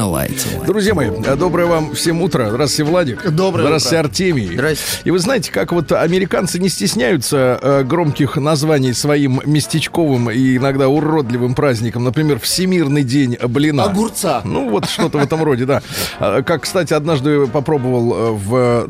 [0.00, 0.48] На лайте.
[0.66, 2.48] Друзья мои, доброе вам всем утро.
[2.48, 3.30] Здравствуйте, Владик.
[3.30, 4.08] Доброе Здравствуйте, утро.
[4.08, 4.46] Артемий.
[4.54, 4.84] Здрасте.
[5.04, 10.88] И вы знаете, как вот американцы не стесняются э, громких названий своим местечковым и иногда
[10.88, 12.04] уродливым праздникам.
[12.04, 13.84] Например, Всемирный день блина.
[13.84, 14.40] Огурца.
[14.42, 15.82] Ну, вот что-то в этом роде, да.
[16.18, 18.88] А, Как, кстати, однажды попробовал э, в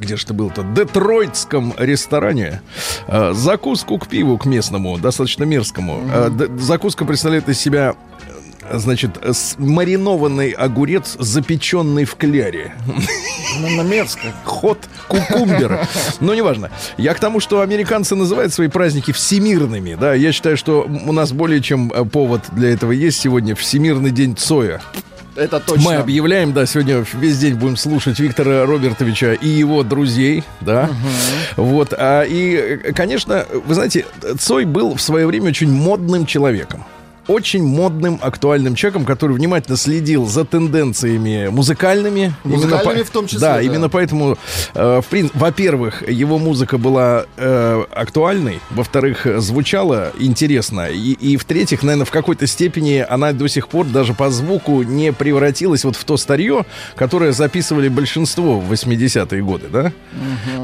[0.00, 2.60] где же это был-то, детройтском ресторане
[3.08, 6.02] э, закуску к пиву, к местному, достаточно мерзкому.
[6.12, 7.94] Э, д- закуска представляет из себя
[8.28, 8.32] э,
[8.72, 9.18] Значит,
[9.58, 12.74] маринованный огурец, запеченный в кляре.
[13.60, 14.32] Ну, на мерзко.
[14.44, 15.86] Ход кукумбер.
[16.20, 16.70] Но неважно.
[16.96, 19.94] Я к тому, что американцы называют свои праздники всемирными.
[19.94, 24.10] Да, я считаю, что у нас более чем э, повод для этого есть сегодня Всемирный
[24.10, 24.80] день Цоя.
[25.38, 25.84] Это точно.
[25.84, 30.90] Мы объявляем, да, сегодня весь день будем слушать Виктора Робертовича и его друзей, да.
[31.56, 31.94] Вот.
[31.96, 34.04] А, и, э, конечно, вы знаете,
[34.38, 36.84] Цой был в свое время очень модным человеком.
[37.28, 42.34] Очень модным, актуальным человеком, который внимательно следил за тенденциями музыкальными.
[42.44, 43.62] Музыкальными Именно в том числе, Да, да.
[43.62, 44.38] именно поэтому,
[44.74, 51.82] э, в во-первых, его музыка была э, актуальной, во-вторых, э, звучала интересно, и, и в-третьих,
[51.82, 56.04] наверное, в какой-то степени она до сих пор даже по звуку не превратилась вот в
[56.04, 56.64] то старье,
[56.96, 59.92] которое записывали большинство в 80-е годы, да?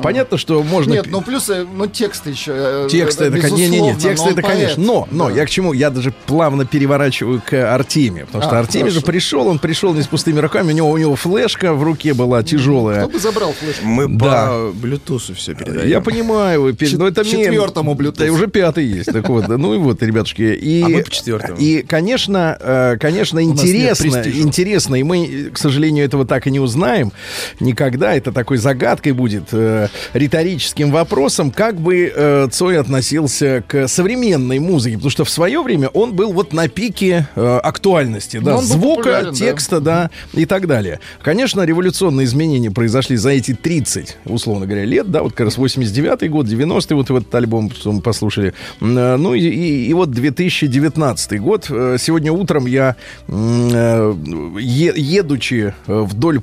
[0.03, 0.93] Понятно, что можно...
[0.93, 2.53] Нет, ну плюсы, ну тексты еще.
[2.55, 4.55] э, Тексты это, безусловно, не, не, не, тексты это, поэт.
[4.55, 4.83] конечно.
[4.83, 5.35] Но, но, Да.
[5.37, 5.73] я к чему?
[5.73, 8.27] Я даже плавно переворачиваю к Артемию.
[8.27, 9.07] Потому что А, Артемий же хорошо.
[9.13, 12.43] пришел, он пришел не с пустыми руками, у него, у него флешка в руке была
[12.45, 13.01] тяжелая.
[13.03, 13.85] Кто бы забрал флешку?
[13.85, 14.47] Мы Да.
[14.47, 15.89] по Bluetooth все передаем.
[15.89, 18.19] Я понимаю, Чет- но это четвертому Bluetooth.
[18.19, 19.13] Да, и уже пятый есть.
[19.13, 20.43] Так вот, да, ну и вот, ребятушки.
[20.43, 21.59] И, А мы по четвертому.
[21.59, 27.13] И, конечно, э, конечно, интересно, интересно, и мы, к сожалению, этого так и не узнаем
[27.61, 28.15] никогда.
[28.15, 34.97] Это такой загадкой будет, э, риторическим вопросом, как бы э, Цой относился к современной музыке,
[34.97, 38.97] потому что в свое время он был вот на пике э, актуальности, да, Ну, звука,
[39.03, 39.33] популярен, да.
[39.37, 41.01] текста, да, и так далее.
[41.23, 46.31] Конечно, революционные изменения произошли за эти 30, условно говоря, лет, да, вот как раз 89
[46.31, 48.53] год, 90-й, вот этот альбом, что мы послушали.
[48.81, 51.67] Э, Ну и, и- и вот 2019 год.
[51.71, 52.97] Э, Сегодня утром я,
[53.29, 54.15] э,
[54.59, 56.41] едучи э, вдоль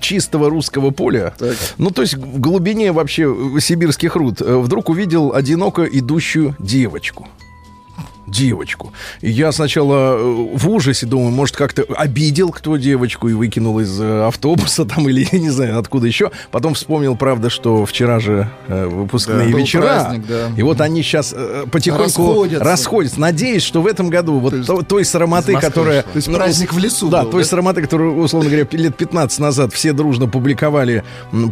[0.00, 1.54] чистого русского поля, Так.
[1.78, 7.26] ну, то есть в глубине вообще сибирских руд, вдруг увидел одиноко идущую девочку
[8.34, 8.92] девочку.
[9.20, 14.00] И я сначала э, в ужасе думаю, может, как-то обидел кто девочку и выкинул из
[14.00, 16.30] э, автобуса там или я не знаю откуда еще.
[16.50, 19.82] Потом вспомнил, правда, что вчера же э, выпускные Да, вечера.
[19.82, 20.50] праздник, да.
[20.56, 21.34] И вот они сейчас
[21.70, 22.64] потихоньку Расходятся.
[22.64, 23.20] расходятся.
[23.20, 26.02] Надеюсь, что в этом году вот то- той срамоты, из Москвы которая...
[26.02, 27.48] То есть ну, праздник в лесу Да, был, той да?
[27.48, 31.04] срамоты, которую, условно говоря, лет 15 назад все дружно публиковали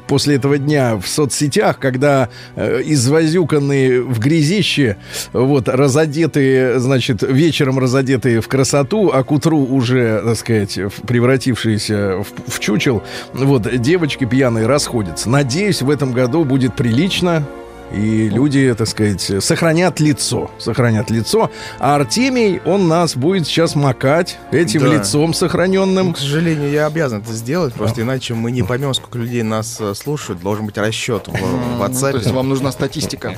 [0.09, 4.97] после этого дня в соцсетях, когда э, извозюканные в грязище,
[5.33, 12.51] вот, разодетые, значит, вечером разодетые в красоту, а к утру уже, так сказать, превратившиеся в,
[12.51, 13.03] в чучел,
[13.33, 15.31] вот, девочки пьяные расходятся.
[15.31, 17.47] Надеюсь, в этом году будет прилично,
[17.93, 20.51] и люди, так сказать, сохранят лицо.
[20.59, 21.51] Сохранят лицо.
[21.79, 24.87] А Артемий, он нас будет сейчас макать этим Да.
[24.95, 26.15] лицом Ну, сохраненным.
[26.15, 29.95] к сожалению, я обязан это сделать, просто иначе мы не поймем, сколько людей нас э,
[29.95, 30.41] слушают.
[30.41, 32.13] Должен быть расчет в, в Ну, WhatsApp.
[32.13, 33.35] То есть вам нужна статистика.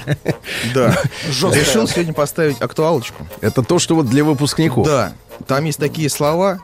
[0.74, 0.96] Да.
[1.28, 3.26] Решил сегодня поставить актуалочку.
[3.40, 4.86] Это то, что вот для выпускников.
[4.86, 5.12] Да.
[5.46, 6.60] Там есть такие слова.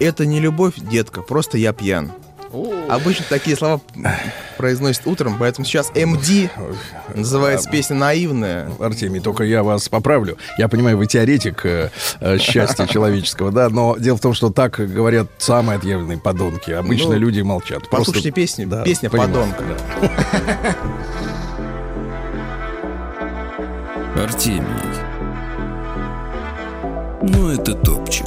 [0.00, 2.12] Это не любовь, детка, просто я пьян.
[2.88, 3.80] Обычно такие слова
[4.56, 6.50] произносят утром, поэтому сейчас МД
[7.14, 8.70] называется песня наивная.
[8.80, 10.38] Артемий, только я вас поправлю.
[10.56, 14.76] Я понимаю, вы теоретик э, э, счастья человеческого, да, но дело в том, что так
[14.78, 16.70] говорят самые отъявленные подонки.
[16.70, 17.80] Обычно Ну, люди молчат.
[17.88, 18.66] Просто- Послушайте песню.
[18.66, 19.64] Да, Песня понимаю, «Подонка».
[24.16, 24.66] Артемий.
[27.22, 28.26] Ну, это топчик.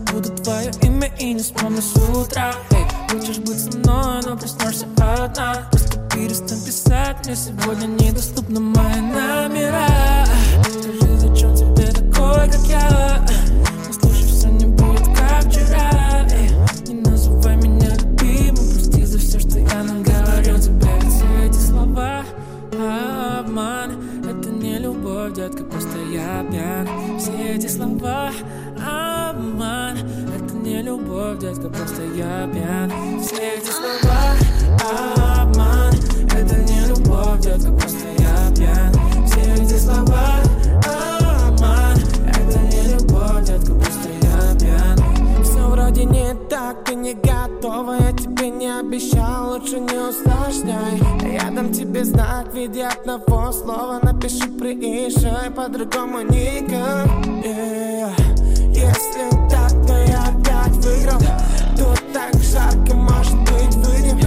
[0.11, 2.53] забуду твое имя и не вспомню с утра.
[2.71, 5.67] Эй, хочешь быть со мной, но проснешься одна.
[5.71, 9.87] Просто Перестань писать, мне сегодня недоступны мои номера.
[10.63, 13.25] Скажи, зачем тебе такой, как я?
[13.87, 16.27] Послушай, все не будет как вчера.
[16.31, 16.49] Эй,
[16.87, 22.25] Не называй меня любимым Прости за все, что я наговорил тебе Ведь все эти слова
[23.39, 23.91] обман
[24.29, 26.87] Это не любовь, детка, просто я пьян.
[27.17, 28.31] Все эти слова
[28.81, 29.97] обман.
[30.35, 32.91] Это не любовь, детка, просто я пьян.
[33.21, 34.35] Все эти слова
[35.41, 35.93] обман.
[36.33, 38.93] Это не любовь, детка, просто я пьян.
[39.25, 40.39] Все эти слова
[41.47, 41.97] обман.
[42.27, 45.43] Это не любовь, детка, просто я пьян.
[45.43, 47.97] Все вроде не так, ты не готова.
[47.99, 51.01] Я тебе не обещал, лучше не усложняй.
[51.31, 53.99] Я дам тебе знак в виде одного слова.
[54.01, 57.07] Напиши, приезжай, по-другому никак.
[57.43, 58.30] Yeah.
[58.81, 61.19] Если так, то я опять выиграл.
[61.77, 64.17] Тут так жарко, может быть, выйдем.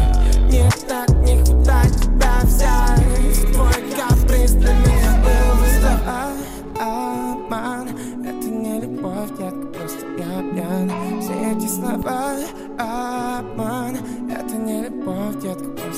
[0.46, 3.52] Мне так не хватает тебя взять.
[3.52, 7.88] Твой каприз для меня был вызов А, Обман,
[8.24, 11.20] это не любовь, детка, просто я пьян.
[11.20, 12.36] Все эти слова.
[12.78, 13.96] Обман.
[14.30, 15.93] Это не любовь, детка, просто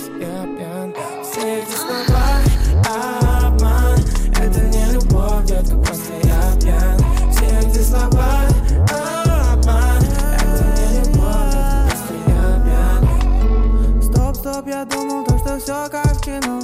[14.66, 16.60] Стоп, я думал, то, что все как в кино.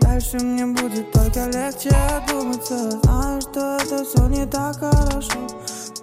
[0.00, 1.90] Дальше мне будет только легче
[2.28, 2.90] думаться.
[3.02, 5.46] Знаю, что это все не так хорошо?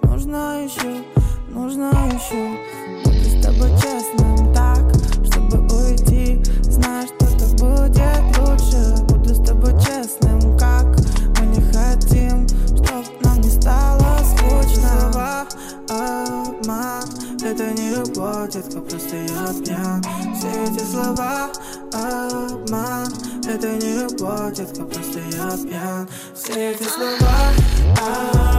[0.02, 1.04] Нужно еще,
[1.48, 2.58] нужно еще
[3.04, 4.84] Буду с тобой честным так,
[5.26, 7.06] чтобы уйти Знаю,
[17.58, 20.00] Это не любовь, детка, просто я пьян.
[20.32, 21.50] Все эти слова
[21.92, 23.12] обман
[23.48, 26.08] Это не любовь, детка, просто я пьян.
[26.36, 27.50] Все эти слова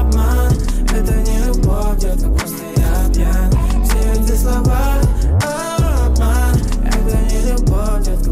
[0.02, 0.52] обман
[0.94, 3.50] Это не любовь, детка, просто я пьян.
[3.86, 5.00] Все эти слова
[5.44, 8.32] обман Это не любовь, детка,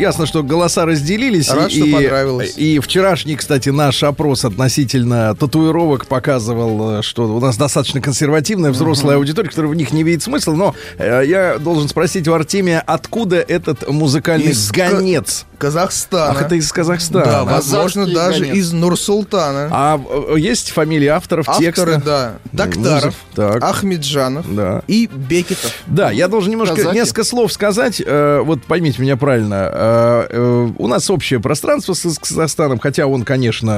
[0.00, 1.48] ясно, что голоса разделились.
[1.50, 2.54] Рад, и, что понравилось.
[2.56, 9.16] И вчерашний, кстати, наш опрос относительно татуировок показывал, э, что у нас достаточно консервативная взрослая
[9.16, 10.54] аудитория, которая в них не видит смысла.
[10.54, 15.44] Но э, я должен спросить у Артемия, откуда этот музыкальный Из гонец?
[15.58, 16.30] Казахстана.
[16.30, 17.24] Ах, это из Казахстана.
[17.24, 18.56] Да, возможно, Казахский даже гонец.
[18.56, 19.68] из Нур-Султана.
[19.70, 20.00] А
[20.30, 22.02] э, есть фамилии авторов Авторы, текста?
[22.04, 22.32] да.
[22.66, 23.62] Доктаров, Так.
[23.62, 24.82] Ахмеджанов Да.
[24.86, 25.72] и Бекетов.
[25.86, 26.94] Да, я должен немножко Казахи.
[26.96, 28.00] несколько слов сказать.
[28.04, 29.70] Э, вот поймите меня правильно.
[29.90, 33.70] Э, э, у нас общее пространство с, Казахстаном, хотя он, конечно,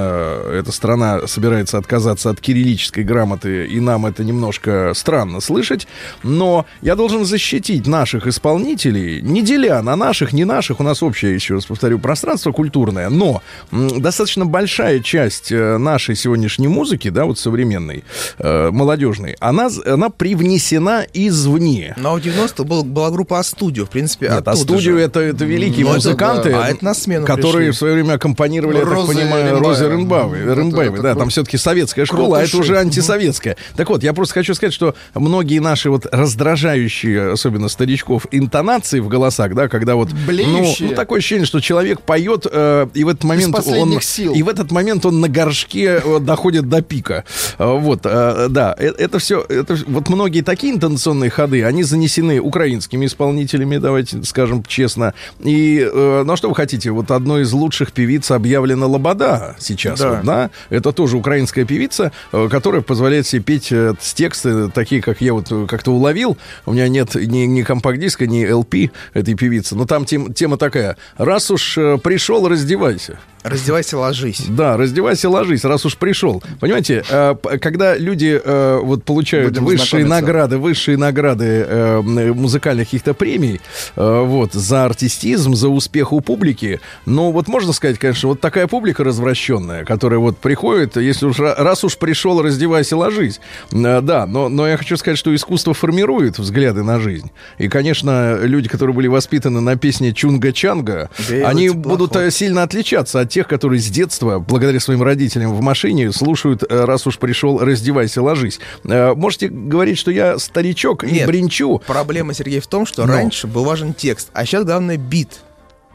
[0.52, 5.86] эта страна собирается отказаться от кириллической грамоты, и нам это немножко странно слышать.
[6.22, 10.80] Но я должен защитить наших исполнителей, не деля на наших, не наших.
[10.80, 13.08] У нас общее, еще раз повторю, пространство культурное.
[13.08, 18.04] Но достаточно большая часть э, нашей сегодняшней музыки, да, вот современной,
[18.38, 21.94] молодежной, она, она привнесена извне.
[21.96, 25.00] Но в 90-х был, была группа А-студио, в принципе, Нет, а же.
[25.00, 26.64] это, это великие Ну, это музыканты, да.
[26.64, 27.70] А это на смену которые пришли.
[27.72, 29.60] в свое время аккомпанировали, я так Роза понимаю, Рымбаева.
[29.60, 30.40] Розе Рымбаевой.
[30.42, 33.56] Это- Рымбаевой, да, там все-таки советская школа, а это уже антисоветская.
[33.76, 39.08] Так вот, я просто хочу сказать, что многие наши вот раздражающие, особенно старичков, интонации в
[39.08, 40.08] голосах, да, когда вот...
[40.12, 44.00] Ну, ну, такое ощущение, что человек поет, э, и в этот момент он...
[44.00, 44.32] сил.
[44.34, 47.24] И в этот момент он на горшке э, доходит до пика.
[47.58, 53.06] Э, Вот, э, да, это все, это вот многие такие интонационные ходы, они занесены украинскими
[53.06, 55.14] исполнителями, давайте скажем честно.
[55.40, 60.10] И, э, ну что вы хотите, вот одной из лучших певиц объявлена Лобода сейчас, Да.
[60.16, 60.50] вот, да?
[60.70, 65.32] Это тоже украинская певица, э, которая позволяет себе петь э, с тексты, такие, как я
[65.34, 66.36] вот э, как-то уловил.
[66.66, 70.96] У меня нет ни, ни компакт-диска, ни LP этой певицы, но там тем- тема такая.
[71.18, 73.18] Раз уж э, пришел, раздевайся.
[73.42, 74.44] Раздевайся, ложись.
[74.48, 76.42] Да, раздевайся, ложись, раз уж пришел.
[76.60, 83.14] Понимаете, э, когда люди э, вот получают Будем высшие награды, высшие награды э, музыкальных каких-то
[83.14, 83.60] премий,
[83.96, 89.02] вот за артистизм, за успех у публики, ну вот можно сказать, конечно, вот такая публика
[89.02, 93.40] развращенная, которая вот приходит, если уж ра- раз уж пришел, раздевайся, ложись.
[93.70, 97.30] Да, но, но я хочу сказать, что искусство формирует взгляды на жизнь.
[97.58, 101.08] И, конечно, люди, которые были воспитаны на песне Чунга-Чанга,
[101.44, 106.62] они будут сильно отличаться от тех, которые с детства, благодаря своим родителям в машине, слушают,
[106.68, 108.60] э, раз уж пришел, раздевайся, ложись.
[108.84, 111.26] Э, Можете говорить, что я старичок и Нет.
[111.26, 111.80] бренчу.
[111.86, 113.12] Проблема, Сергей, в том, что Но.
[113.14, 115.40] раньше был важен текст, а сейчас главное бит.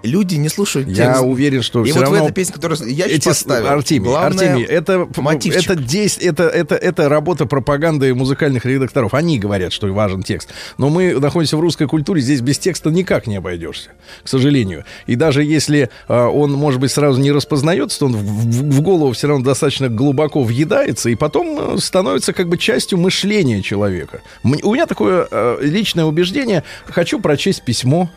[0.04, 1.24] Люди не слушают Я текст.
[1.24, 2.25] уверен, что И все вот в равно...
[2.25, 5.72] этой песне, которую я сейчас Эти, поставил, Артемий, главное Артемий, это, мотивчик.
[5.72, 9.13] это, действ- это, это, это работа пропаганды музыкальных редакторов.
[9.13, 10.50] Они говорят, что важен текст.
[10.77, 13.89] Но мы находимся в русской культуре, здесь без текста никак не обойдешься,
[14.24, 14.86] к сожалению.
[15.08, 18.82] И даже если а, он, может быть, сразу не распознается, то он в, в- в
[18.82, 24.22] голову все равно достаточно глубоко въедается и потом э, становится как бы частью мышления человека.
[24.44, 26.63] У меня такое э, личное убеждение.
[26.86, 28.10] Хочу прочесть письмо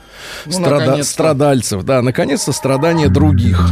[0.47, 1.17] Ну, страда- наконец-то.
[1.71, 1.83] Страдальцев.
[1.85, 3.71] Да, наконец-то страдания других.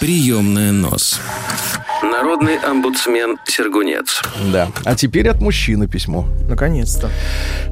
[0.00, 1.20] Приемная нос.
[2.02, 4.22] Народный омбудсмен Сергунец.
[4.52, 4.68] Да.
[4.84, 6.26] А теперь от мужчины письмо.
[6.48, 7.10] Наконец-то.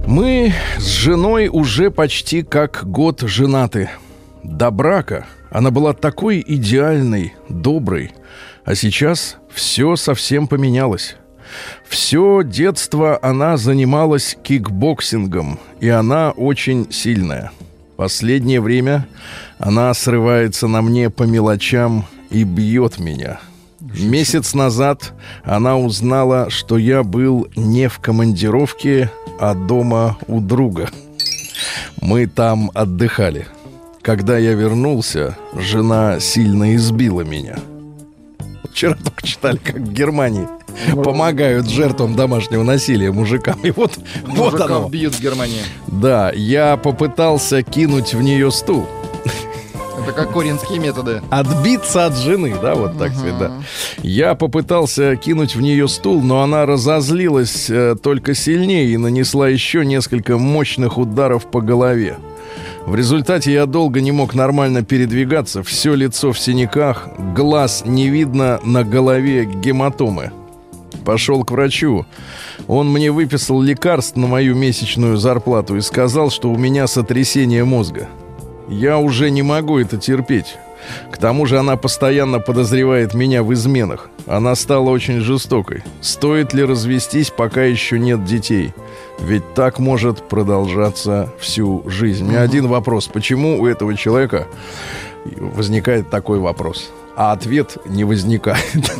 [0.06, 3.90] Мы с женой уже почти как год женаты.
[4.42, 8.12] До брака она была такой идеальной, доброй,
[8.64, 11.16] а сейчас все совсем поменялось.
[11.88, 17.52] Все детство она занималась кикбоксингом, и она очень сильная.
[17.96, 19.08] Последнее время
[19.58, 23.40] она срывается на мне по мелочам и бьет меня.
[23.80, 29.10] Месяц назад она узнала, что я был не в командировке,
[29.40, 30.90] а дома у друга.
[32.02, 33.46] Мы там отдыхали.
[34.02, 37.56] Когда я вернулся, жена сильно избила меня.
[38.76, 40.46] Вчера только читали, как в Германии
[41.02, 43.58] помогают жертвам домашнего насилия мужикам.
[43.62, 44.86] И вот, вот оно.
[44.90, 45.62] бьют в Германии.
[45.86, 48.86] Да, я попытался кинуть в нее стул.
[50.02, 51.22] Это как коринские методы.
[51.30, 53.52] Отбиться от жены, да, вот так сказать, да.
[54.02, 59.86] Я попытался кинуть в нее стул, но она разозлилась э, только сильнее и нанесла еще
[59.86, 62.18] несколько мощных ударов по голове.
[62.86, 68.60] В результате я долго не мог нормально передвигаться, все лицо в синяках, глаз не видно,
[68.62, 70.30] на голове гематомы.
[71.04, 72.06] Пошел к врачу.
[72.68, 78.08] Он мне выписал лекарств на мою месячную зарплату и сказал, что у меня сотрясение мозга.
[78.68, 80.56] Я уже не могу это терпеть.
[81.10, 84.10] К тому же она постоянно подозревает меня в изменах.
[84.28, 85.82] Она стала очень жестокой.
[86.00, 88.72] Стоит ли развестись, пока еще нет детей?
[89.18, 92.26] Ведь так может продолжаться всю жизнь.
[92.26, 93.08] У меня один вопрос.
[93.08, 94.46] Почему у этого человека
[95.24, 96.90] возникает такой вопрос?
[97.16, 98.92] А ответ не возникает.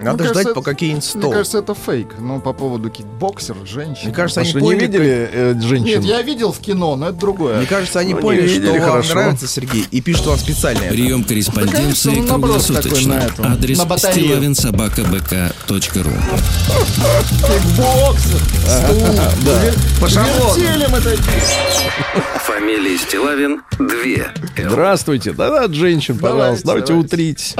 [0.00, 1.30] Надо Мне ждать, кажется, пока Мне стол.
[1.32, 2.14] кажется, это фейк.
[2.18, 4.06] Ну, по поводу кикбоксер, женщин.
[4.06, 5.84] Мне кажется, они что, не поняли, видели э, женщин?
[5.86, 7.56] Нет, я видел в кино, но это другое.
[7.58, 9.14] Мне кажется, они Ну, не поняли, что видели, вам хорошо.
[9.14, 10.80] нравится, Сергей, и пишут вам специально.
[10.88, 13.28] Прием корреспонденции ну, такой круглосуточно.
[13.38, 16.10] на Адрес стилавинсобакабк.ру
[17.46, 19.02] Кикбоксер, стул.
[20.00, 20.54] По шаблону.
[22.46, 23.88] Фамилия Стилавин 2.
[24.70, 25.32] Здравствуйте.
[25.32, 26.66] Да-да, от женщин, пожалуйста.
[26.66, 27.06] Давайте, давайте.
[27.06, 27.54] утритесь.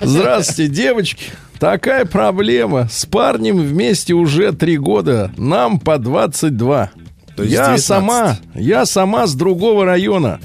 [0.00, 1.24] Здравствуйте, девочки.
[1.58, 2.88] Такая проблема.
[2.88, 5.32] С парнем вместе уже три года.
[5.36, 6.90] Нам по 22.
[7.38, 7.84] То есть я 19.
[7.84, 10.40] сама, я сама с другого района.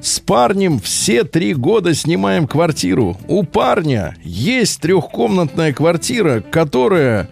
[0.00, 3.18] С парнем все три года снимаем квартиру.
[3.28, 7.28] У парня есть трехкомнатная квартира, которая,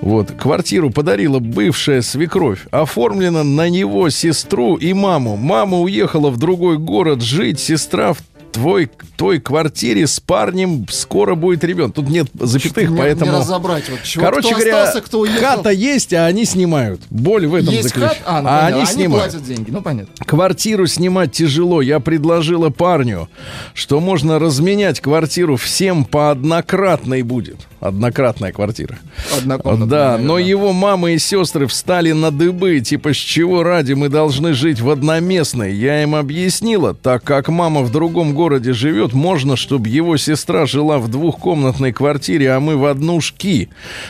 [0.00, 2.66] вот, квартиру подарила бывшая свекровь.
[2.72, 5.36] Оформлена на него сестру и маму.
[5.36, 8.18] Мама уехала в другой город жить, сестра в
[8.52, 11.94] твой, той квартире с парнем скоро будет ребенок.
[11.94, 13.32] Тут нет запятых, Не- поэтому...
[13.32, 13.88] Не разобрать.
[13.88, 15.40] Вот чего, Короче кто говоря, остался, кто уехал.
[15.40, 17.00] хата есть, а они снимают.
[17.10, 19.32] Боль в этом есть хат, а, ну, а понятно, они снимают.
[19.32, 20.12] платят деньги, ну понятно.
[20.24, 21.80] Квартиру снимать тяжело.
[21.80, 23.28] Я предложила парню,
[23.74, 27.56] что можно разменять квартиру всем по однократной будет.
[27.80, 28.98] Однократная квартира.
[29.38, 30.42] Однокомнатная, Да, но наверное.
[30.50, 34.90] его мама и сестры встали на дыбы, типа, с чего ради мы должны жить в
[34.90, 35.72] одноместной.
[35.74, 40.98] Я им объяснила, так как мама в другом городе живет, можно, чтобы его сестра жила
[40.98, 43.68] в двухкомнатной квартире, а мы в однушки.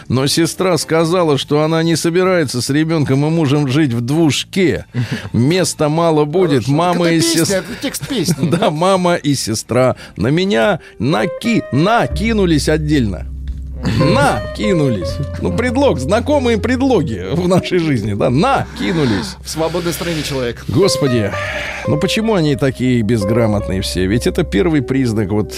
[0.09, 4.87] Но сестра сказала, что она не собирается с ребенком и мужем жить в двушке.
[5.33, 6.73] Места мало будет, Хорошо.
[6.73, 7.59] мама и сестра...
[7.59, 8.51] это текст песни.
[8.61, 11.63] Да, мама и сестра на меня наки...
[11.73, 13.27] накинулись отдельно.
[13.83, 15.17] На, кинулись.
[15.41, 19.37] Ну, предлог, знакомые предлоги в нашей жизни, да, на, кинулись.
[19.43, 20.65] В свободной стране человек.
[20.69, 21.33] Господи,
[21.87, 24.07] ну почему они такие безграмотные все?
[24.07, 25.55] Ведь это первый признак вот...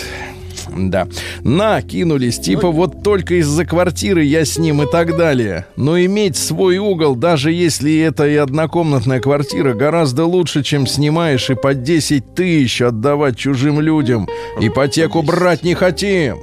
[0.75, 1.09] Да.
[1.43, 2.39] На, кинулись.
[2.39, 5.67] Типа вот только из-за квартиры я с ним и так далее.
[5.77, 11.55] Но иметь свой угол, даже если это и однокомнатная квартира, гораздо лучше, чем снимаешь и
[11.55, 14.29] по 10 тысяч отдавать чужим людям.
[14.61, 16.39] Ипотеку брать не хотим.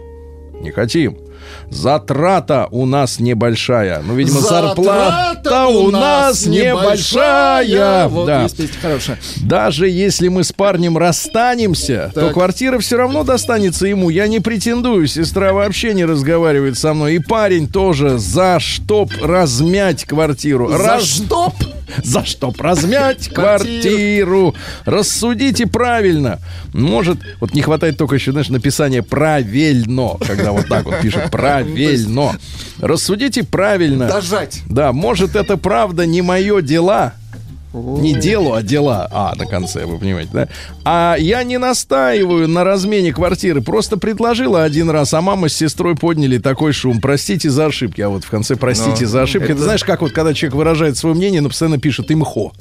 [0.61, 1.17] Не хотим.
[1.69, 4.01] Затрата у нас небольшая.
[4.05, 8.07] Ну, видимо, зарплата у нас небольшая.
[8.07, 8.43] Вот Да.
[8.43, 9.19] есть хорошая.
[9.37, 12.33] Даже если мы с парнем расстанемся, то Так.
[12.33, 14.09] квартира все равно достанется ему.
[14.09, 17.15] Я не претендую, сестра вообще не разговаривает со мной.
[17.15, 20.69] И парень тоже за чтоб размять квартиру.
[20.69, 21.53] За Раз- что?
[22.03, 24.55] За чтоб размять Квартиру.
[24.85, 26.39] Рассудите правильно.
[26.73, 32.37] Может, вот не хватает только еще, знаешь, написания правильно, когда вот так вот пишут правильно.
[32.79, 34.07] Рассудите правильно.
[34.07, 34.61] Дожать.
[34.67, 37.13] Да, может, это правда не мое дела.
[37.73, 39.07] Не делу, а дела.
[39.11, 40.47] А, на конце, вы понимаете, да?
[40.85, 43.61] А я не настаиваю на размене квартиры.
[43.61, 46.99] Просто предложила один раз, а мама с сестрой подняли такой шум.
[46.99, 48.01] Простите за ошибки.
[48.01, 49.45] А вот в конце простите Ну, за ошибки.
[49.45, 52.53] это- Ты знаешь, как вот когда человек выражает свое мнение, но постоянно пишет имхо.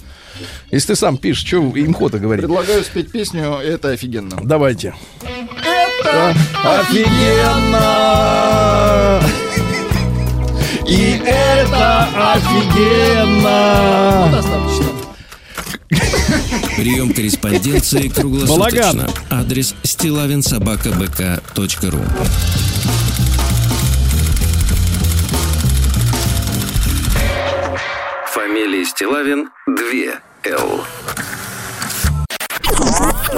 [0.70, 2.44] Если ты сам пишешь, что имхо-то говорит?
[2.44, 4.36] Предлагаю спеть песню «Это офигенно».
[4.42, 4.94] Давайте.
[5.22, 6.34] Это
[6.64, 7.78] Офигенно!
[10.86, 14.28] И это офигенно!
[14.32, 14.86] достаточно.
[15.88, 19.08] Прием корреспонденции круглосуточно.
[19.30, 22.02] Адрес стилавинсобакабк.ру
[28.32, 30.84] Фамилия Стилавин 2 Л.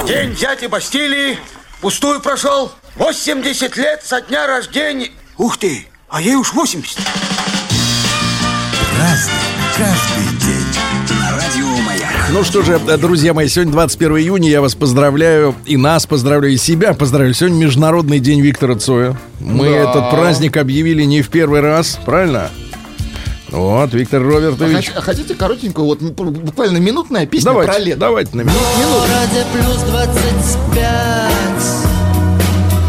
[0.05, 1.39] День дяди Бастилии
[1.79, 2.73] пустую прошел.
[2.95, 5.11] 80 лет со дня рождения.
[5.37, 6.97] Ух ты, а ей уж 80.
[12.33, 16.57] Ну что же, друзья мои, сегодня 21 июня, я вас поздравляю, и нас поздравляю, и
[16.57, 17.33] себя поздравляю.
[17.33, 19.17] Сегодня Международный день Виктора Цоя.
[19.39, 19.75] Мы Да.
[19.75, 22.49] этот праздник объявили не в первый раз, правильно?
[23.49, 24.89] Вот, Виктор А Робертович.
[24.91, 27.99] хот- а хотите коротенькую, вот м, буквально минутная песня про Давайте, лето?
[27.99, 28.59] давайте на минуту.
[28.81, 31.85] городе плюс 25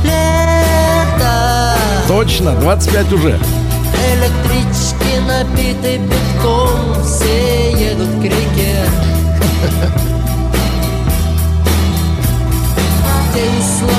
[0.05, 1.75] Лето
[2.07, 3.41] Точно, 25 уже.
[4.15, 8.25] Электрички набиты битком Все едут к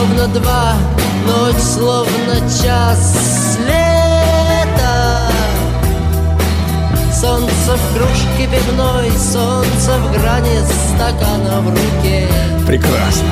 [0.03, 0.73] словно два,
[1.25, 5.31] ночь словно час Лето
[7.13, 10.57] Солнце в кружке пивной, солнце в грани
[10.95, 12.27] стакана в руке
[12.67, 13.27] Прекрасно.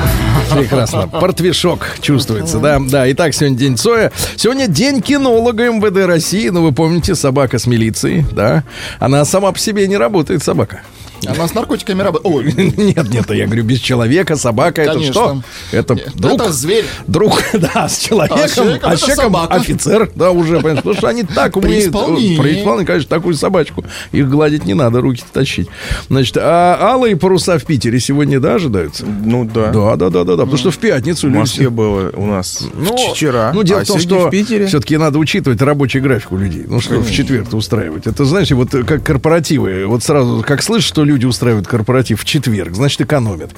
[0.56, 1.08] Прекрасно.
[1.08, 2.78] Портвишок чувствуется, да.
[2.78, 4.12] Да, итак, сегодня день Цоя.
[4.36, 6.50] Сегодня день кинолога МВД России.
[6.50, 8.62] Ну, вы помните, собака с милицией, да.
[8.98, 10.82] Она сама по себе не работает, собака.
[11.26, 12.34] Она с наркотиками работает.
[12.34, 15.42] Ой, Нет, нет, я говорю, без человека собака это что?
[15.70, 16.34] Это друг.
[16.40, 16.84] это зверь.
[17.06, 19.54] Друг, да, с человеком, А с человеком а с человеком собака.
[19.54, 21.86] офицер, да, уже, понимаешь, потому что они так умеют.
[21.86, 22.38] исполнении.
[22.38, 23.84] При исполнении, конечно, такую собачку.
[24.12, 25.68] Их гладить не надо, руки тащить.
[26.08, 29.04] Значит, а алые паруса в Питере сегодня, да, ожидаются?
[29.06, 29.70] Ну да.
[29.70, 30.42] Да, да, да, да, да.
[30.44, 33.52] Потому что в пятницу В люди- Москве было у нас Ну, вчера.
[33.54, 36.64] Ну, дело а в том, что все-таки надо учитывать рабочий график у людей.
[36.66, 38.06] Ну, что в четверг устраивать.
[38.06, 39.86] Это, знаете, вот как корпоративы.
[39.86, 43.50] Вот сразу, как слышишь, что люди устраивают корпоратив в четверг, значит, экономят.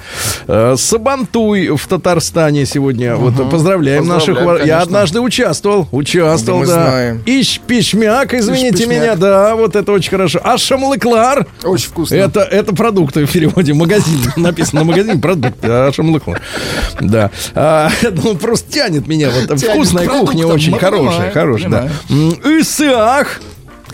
[0.47, 3.17] Э, Сабантуй в Татарстане сегодня.
[3.17, 4.35] Вот поздравляем, наших.
[4.37, 4.83] Поздравляем, Я конечно.
[4.83, 5.89] однажды участвовал.
[5.93, 6.73] Участвовал, Да да.
[6.73, 7.23] знаем.
[7.27, 8.89] Ищ пишмяк, извините Ищ-пишмяк.
[9.03, 9.17] меня.
[9.17, 10.41] Да, вот это очень хорошо.
[10.43, 11.47] А шамлыклар?
[11.63, 12.15] Очень вкусно.
[12.15, 13.73] Это, это продукты в переводе.
[13.75, 14.21] Магазин.
[14.37, 15.67] Написано на магазине продукты.
[15.71, 16.41] А шамлыклар.
[17.01, 17.31] Да.
[17.55, 19.31] А, ну, просто тянет меня.
[19.31, 21.31] Вот Тянет вкусная кухня очень хорошая.
[21.31, 21.89] Хорошая, да.
[22.11, 23.41] М, Исаак.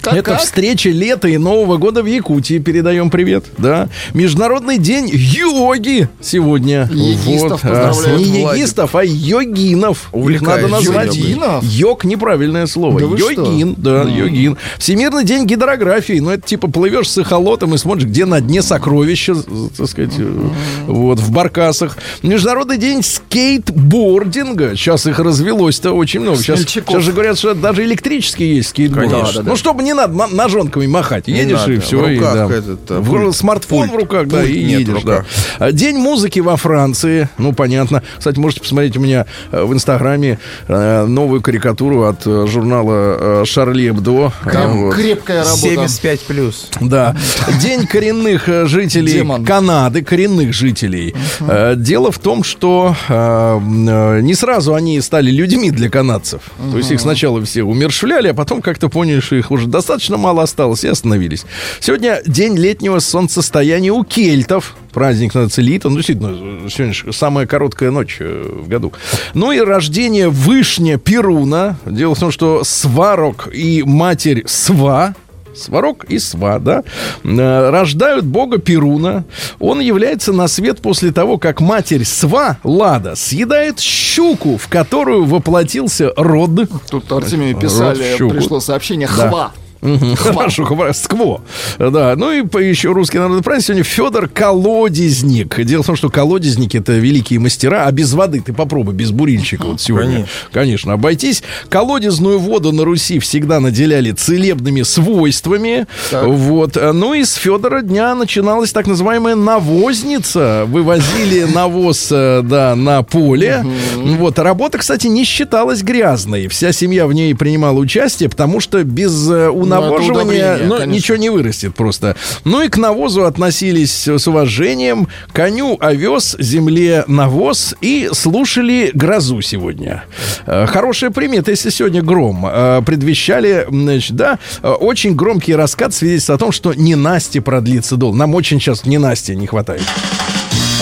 [0.03, 0.41] Как- Это как?
[0.41, 2.59] встреча лета и Нового года в Якутии.
[2.59, 3.45] Передаем привет.
[3.59, 3.89] Да.
[4.15, 6.89] Международный день йоги сегодня.
[6.93, 10.09] Йогистов а, поздравляют, Не йогистов, а йогинов.
[10.09, 11.15] Их Увлекаюсь надо назвать.
[11.17, 11.65] йогинов.
[11.65, 13.01] Йог неправильное слово.
[13.01, 14.57] Да Йогин, да, йогин.
[14.79, 16.19] Всемирный день гидрографии.
[16.21, 19.35] Ну, это типа плывешь с эхолотом и смотришь, где на дне сокровища,
[19.77, 20.49] так сказать, э,
[20.87, 21.99] вот, в баркасах.
[22.23, 24.77] Международный день скейтбординга.
[24.77, 26.39] Сейчас их развелось-то очень много.
[26.39, 26.95] Сейчас, Смельчаков.
[26.95, 29.11] сейчас же говорят, что даже электрические есть скейтборды.
[29.11, 29.43] Конечно.
[29.43, 31.27] Ну, чтобы не не надо на- ножонками махать.
[31.27, 31.73] Не Едешь надо.
[31.73, 31.99] и все.
[31.99, 32.57] В руках и, да.
[32.57, 33.37] этот, а, В- пульт.
[33.37, 34.01] смартфон в Пульт.
[34.03, 35.03] руках, да, Пульт и нет в едешь.
[35.05, 35.17] Да.
[35.17, 35.27] руках.
[35.59, 37.29] А, День музыки во Франции.
[37.39, 38.03] Ну, понятно.
[38.19, 43.89] Кстати, можете посмотреть у меня э, в Инстаграме э, новую карикатуру от э, журнала Шарли
[43.91, 44.33] Эбдо.
[44.45, 44.95] Крем- Вот.
[44.95, 45.61] Крепкая работа.
[45.61, 46.69] 75 плюс.
[46.81, 47.17] Да.
[47.63, 49.45] День коренных жителей Демон.
[49.45, 51.15] Канады, коренных жителей.
[51.41, 56.43] Э, Дело в том, что не сразу они стали людьми для канадцев.
[56.71, 59.80] То есть их сначала все умершвляли, а потом как-то поняли, что их уже достаточно
[60.17, 61.45] мало осталось и остановились.
[61.81, 64.77] Сегодня день летнего солнцестояния у кельтов.
[64.93, 65.89] Праздник называется Лита.
[65.89, 68.93] Ну, действительно, сегодня самая короткая ночь э, в году.
[69.35, 71.79] Ну и рождение Вышня Перуна.
[71.87, 75.15] Дело в том, что Сварог и матерь Сва
[75.55, 76.85] Сварог и Сва, да,
[77.25, 79.25] э, рождают бога Перуна.
[79.59, 86.13] Он является на свет после того, как матерь Сва, Лада, съедает щуку, в которую воплотился
[86.17, 86.51] род.
[86.91, 88.35] Тут Артемию писали, щуку.
[88.35, 89.53] пришло сообщение Да.
[89.81, 91.43] Мгм, Хорошо, скво.
[91.79, 95.61] Да, ну и еще русский народный праздник сегодня Федор Колодезник.
[95.65, 99.67] Дело в том, что колодезники это великие мастера, а без воды ты попробуй, без бурильщика
[99.67, 100.27] вот сегодня.
[100.53, 100.71] Конечно.
[100.71, 101.43] Конечно, обойтись.
[101.69, 105.87] Колодезную воду на Руси всегда наделяли целебными свойствами.
[106.13, 106.77] Вот.
[106.77, 110.65] Ну и с Федора дня начиналась так называемая навозница.
[110.67, 113.65] Вывозили навоз, э, да, на поле.
[113.97, 114.39] Вот.
[114.39, 116.49] Работа, кстати, не считалась грязной.
[116.49, 120.91] Вся семья в ней принимала участие, потому что без э, удобрение, ну, конечно.
[120.91, 122.17] ничего не вырастет просто.
[122.45, 130.05] Ну и к навозу относились с уважением, коню овес, земле навоз и слушали грозу сегодня.
[130.47, 132.47] Э, Хорошая примета, если сегодня гром.
[132.47, 138.17] Э, Предвещали, значит, да, э, очень громкий раскат свидетельствует о том, что ненастье продлится долго.
[138.17, 139.83] Нам очень сейчас ненастья не хватает.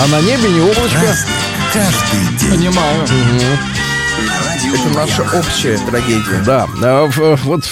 [0.01, 1.17] А на небе не облачко.
[2.51, 3.07] Понимаю.
[4.23, 6.43] Это наша общая трагедия.
[6.45, 7.65] Да, а, в- вот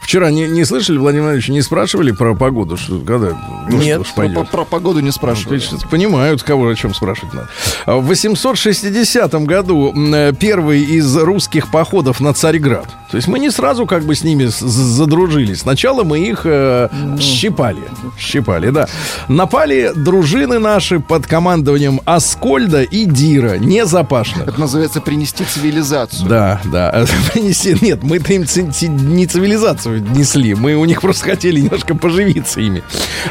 [0.00, 3.28] вчера не, не слышали, Владимир Владимирович, не спрашивали про погоду, что когда
[3.70, 4.50] дождь Нет, Про, пойдет?
[4.50, 5.54] про погоду не Ну, спрашивали.
[5.54, 7.48] есть понимают, кого о чем спрашивать надо.
[7.86, 12.86] А В 860 году э, первый из русских походов на Царьград.
[13.14, 15.60] То есть мы не сразу как бы с ними задружились.
[15.60, 16.88] Сначала мы их э,
[17.20, 17.78] щипали.
[18.18, 18.88] Щипали, да.
[19.28, 23.58] Напали дружины наши под командованием Аскольда и Дира.
[23.58, 24.42] Незапашно.
[24.42, 26.28] Это называется принести цивилизацию.
[26.28, 27.06] Да, да.
[27.32, 27.76] Принеси.
[27.82, 30.56] Нет, мы-то им не цивилизацию несли.
[30.56, 32.82] Мы у них просто хотели немножко поживиться ими.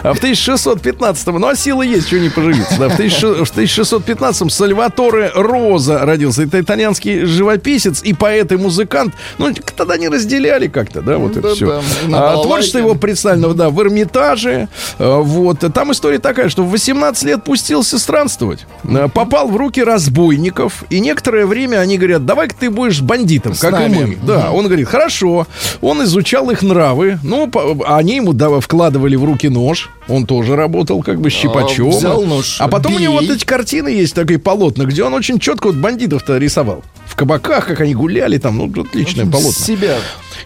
[0.02, 2.76] А в 1615-м, ну а сила есть, что не поживиться.
[2.80, 6.44] Да, в, 1600 в 1615-м Сальваторе Роза родился.
[6.44, 9.14] Это итальянский живописец и поэт, и музыкант.
[9.38, 11.82] Ну, тогда не разделяли как-то, да, вот это Да-да, все.
[12.14, 14.68] А, творчество его представлено, да, в Эрмитаже.
[15.00, 15.60] А, Вот.
[15.74, 18.66] Там история такая, что в 18 лет пустился странствовать.
[18.84, 20.84] А, Попал в руки разбойников.
[20.90, 24.18] И некоторое время они говорят, давай-ка ты будешь бандитом, С как и мы.
[24.24, 25.48] Да, он говорит, хорошо.
[25.82, 27.20] Он изучал их нравы.
[27.24, 29.90] Ну, по- они ему да, вкладывали в руки нож.
[30.08, 31.90] Он тоже работал как бы щипачом.
[31.90, 35.40] взял нож, А потом у него вот эти картины есть, такие полотна, где он очень
[35.40, 36.84] четко вот бандитов-то рисовал.
[37.14, 39.52] В кабаках, как они гуляли там, ну, отличное полотно.
[39.52, 39.98] С себя.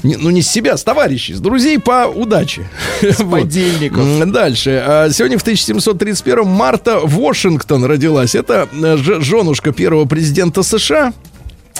[0.03, 2.67] Не- ну, не с себя, с товарищей, с друзей по удаче.
[3.19, 3.43] Вот.
[3.43, 3.99] подельников.
[3.99, 4.83] М, Дальше.
[4.85, 8.35] А, Сегодня в 1731 Марта Вашингтон родилась.
[8.35, 11.13] Это э, женушка первого президента США.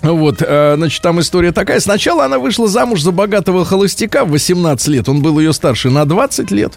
[0.02, 1.80] Вот, э, значит, там история такая.
[1.80, 5.10] Сначала она вышла замуж за богатого холостяка в 18 лет.
[5.10, 6.74] Он был ее старше на 20 лет.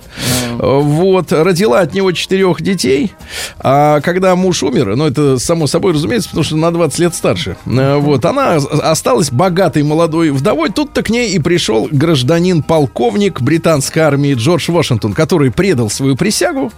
[0.58, 3.12] Э, Вот, родила от него четырех детей.
[3.58, 7.56] А когда муж умер, ну, это само собой разумеется, потому что на 20 лет старше.
[7.66, 10.70] Э, Вот, она осталась богатой молодой вдовой.
[10.70, 16.72] Тут-то к ней и пришел гражданин-полковник британской армии Джордж Вашингтон, который предал свою присягу,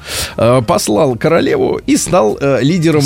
[0.66, 3.02] послал королеву и стал лидером,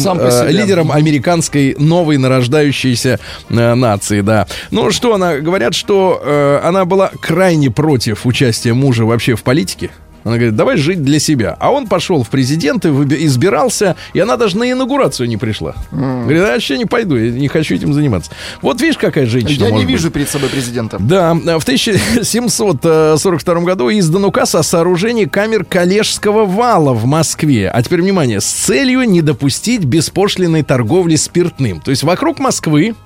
[0.49, 4.47] лидером американской новой нарождающейся э, нации, да.
[4.71, 9.91] Ну, что она, говорят, что э, она была крайне против участия мужа вообще в политике.
[10.27, 11.57] Она говорит, давай жить для себя.
[11.61, 15.77] А он пошел в президенты, избирался, и она даже на инаугурацию не пришла.
[15.93, 18.33] Говорит, я вообще не пойду, я не хочу этим заниматься.
[18.61, 19.97] Вот видишь, какая женщина Я не может быть.
[19.97, 20.97] вижу перед собой президента.
[20.99, 27.71] Да, в 1742 году издан указ о сооружении камер Калежского вала в Москве.
[27.71, 31.81] А теперь внимание, с целью не допустить беспошлиной торговли спиртным.
[31.81, 32.97] То есть вокруг Москвы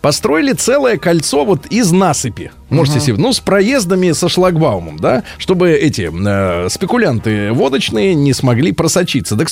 [0.00, 2.52] построили целое кольцо вот из насыпи.
[2.70, 8.72] Можете себе, ну, с проездами со шлагбаумом, да, чтобы эти э, спекулянты водочные не смогли
[8.72, 9.36] просочиться.
[9.36, 9.48] Так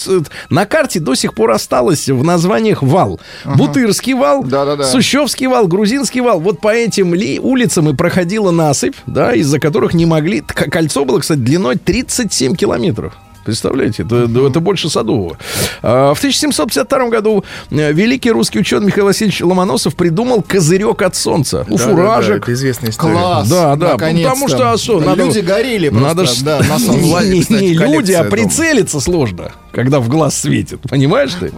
[0.51, 3.19] на карте до сих пор осталось в названиях вал.
[3.45, 4.85] Бутырский вал, Да-да-да.
[4.85, 6.41] Сущевский вал, Грузинский вал.
[6.41, 10.43] Вот по этим ли, улицам и проходила насыпь, да, из-за которых не могли...
[10.43, 13.15] Кольцо было, кстати, длиной 37 километров.
[13.47, 14.03] Представляете?
[14.03, 15.39] Это, это больше Садового.
[15.83, 21.65] А, В 1752 году э, великий русский ученый Михаил Васильевич Ломоносов придумал козырек от солнца.
[21.69, 22.43] У Да, да, да, фуражек.
[22.43, 23.13] это известная история.
[23.15, 23.49] Класс.
[23.49, 24.29] Да, да, наконец-то.
[24.31, 26.79] потому что, а что, надо- Люди горели просто, Надо да, на
[27.25, 28.31] не, кстати, не люди, а дома.
[28.31, 30.81] прицелиться сложно, когда в глаз светит.
[30.91, 31.53] Понимаешь ты?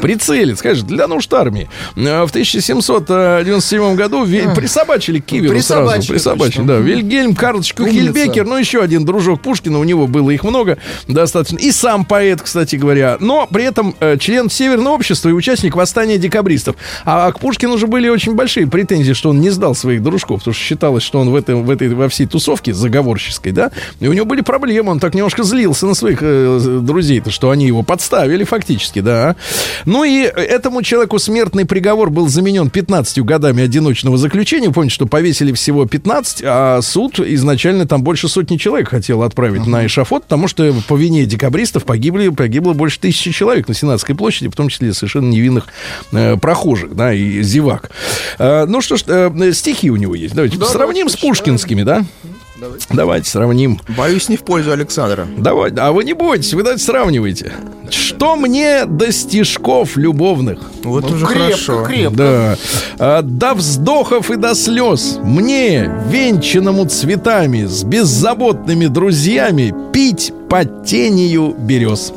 [0.00, 1.68] Прицелиться, конечно, для нужд армии.
[1.96, 5.82] Э, В 1797 году присобачили к Киверу сразу.
[5.84, 6.66] Присобачили, Присобачили, точно.
[6.66, 6.76] да.
[6.78, 10.78] Вильгельм Карлович Кухельбекер, ну еще один дружок Пушкина, у него было их много,
[11.08, 11.33] достаточно.
[11.34, 13.16] И сам поэт, кстати говоря.
[13.20, 16.76] Но при этом э, член Северного общества и участник восстания декабристов.
[17.04, 20.54] А к Пушкину уже были очень большие претензии, что он не сдал своих дружков, потому
[20.54, 23.70] что считалось, что он в, этом, в этой, во всей тусовке заговорческой, да,
[24.00, 27.66] и у него были проблемы, он так немножко злился на своих э, друзей-то, что они
[27.66, 29.36] его подставили фактически, да.
[29.84, 34.70] Ну и этому человеку смертный приговор был заменен 15 годами одиночного заключения.
[34.70, 39.86] Помните, что повесили всего 15, а суд изначально там больше сотни человек хотел отправить на
[39.86, 44.56] эшафот, потому что по вине декабристов погибли, погибло больше тысячи человек на Сенатской площади, в
[44.56, 45.66] том числе совершенно невинных
[46.12, 47.90] э, прохожих, да, и зевак.
[48.38, 50.34] Э, ну что ж, э, стихи у него есть.
[50.34, 52.04] Давайте сравним с пушкинскими, да?
[52.90, 53.80] Давайте сравним.
[53.96, 55.26] Боюсь, не в пользу Александра.
[55.36, 57.52] Давай, а вы не бойтесь, вы давайте сравнивайте.
[57.90, 60.58] Что мне до стишков любовных?
[60.82, 61.84] Вот Ну, уже крепко, хорошо.
[61.84, 62.16] крепко.
[62.16, 62.56] Да.
[62.98, 71.54] А, до вздохов и до слез мне, венчанному цветами, с беззаботными друзьями, пить под тенью
[71.58, 72.12] берез.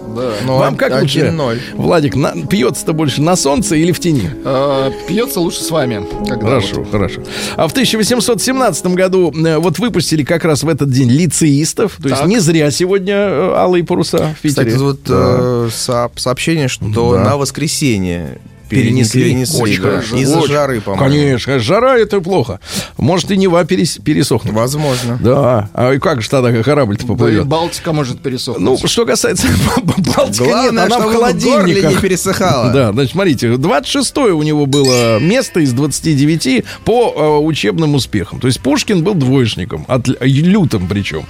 [0.46, 1.20] Ну, Вам как лучше?
[1.20, 1.60] 1-0.
[1.76, 4.30] Владик, на- пьется-то больше на солнце или в тени?
[4.46, 6.06] Э, Пьется лучше с вами.
[6.28, 7.22] когда Хорошо, вот- хорошо.
[7.56, 11.98] А в 1817 году э, вот выпустили как раз в этот день лицеистов.
[12.02, 12.30] То есть Так.
[12.30, 14.68] не зря сегодня э, алые паруса в Питере.
[14.72, 15.36] Кстати, вот Да.
[15.40, 17.24] э, со- сообщение, что Да.
[17.24, 19.24] на воскресенье Перенесли.
[19.24, 19.90] перенесли, Очень да.
[19.90, 20.16] хорошо.
[20.18, 20.54] Из-за Очень.
[20.54, 21.06] жары, по-моему.
[21.06, 22.60] Конечно, жара это плохо.
[22.98, 24.54] Может и Нева перес- пересохнет.
[24.54, 25.18] Возможно.
[25.22, 25.70] Да.
[25.74, 27.46] А и как же тогда корабль-то Да и поплывет?
[27.48, 28.82] Балтика может пересохнуть.
[28.82, 29.48] Ну, что касается
[29.82, 32.72] Балтики, нет, она в горле не пересыхало.
[32.72, 38.40] Да, значит, смотрите, 26 у него было место из 29 по э, учебным успехам.
[38.40, 41.26] То есть Пушкин был двоечником, от, лютым причем.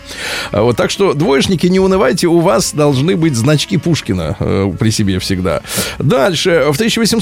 [0.51, 4.89] А Вот, так что, двоечники, не унывайте, у вас должны быть значки Пушкина э, при
[4.89, 5.61] себе всегда.
[5.99, 6.77] Дальше, в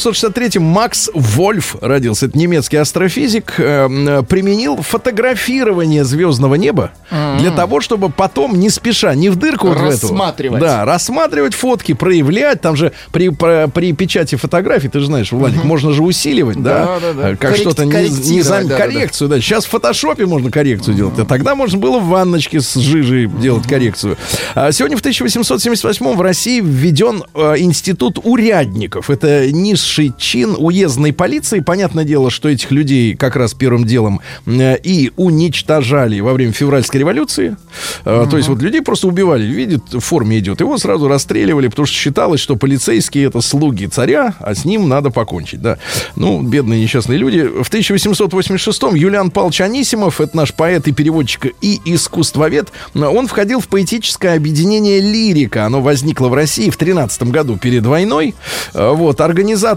[0.10, 6.92] 1863 Макс Вольф родился, это немецкий астрофизик, э, применил фотографирование звездного неба
[7.40, 9.90] для того, чтобы потом не спеша, не в дырку вот в эту.
[10.08, 10.60] Рассматривать.
[10.62, 12.62] Да, рассматривать фотки, проявлять.
[12.62, 16.86] Там же при, про- при печати фотографий, ты же знаешь, Владик, можно же усиливать, да?
[16.86, 17.36] Да, да, да.
[17.36, 19.40] Как Коррек- что-то не, зам- да, коррекцию, да.
[19.42, 21.18] Сейчас в фотошопе можно коррекцию делать.
[21.20, 24.18] А тогда можно было в ванночке с жижей делать коррекцию.
[24.54, 29.10] А сегодня в 1878 в России введен э, институт урядников.
[29.10, 29.50] Это
[29.96, 31.60] низший чин уездной полиции.
[31.60, 37.00] Понятное дело, что этих людей как раз первым делом э, и уничтожали во время февральской
[37.00, 37.56] революции.
[38.04, 39.46] Э, То есть вот людей просто убивали.
[39.46, 40.60] Видит, в форме идет.
[40.60, 45.12] Его сразу расстреливали, потому что считалось, что полицейские это слуги царя, а с ним надо
[45.12, 45.62] покончить.
[45.62, 45.78] Да.
[46.16, 47.44] Ну, бедные несчастные люди.
[47.44, 53.68] В 1886-м Юлиан Павлович Анисимов, это наш поэт и переводчик и искусствовед, он входил в
[53.68, 55.66] поэтическое объединение «Лирика».
[55.66, 58.36] Оно возникло в России в 13 году перед войной.
[58.74, 59.22] Э, Вот.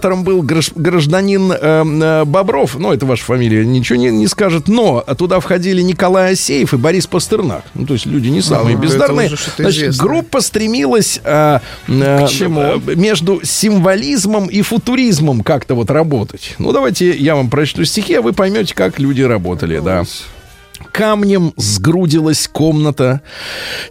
[0.09, 2.77] Организатором был гражд- гражданин э, э, Бобров.
[2.79, 4.69] Ну, это ваша фамилия, ничего не, не скажет.
[4.69, 7.65] Но туда входили Николай Асеев и Борис Пастернак.
[7.75, 9.29] Ну, то есть люди не самые Ну, это бездарные.
[9.29, 10.07] Значит, известное.
[10.07, 12.61] группа стремилась э, э, К чему?
[12.61, 16.55] э, между символизмом и футуризмом как-то вот работать.
[16.59, 20.05] Ну, давайте я вам прочту стихи, а вы поймете, как люди работали, да.
[20.93, 23.21] Камнем сгрудилась комната,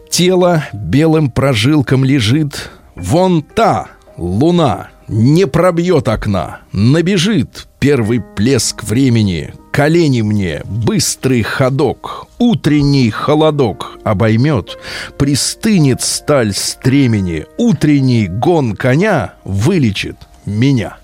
[0.10, 2.70] тело белым прожилком лежит.
[2.96, 9.54] Вон та луна не пробьет окна, набежит первый плеск времени.
[9.72, 14.78] Колени мне, быстрый ходок, утренний холодок обоймет,
[15.18, 20.98] пристынет сталь стремени, утренний гон коня вылечит меня.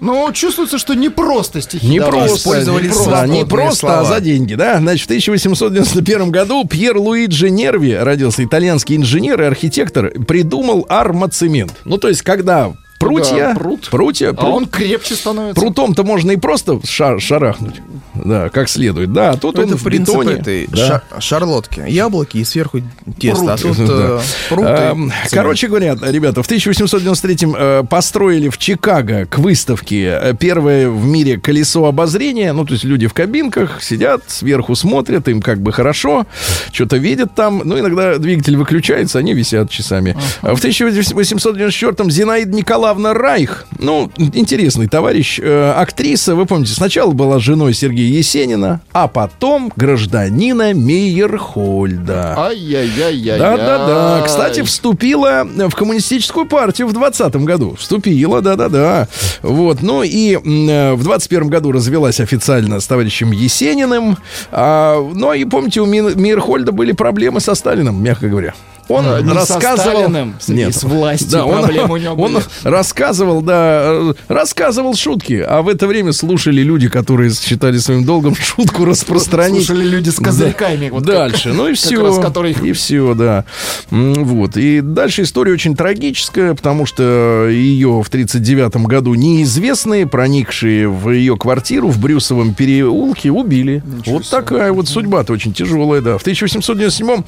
[0.00, 1.86] Ну, чувствуется, что не просто стихи.
[1.86, 4.04] Не просто, использовали не просто, не просто, а слова.
[4.04, 4.78] за деньги, да.
[4.78, 11.74] Значит, в 1891 году Пьер Луиджи Нерви родился итальянский инженер и архитектор, придумал армацемент.
[11.84, 13.88] Ну, то есть, когда прутья, Да, прут.
[13.90, 15.60] прутья, А прут- он крепче становится.
[15.60, 17.80] прутом-то можно и просто шар- шарахнуть,
[18.14, 19.30] да, как следует, да.
[19.30, 21.02] а Тут Ну, он это в принцип бетоне, этой да.
[21.10, 21.82] ша- шарлотки.
[21.88, 22.80] Яблоки и сверху
[23.18, 23.54] тесто.
[23.54, 23.94] А Пруты, тут да.
[23.94, 25.30] э, пруты, Эм, цемент.
[25.32, 31.38] Короче говоря, ребята, в 1893 э, построили в Чикаго к выставке э, первое в мире
[31.40, 32.52] колесо обозрения.
[32.52, 36.26] Ну, то есть люди в кабинках сидят, сверху смотрят, им как бы хорошо,
[36.70, 37.62] что-то видят там.
[37.64, 40.14] Ну, иногда двигатель выключается, они висят часами.
[40.42, 47.12] А В 1894-м Зинаида Николаевна Николаевна Райх, ну, интересный товарищ, э, актриса, вы помните, сначала
[47.12, 52.34] была женой Сергея Есенина, а потом гражданина Мейерхольда.
[52.36, 53.38] Ай-яй-яй-яй.
[53.38, 54.22] Да-да-да.
[54.26, 57.76] Кстати, вступила в коммунистическую партию в 20 году.
[57.78, 59.06] Вступила, да-да-да.
[59.42, 59.82] Вот.
[59.82, 64.18] Ну и э, в 21 году развелась официально с товарищем Есениным.
[64.50, 68.54] А, ну и помните, у Мейерхольда были проблемы со Сталином, мягко говоря.
[68.90, 70.00] Он А, не со рассказывал...
[70.00, 75.68] Сталиным, с- властью да, он, проблемы у него он рассказывал, да, рассказывал шутки, а в
[75.68, 79.64] это время слушали люди, которые считали своим долгом шутку распространить.
[79.66, 80.88] Слушали люди с козырьками.
[80.88, 80.94] Да.
[80.94, 82.02] вот как- дальше, ну и как все.
[82.04, 83.44] раз которые И все, да.
[83.90, 84.56] Вот.
[84.56, 91.36] И дальше история очень трагическая, потому что ее в 1939 году неизвестные, проникшие в ее
[91.36, 93.82] квартиру в Брюсовом переулке, убили.
[94.06, 96.18] вот такая вот судьба-то очень тяжелая, да.
[96.18, 97.22] В 1897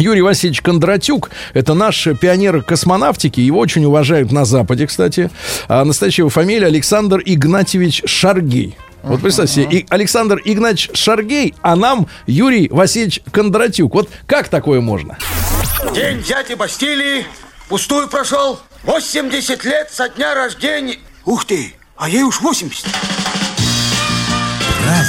[0.00, 5.30] Юрий Васильевич Кондратюк, это наш пионер космонавтики, его очень уважают на Западе, кстати.
[5.68, 8.76] А настоящая его фамилия Александр Игнатьевич Шаргей.
[9.02, 13.94] Вот представьте себе, Александр Игнатьевич Шаргей, а нам Юрий Васильевич Кондратюк.
[13.94, 15.18] Вот как такое можно?
[15.94, 17.26] День взятия Бастилии
[17.68, 18.58] пустую прошел.
[18.84, 20.98] 80 лет со дня рождения.
[21.24, 22.86] Ух ты, а ей уж 80.
[24.88, 25.04] А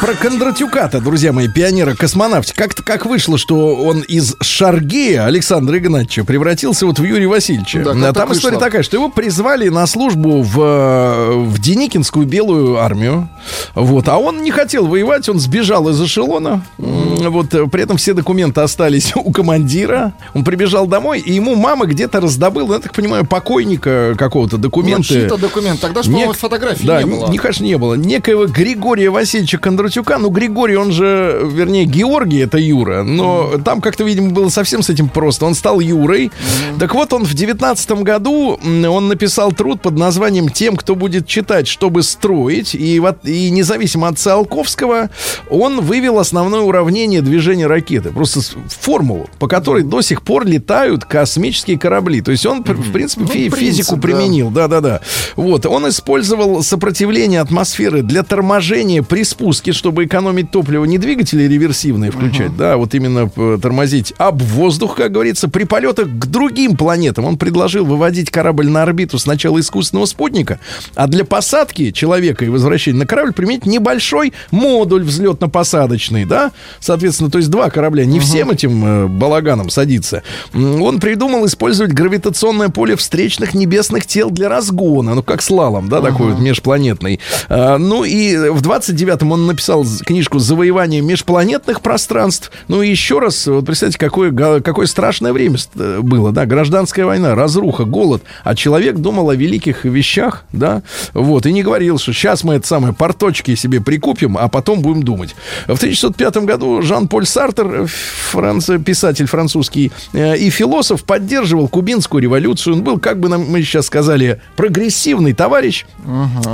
[0.00, 2.56] Про Кондратюка-то, друзья мои, пионера космонавтики.
[2.56, 7.82] Как-то как вышло, что он из Шаргея Александра Игнатьевича превратился вот в Юрия Васильевича.
[7.84, 8.60] Да, Там так история вышло?
[8.60, 13.28] такая, что его призвали на службу в, э, в Деникинскую белую армию.
[13.74, 14.08] Вот.
[14.08, 16.62] А он не хотел воевать, он сбежал из эшелона.
[16.78, 17.52] Вот.
[17.54, 20.14] э, При этом все документы остались у командира.
[20.34, 25.04] Он прибежал домой, и ему мама где-то раздобыла, я так понимаю, покойника какого-то Ну, документы.
[25.08, 25.80] чьи-то документы.
[25.82, 27.30] Тогда же, Нек- по-моему, фотографий да, не было.
[27.30, 27.94] ни- конечно, не было.
[27.94, 29.81] Некоего Григория Васильевича Кондратюка.
[30.18, 33.02] Ну, Григорий, он же, вернее, Георгий, это Юра.
[33.02, 35.46] Но там как-то, видимо, было совсем с этим просто.
[35.46, 36.30] Он стал Юрой.
[36.78, 41.68] Так вот, он в девятнадцатом году, он написал труд под названием «Тем, кто будет читать,
[41.68, 42.74] чтобы строить».
[42.74, 45.10] И, вот, и независимо от Циолковского,
[45.50, 48.10] он вывел основное уравнение движения ракеты.
[48.10, 52.20] Просто формулу, по которой до сих пор летают космические корабли.
[52.20, 54.02] То есть он, пр- в принципе, фи- принцип, физику да.
[54.02, 54.50] применил.
[54.50, 55.00] Да-да-да.
[55.36, 55.66] Вот.
[55.66, 60.84] Он использовал сопротивление атмосферы для торможения при спуске, чтобы экономить топливо.
[60.84, 66.06] Не двигатели реверсивные включать, да, вот именно п- тормозить об воздух, как говорится, при полетах
[66.08, 67.24] к другим планетам.
[67.24, 70.58] Он предложил выводить корабль на орбиту сначала искусственного спутника,
[70.94, 77.38] а для посадки человека и возвращения на корабль применить небольшой модуль взлетно-посадочный, да, соответственно, то
[77.38, 80.22] есть два корабля, не всем этим э, балаганом садиться.
[80.54, 86.00] М, Он придумал использовать гравитационное поле встречных небесных тел для разгона, ну, как слалом, да,
[86.00, 87.20] такой вот межпланетный.
[87.48, 92.50] А, ну, и в 29-м он написал з- книжку «Завоевание межпланетных пространств».
[92.68, 97.34] Ну, и еще раз, вот представьте, какое, какое страшное время э, было, да, гражданская война,
[97.34, 100.82] разруха, голод, а человек думал о великих вещах, да,
[101.14, 105.02] вот, и не говорил, что сейчас мы это самое порточки себе прикупим, а потом будем
[105.02, 105.34] думать.
[105.66, 107.86] В 1905 году Жан-Поль Сартер,
[108.32, 112.74] франц- писатель французский э, и философ, поддерживал кубинскую революцию.
[112.76, 115.84] Он был, как бы нам, мы сейчас сказали, прогрессивный товарищ,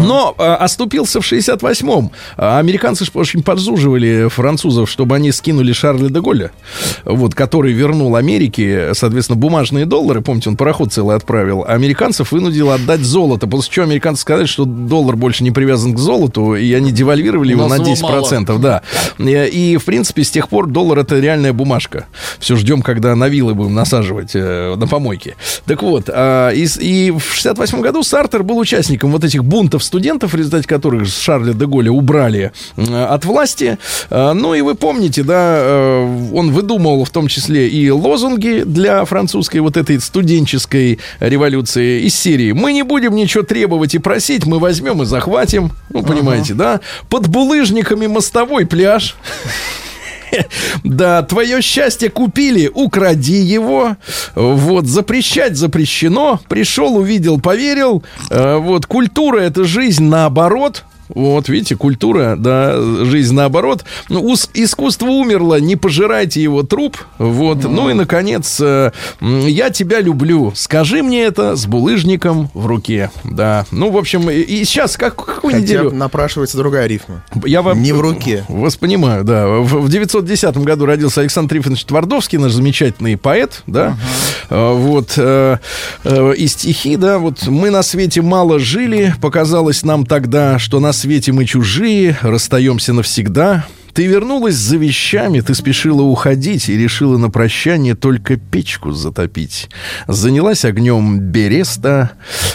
[0.01, 2.11] но э, оступился в 68-м.
[2.37, 2.62] А
[2.99, 6.51] Американцы ж очень подзуживали французов, чтобы они скинули Шарля де Голля,
[7.05, 10.21] вот, который вернул Америке, соответственно, бумажные доллары.
[10.21, 11.65] Помните, он пароход целый отправил.
[11.67, 13.47] Американцев вынудил отдать золото.
[13.47, 17.69] После чего американцы сказали, что доллар больше не привязан к золоту, и они девальвировали его
[17.69, 18.59] на нас его 10%.
[18.59, 18.83] Да.
[19.19, 22.07] И, в принципе, с тех пор доллар это реальная бумажка.
[22.39, 25.37] Все ждем, когда на вилы будем насаживать э, на помойке.
[25.67, 30.33] Так вот, а, и, и в 68 году Сартер был участником вот этих бунтов студентов,
[30.33, 33.79] в результате которых Шарля де Голля убрали э, от власти.
[34.11, 39.05] А, ну и вы помните, да, э, он выдумывал в том числе и лозунги для
[39.05, 42.53] французской вот этой студенческой революции из серии.
[42.53, 45.73] Мы не будем ничего требовать и просить, мы возьмем и захватим.
[45.91, 46.81] Ну, понимаете, да?
[47.09, 49.17] Под булыжниками мостовой пляж.
[50.85, 53.97] Да, твое счастье купили, укради его.
[54.35, 56.38] Вот, запрещать запрещено.
[56.49, 58.05] Пришел, увидел, поверил.
[58.31, 60.85] Э, Вот, культура это жизнь наоборот.
[61.09, 63.85] Вот, видите, культура, да, жизнь наоборот.
[64.09, 66.97] Ну, ус- искусство умерло, не пожирайте его труп.
[67.18, 70.53] Вот, ну и, наконец, э, я тебя люблю.
[70.55, 73.11] Скажи мне это с булыжником в руке.
[73.25, 75.90] Да, ну, в общем, и, и сейчас, как, какую Хотя неделю?
[75.92, 77.25] напрашивается другая рифма.
[77.44, 77.83] Я вам...
[77.83, 78.44] Не в руке.
[78.49, 79.47] Вас понимаю, да.
[79.49, 83.97] В, в 910 году родился Александр Трифонович Твардовский, наш замечательный поэт, да.
[84.51, 85.14] А, Вот.
[85.16, 85.59] э,
[86.05, 87.18] э, и стихи, да.
[87.18, 92.93] Вот мы на свете мало жили, показалось нам тогда, что на свете мы чужие, расстаемся
[92.93, 93.67] навсегда.
[93.92, 99.68] Ты вернулась за вещами, ты спешила уходить и решила на прощание только печку затопить.
[100.07, 102.12] Занялась огнем Береста,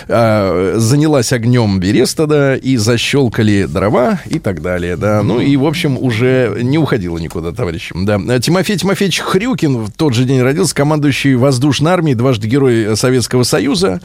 [0.07, 5.23] а, занялась огнем Береста, да, и защелкали дрова и так далее, да.
[5.23, 7.93] Ну и, в общем, уже не уходила никуда, товарищи.
[7.95, 8.17] Да.
[8.39, 14.01] Тимофей Тимофеевич Хрюкин в тот же день родился, командующий воздушной армией, дважды герой Советского Союза.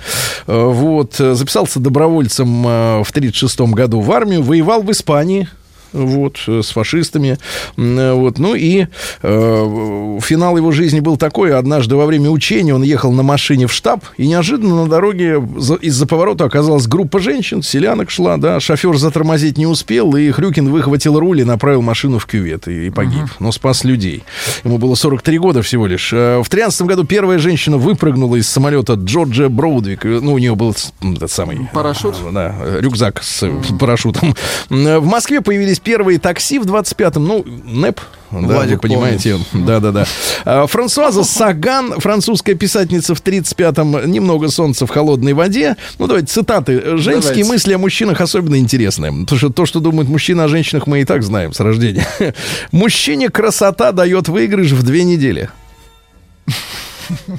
[0.46, 5.48] Э, Вот, э, записался добровольцем э, в 1936 году в армию, воевал в Испании,
[5.92, 7.38] вот, э, с фашистами.
[7.76, 8.86] Э, Вот, ну и
[9.22, 11.54] э, финал его жизни был такой.
[11.56, 15.74] Однажды во время учения он ехал на машине в штаб, и неожиданно на дороге за-
[15.76, 21.18] из-за поворота оказалась группа женщин, селянок шла, да, шофер затормозить не успел, и Хрюкин выхватил
[21.18, 24.24] руль и направил машину в кювет, и, и погиб, но спас людей.
[24.64, 26.12] Ему было 43 года всего лишь.
[26.12, 30.74] Э, В 13 году первая женщина выпрыгнула из самолета Джорджа Броудвик, ну, у нее был
[31.02, 31.68] этот самый...
[31.72, 32.16] Парашют?
[32.32, 33.46] Да, рюкзак с
[33.78, 34.34] парашютом.
[34.70, 37.24] В Москве появились первые такси в 25-м.
[37.24, 38.00] Ну, НЭП,
[38.30, 39.38] да, вы Владик понимаете.
[39.52, 40.06] Да-да-да.
[40.44, 44.10] А, Франсуаза Саган, французская писательница в 35-м.
[44.10, 45.76] «Немного солнца в холодной воде».
[45.98, 46.98] Ну, давайте цитаты.
[46.98, 47.44] Женские Давайте.
[47.44, 49.12] мысли о мужчинах особенно интересные.
[49.12, 52.06] Потому что то, что думают мужчины о женщинах, мы и так знаем с рождения.
[52.72, 55.48] Мужчине красота дает выигрыш в две недели.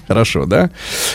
[0.08, 0.70] Хорошо, да?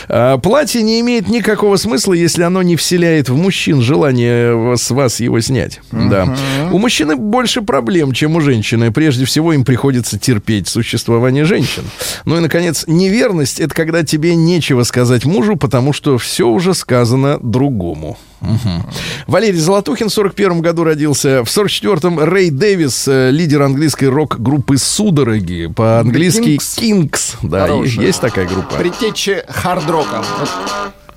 [0.08, 5.20] А, платье не имеет никакого смысла, если оно не вселяет в мужчин желание с вас
[5.20, 5.80] его снять.
[5.90, 6.36] Да.
[6.72, 8.92] У мужчины больше проблем, чем у женщины.
[8.92, 11.84] Прежде всего, им приходится терпеть существование женщин.
[12.24, 17.38] Ну и, наконец, неверность— это когда тебе нечего сказать мужу, потому что все уже сказано
[17.42, 18.18] другому.
[18.44, 18.84] Мгм.
[19.26, 21.44] Валерий Золотухин в 41 году родился.
[21.44, 25.72] В 44-м Рэй Дэвис, э, лидер английской рок-группы «Судороги».
[25.74, 26.78] По-английски Kings.
[26.78, 27.36] «Кингс».
[27.42, 28.06] Да, Хорошая.
[28.06, 28.76] есть такая группа.
[28.76, 30.24] Предтечи хард-рока.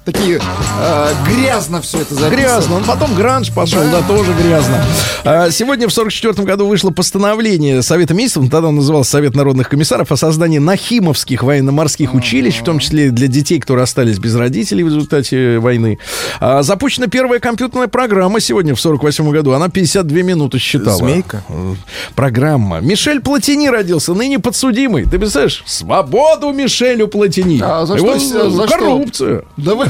[0.07, 2.35] Такие э, грязно все это записано.
[2.41, 2.75] Грязно.
[2.77, 4.81] Он потом гранж пошел, да, тоже грязно.
[5.25, 9.67] А, Сегодня в 44 году вышло постановление Совета Министров, ну, тогда он назывался Совет народных
[9.67, 14.83] комиссаров, о создании нахимовских военно-морских училищ, в том числе для детей, которые остались без родителей
[14.83, 15.99] в результате войны.
[16.39, 19.51] А, Запущена первая компьютерная программа сегодня в 48 году.
[19.51, 20.95] Она 52 минуты считала.
[20.95, 21.43] Змейка?
[22.15, 22.79] Программа.
[22.79, 25.03] Мишель Платини родился, ныне подсудимый.
[25.03, 25.63] Ты представляешь?
[25.65, 27.59] Свободу Мишелю Платини.
[27.61, 28.47] А за Его, что?
[28.47, 28.77] э, За что?
[28.77, 29.45] коррупцию.
[29.57, 29.87] Да вы...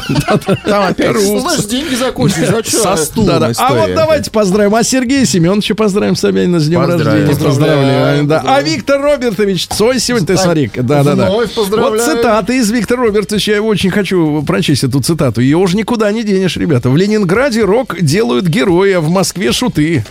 [0.65, 2.49] Там опять Ну, знаешь, деньги закончились.
[2.49, 2.95] а
[3.39, 3.51] да.
[3.57, 4.75] А вот давайте поздравим.
[4.75, 7.35] А Сергея Семеновича поздравим Собянина с днем рождения.
[7.35, 8.31] Поздравляем.
[8.31, 8.61] А.
[8.61, 10.71] Виктор Робертович Цой сегодня, ты смотри.
[10.75, 11.29] Да, да, да.
[11.29, 11.97] вновь поздравляю.
[11.97, 13.53] Вот цитаты из Виктора Робертовича.
[13.53, 15.41] Я очень хочу прочесть эту цитату.
[15.41, 16.89] Ее уже никуда не денешь, ребята.
[16.89, 20.05] В Ленинграде рок делают герои, а в Москве шуты.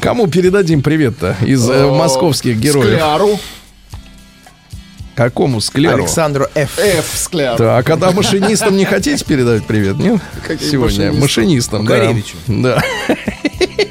[0.00, 2.94] Кому передадим привет-то из э, московских героев?
[2.94, 3.38] Скляру.
[5.20, 5.98] Какому скляру?
[6.04, 6.78] Александру Ф.
[6.78, 7.04] Ф.
[7.14, 7.58] Скляр.
[7.58, 10.18] Так, а да, машинистам не хотите передать привет, нет?
[10.46, 11.94] Каким Сегодня машинистам, да.
[11.98, 12.36] Горевичу.
[12.46, 12.82] Да.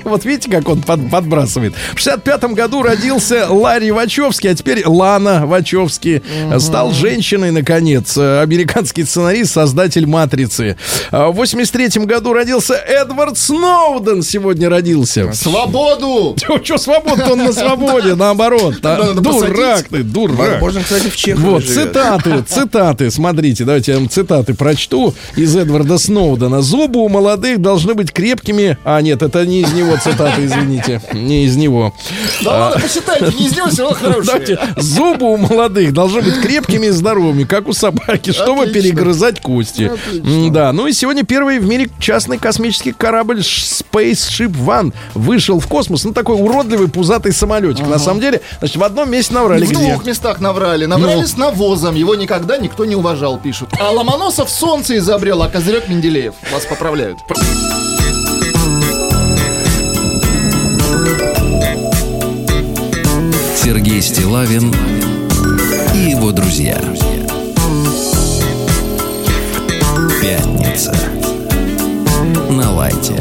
[0.05, 1.75] Вот видите, как он под- подбрасывает.
[1.93, 6.23] В 65-м году родился Ларри Вачовский, а теперь Лана Вачовский.
[6.57, 8.17] Стал женщиной, наконец.
[8.17, 10.77] Э, Американский сценарист, создатель «Матрицы».
[11.11, 14.23] А В 83-м году родился Эдвард Сноуден.
[14.23, 15.31] Сегодня родился.
[15.33, 16.35] Свободу!
[16.63, 18.77] Че, свобода, он на свободе, наоборот.
[18.83, 20.37] А, Дурак ты, дурак.
[20.53, 21.89] Возможно, кстати, в Чехии Вот, живет.
[21.91, 26.61] цитаты, цитаты, смотрите, давайте я вам цитаты прочту из Эдварда Сноудена.
[26.61, 28.77] Зубы у молодых должны быть крепкими.
[28.83, 31.01] А, нет, это не из него цитаты, извините.
[31.13, 31.93] Не из него.
[32.43, 36.87] Да ладно, посчитайте, не из него все равно Давайте, зубы у молодых должны быть крепкими
[36.87, 38.81] и здоровыми, как у собаки, чтобы Отлично.
[38.81, 39.91] перегрызать кости.
[40.13, 45.67] М, Да, ну и сегодня первый в мире частный космический корабль Spaceship One вышел в
[45.67, 46.03] космос.
[46.03, 47.87] Ну, такой уродливый пузатый самолетик.
[47.87, 49.65] На самом деле, значит, в одном месте наврали.
[49.65, 49.79] В где?
[49.91, 50.85] двух местах наврали.
[50.85, 51.25] Наврали Ну.
[51.25, 51.95] с навозом.
[51.95, 53.69] Его никогда никто не уважал, пишут.
[53.79, 56.35] А Ломоносов солнце изобрел, а Козырек Менделеев.
[56.51, 57.19] Вас поправляют.
[63.55, 64.73] Сергей Стилавин
[65.93, 66.81] и его друзья.
[70.21, 70.95] Пятница.
[72.49, 73.15] На лайте.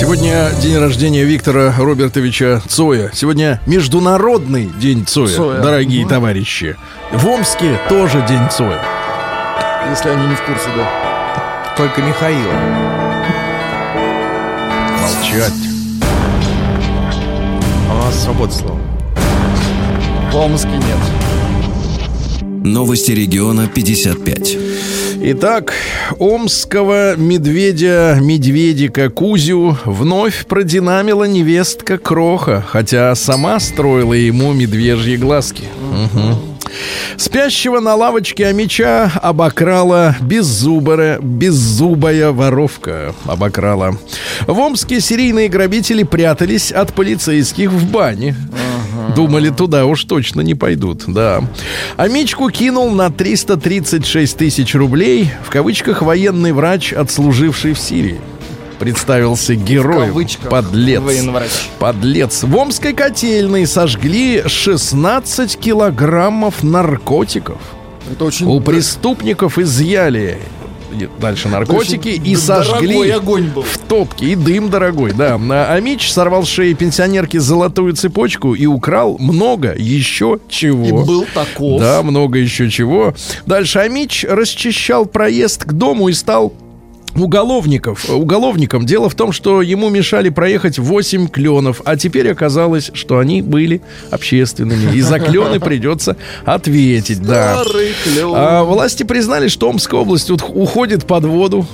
[0.00, 3.10] Сегодня день рождения Виктора Робертовича Цоя.
[3.12, 5.60] Сегодня Международный день Цоя, Цоя.
[5.60, 6.74] дорогие товарищи.
[7.12, 8.82] В Омске тоже день Цоя.
[9.90, 11.74] Если они не в курсе, да.
[11.76, 12.54] Только Михаила.
[15.02, 15.52] Молчать.
[17.90, 18.80] А у нас свобода слова.
[20.32, 22.40] В Омске нет.
[22.64, 24.56] Новости региона 55.
[25.22, 25.74] Итак,
[26.18, 35.64] омского медведя, медведика Кузю вновь продинамила невестка Кроха, хотя сама строила ему медвежьи глазки.
[35.92, 36.38] Мгм.
[37.18, 43.14] Спящего на лавочке Амича обокрала беззубая, беззубая воровка.
[43.26, 43.98] Обокрала.
[44.46, 48.34] В Омске серийные грабители прятались от полицейских в бане.
[49.20, 51.42] Думали, туда уж точно не пойдут, да.
[51.98, 58.20] Амичку кинул на 336 тысяч рублей, в кавычках, военный врач, отслуживший в Сирии.
[58.78, 60.26] Представился героем.
[60.48, 61.02] Подлец.
[61.02, 61.50] военврач.
[61.78, 62.42] Подлец.
[62.44, 67.58] В Омской котельной сожгли 16 килограммов наркотиков.
[68.10, 70.38] Это очень У преступников изъяли
[71.20, 73.62] дальше наркотики и сожгли огонь был.
[73.62, 74.26] в топке.
[74.26, 75.38] И дым дорогой, да.
[75.50, 80.86] А Амич сорвал с шеи пенсионерки золотую цепочку и украл много еще чего.
[80.86, 81.80] И был таков.
[81.80, 83.14] Да, много еще чего.
[83.46, 86.52] Дальше Амич расчищал проезд к дому и стал
[87.14, 88.86] уголовников, уголовником.
[88.86, 93.80] Дело в том, что ему мешали проехать 8 кленов, а теперь оказалось, что они были
[94.10, 94.94] общественными.
[94.94, 97.62] И за клены придется ответить, да.
[98.34, 101.66] А, власти признали, что Омская область уходит под воду.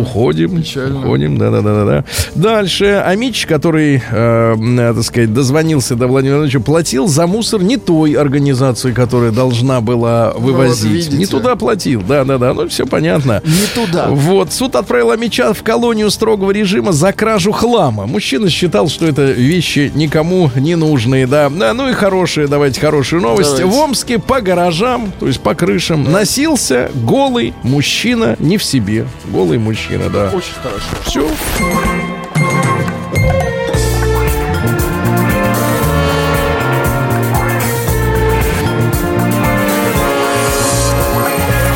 [0.00, 1.00] Уходим, Печально.
[1.00, 2.04] уходим, да, да, да, да, да.
[2.34, 7.76] Дальше Амич, который, э, м, так сказать, дозвонился до Владимира Владимировича, платил за мусор не
[7.76, 10.84] той организации, которая должна была вывозить.
[10.84, 11.16] Ну, видите.
[11.16, 13.42] не туда платил, да, да, да, ну все понятно.
[13.44, 14.08] Не туда.
[14.08, 18.06] Вот, суд отправил Амича в колонию строгого режима за кражу хлама.
[18.06, 21.48] Мужчина считал, что это вещи никому не нужные, да.
[21.50, 23.56] Да, ну и хорошие, давайте хорошую новость.
[23.56, 23.64] Давайте.
[23.66, 29.06] В Омске по гаражам, то есть по крышам, носился голый мужчина не в себе.
[29.26, 30.30] Голый мужчина, да.
[30.32, 30.96] Очень хорошо.
[31.04, 31.28] Все.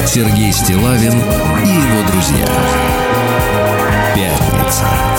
[0.06, 2.46] Сергей Стилавин и его друзья.
[4.14, 5.09] Пятница.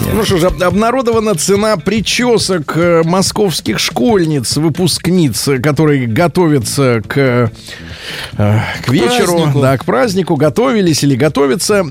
[0.00, 0.14] Лайте.
[0.14, 7.16] Ну что ж, об- обнародована цена причесок э, московских школьниц, выпускниц, э, которые готовятся к,
[7.18, 7.48] э,
[8.36, 9.60] к вечеру, празднику.
[9.60, 11.84] да, к празднику, готовились или готовятся.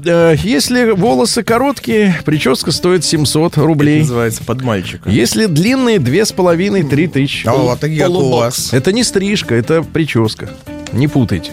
[0.44, 4.02] Если волосы короткие, прическа стоит 700 рублей.
[4.02, 5.10] Называется под мальчика.
[5.10, 7.48] Если длинные, две с половиной, три тысячи.
[7.48, 8.74] А вот такие как у вас.
[8.74, 10.50] Это не стрижка, это прическа.
[10.94, 11.52] Не путайте.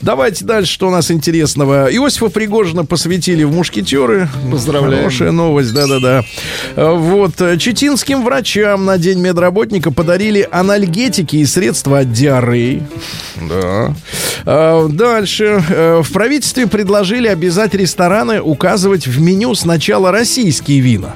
[0.00, 1.86] Давайте дальше, что у нас интересного.
[1.94, 4.28] Иосифа Пригожина посвятили в мушкетеры.
[4.50, 4.96] Поздравляем.
[5.04, 6.24] Хорошая новость, да-да-да.
[6.76, 7.40] Вот.
[7.40, 12.82] э, Читинским врачам на День медработника подарили анальгетики и средства от диареи.
[13.48, 13.94] Да.
[14.44, 15.62] Э, Дальше.
[15.68, 21.14] Э, В правительстве предложили обязать рестораны указывать в меню сначала российские вина.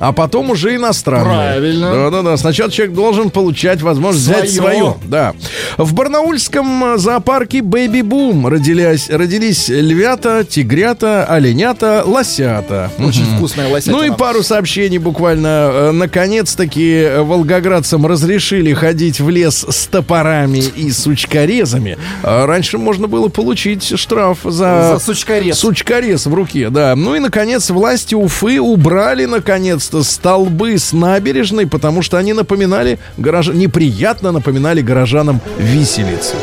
[0.00, 1.24] А потом уже иностранные.
[1.52, 1.90] Правильно.
[1.92, 2.36] Да-да-да.
[2.36, 4.72] Сначала человек должен получать возможность взять Своё.
[4.72, 4.94] свое.
[5.04, 5.34] Да.
[5.78, 12.90] В барнаульском э, зоопарке Бэби Бум родились, родились львята, тигрята, оленята, лосята.
[12.98, 13.96] Очень вкусная лосятина.
[13.98, 15.70] Ну и пару сообщений буквально.
[15.72, 21.98] Э, Наконец-таки э, волгоградцам разрешили ходить в лес с топорами и сучкорезами.
[22.22, 24.94] А Раньше можно было получить штраф за...
[24.94, 25.58] За сучкорез.
[25.58, 26.94] Сучкорез в руке, да.
[26.96, 33.48] Ну и, наконец, власти Уфы убрали, наконец-то, столбы с набережной, потому что они напоминали горож...
[33.48, 36.36] неприятно напоминали горожанам виселицы.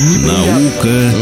[0.00, 1.12] Наука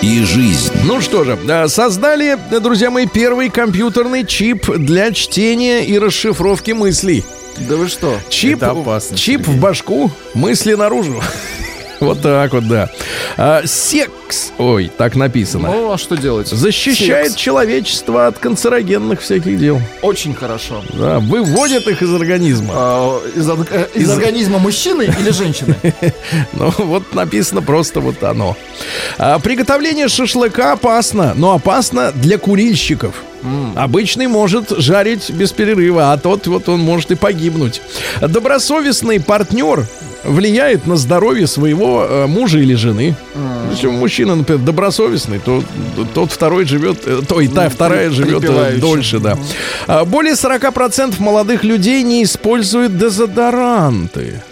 [0.00, 0.72] и жизнь.
[0.84, 7.24] Ну что же, создали, друзья мои, первый компьютерный чип для чтения и расшифровки мыслей.
[7.58, 8.16] Да вы что?
[8.28, 11.22] Чип, Это опасно, чип в башку, мысли наружу.
[11.98, 12.90] Вот так вот, да.
[13.38, 13.62] А,
[14.26, 15.68] секс, ой, так написано.
[15.68, 16.48] Ну, а что делать?
[16.48, 17.36] Защищает Секс.
[17.36, 19.80] человечество от канцерогенных всяких дел.
[20.02, 20.82] Очень хорошо.
[20.92, 22.72] Да, выводит их из организма.
[22.76, 25.74] А, из, э, из Из- организма мужчины или женщины?
[26.52, 28.56] Ну, вот написано просто вот оно.
[29.18, 33.14] А, приготовление шашлыка опасно, но опасно для курильщиков.
[33.74, 37.80] Обычный может жарить без перерыва, а тот вот он может и погибнуть.
[38.20, 39.86] Добросовестный партнер
[40.26, 43.14] влияет на здоровье своего э, мужа или жены.
[43.70, 45.62] Если мужчина, например, добросовестный, то
[46.14, 49.38] тот второй живет, э, то и та вторая живет э, дольше, да.
[49.86, 54.42] А, Более 40% молодых людей не используют дезодоранты.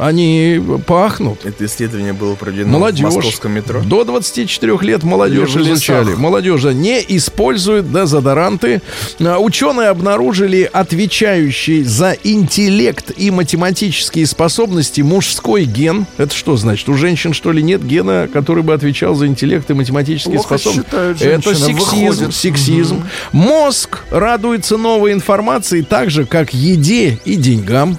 [0.00, 1.44] Они пахнут.
[1.44, 3.00] Это исследование было проведено Молодежь.
[3.12, 3.82] в московском метро.
[3.84, 6.14] До 24 лет молодежь Или изучали.
[6.14, 8.80] Молодежь не использует дезодоранты.
[9.20, 16.06] А, Ученые обнаружили отвечающий за интеллект и математические способности мужской ген.
[16.16, 16.88] Это что значит?
[16.88, 21.24] У женщин, что ли, нет гена, который бы отвечал за интеллект и математические Плохо способности?
[21.26, 21.74] Это сексизм.
[21.74, 22.34] выходит.
[22.34, 23.04] Сексизм.
[23.32, 27.98] Мозг радуется новой информации так же, как еде и деньгам.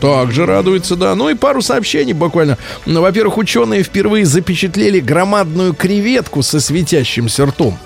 [0.00, 1.14] Также радуется, да.
[1.14, 2.58] Ну и пару сообщений буквально.
[2.84, 7.78] Ну, во-первых, ученые впервые запечатлели громадную креветку со светящимся ртом.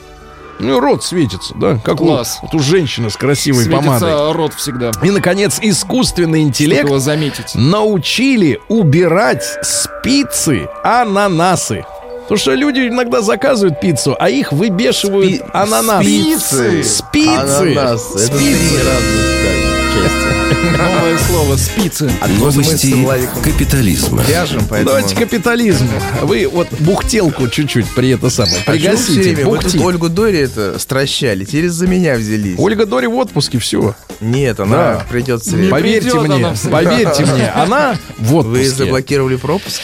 [0.59, 2.39] Ну, рот светится, да, как Класс.
[2.43, 4.11] у, вот у женщины с красивой помадой.
[4.11, 4.91] Светится рот всегда.
[5.03, 7.55] И, наконец, искусственный интеллект его заметить?
[7.55, 11.85] научили убирать спицы ананасы.
[12.23, 16.05] Потому что люди иногда заказывают пиццу, а их выбешивают Спи- ананас.
[16.05, 16.85] спицы.
[16.85, 17.29] Спицы.
[17.75, 18.15] Ананас.
[18.17, 19.80] Это три Спицы.
[19.95, 20.77] Части.
[20.79, 22.11] Новое слово спицы.
[22.21, 22.95] А Новости
[23.45, 24.23] капитализма.
[24.23, 24.97] вяжем, поэтому...
[24.97, 25.89] Давайте капитализм.
[26.23, 28.57] Вы вот бухтелку чуть-чуть при это самое.
[28.67, 29.21] А вы Пригасите.
[29.35, 29.47] время?
[29.47, 29.79] Вы тут бухти.
[29.79, 32.57] Ольгу Дори это стращали, теперь за меня взялись.
[32.59, 33.95] Ольга Дори в отпуске, все.
[34.21, 35.07] Нет, она Да.
[35.11, 35.71] придет в.
[35.71, 38.69] Поверьте придет мне, поверьте мне, она в Вы отпуске.
[38.71, 39.81] заблокировали пропуск?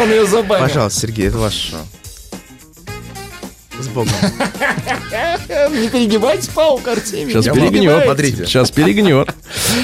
[0.00, 0.66] Он ее забанил.
[0.66, 1.80] Пожалуйста, Сергей, это ваше шоу.
[3.82, 4.12] С Богом.
[5.48, 7.32] Не перегибайте палку, Артемий.
[7.32, 8.04] Сейчас Не перегнет.
[8.04, 8.46] Смотрите.
[8.46, 9.34] Сейчас перегнет.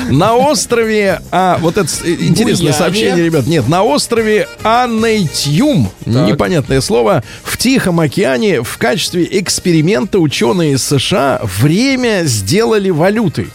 [0.09, 3.47] На острове, а вот это э, интересное сообщение, ребят.
[3.47, 11.41] Нет, на острове Анейтюм, непонятное слово, в Тихом океане в качестве эксперимента ученые из США
[11.43, 13.49] время сделали валютой.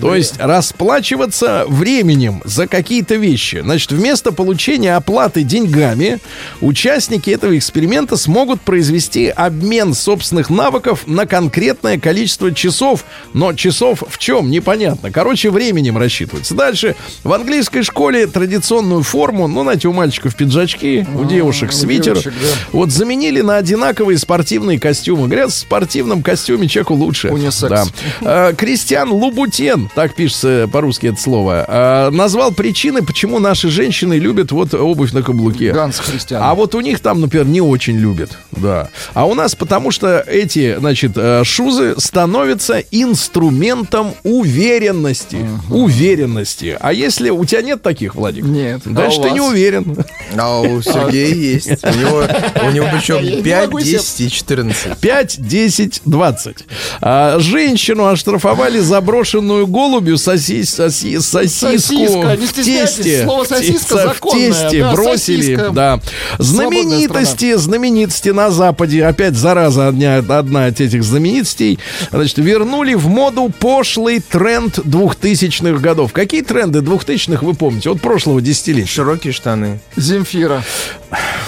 [0.00, 3.60] То есть расплачиваться временем за какие-то вещи.
[3.62, 6.18] Значит, вместо получения оплаты деньгами,
[6.60, 13.04] участники этого эксперимента смогут произвести обмен собственных навыков на конкретное количество часов.
[13.32, 14.50] Но часов в чем?
[14.50, 15.10] Непонятно.
[15.10, 16.54] Короче, временем рассчитывается.
[16.54, 16.96] Дальше.
[17.24, 22.14] В английской школе традиционную форму, ну, знаете, у мальчиков пиджачки, у девушек свитер.
[22.14, 22.48] девушек, да.
[22.72, 25.26] Вот заменили на одинаковые спортивные костюмы.
[25.26, 27.28] Говорят, в спортивном костюме человеку лучше.
[27.28, 27.68] Унисекс.
[27.68, 27.84] Да.
[28.22, 34.52] А, Кристиан Лубутен, так пишется по-русски это слово, а, назвал причины, почему наши женщины любят
[34.52, 35.72] вот обувь на каблуке.
[35.72, 36.42] Ганс Христиан.
[36.42, 38.88] А вот у них там, например, не очень любят, да.
[39.14, 45.38] А у нас потому что эти, значит, э, шузы становятся инструментом уверенности.
[45.70, 46.76] Уверенности.
[46.80, 48.44] А если у тебя нет таких, Владик?
[48.44, 48.82] Нет.
[48.84, 49.96] Дальше А ты не уверен.
[50.36, 51.84] А у Сергея есть.
[51.84, 52.22] У него,
[52.66, 54.98] у него причем не 5, могу себе- 10 и 14.
[54.98, 56.64] 5, 10, 20.
[57.00, 63.24] А, женщину оштрафовали заброшенную голубью соси, соси- сосиску Сосиска, в тесте.
[63.24, 65.40] слово сосиска В законное, тесте да, бросили.
[65.42, 65.70] сосиска.
[65.70, 66.00] Да.
[66.38, 71.78] Знаменитости, знаменитости на Западе, опять зараза одна, одна от этих знаменитостей,
[72.10, 76.12] значит, вернули в моду пошлый тренд 2000-х годов.
[76.12, 77.90] Какие тренды 2000-х вы помните?
[77.90, 78.88] От прошлого десятилетия.
[78.88, 79.80] Широкие штаны.
[79.96, 80.62] Земфира.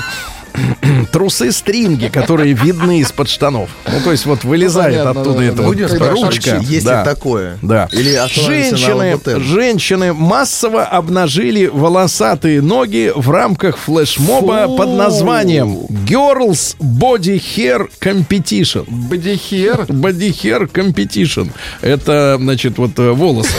[1.12, 3.70] Трусы-стринги, которые видны из-под штанов.
[3.86, 5.64] Ну, то есть вот вылезает понятно, оттуда да, эта да.
[5.64, 6.58] вот ручка.
[6.62, 7.00] есть Да.
[7.00, 7.58] ли такое?
[7.62, 7.90] Да.
[7.92, 14.78] Или женщины, женщины массово обнажили волосатые ноги в рамках флешмоба Фу.
[14.78, 18.86] под названием Girls Body Hair Competition.
[18.88, 19.82] Бодихер.
[19.82, 21.52] Body Hair Competition.
[21.82, 23.54] Это, значит, вот э, волосы.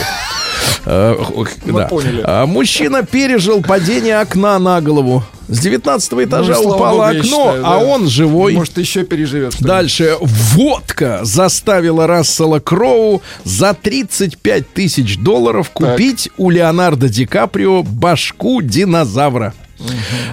[0.87, 1.16] Э,
[1.64, 1.87] Мы да.
[1.89, 2.22] поняли.
[2.24, 5.24] А мужчина пережил падение окна на голову.
[5.49, 7.84] С 19 этажа Ну, упало богу, окно, считаю, а да.
[7.84, 8.55] он живой.
[8.55, 9.55] Может, еще переживет.
[9.61, 10.16] Дальше.
[10.20, 19.55] Водка заставила Рассела Кроу за 35 тысяч долларов купить у Леонардо Ди Каприо башку динозавра.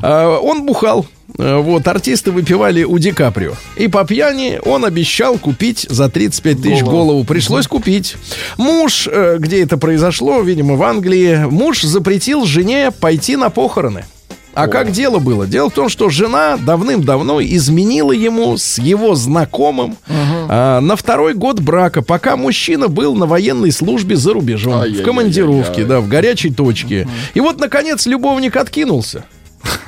[0.02, 1.06] А, он бухал.
[1.38, 3.54] А, Вот, артисты выпивали у Ди Каприо.
[3.78, 6.92] И по пьяни он обещал купить за 35 тысяч Голову.
[6.98, 7.24] голову.
[7.24, 8.16] Пришлось купить.
[8.58, 14.06] Муж, э, где это произошло, видимо, в Англии, муж запретил жене пойти на похороны.
[14.56, 15.48] А как дело было?
[15.48, 19.98] Дело в том, что жена давным-давно изменила ему с его знакомым
[20.48, 25.06] а, на второй год брака, пока мужчина был на военной службе за рубежом, в Ай-яй-яй-яй-яй.
[25.06, 27.08] командировке, да, в горячей точке.
[27.34, 29.24] И вот, наконец, любовник откинулся.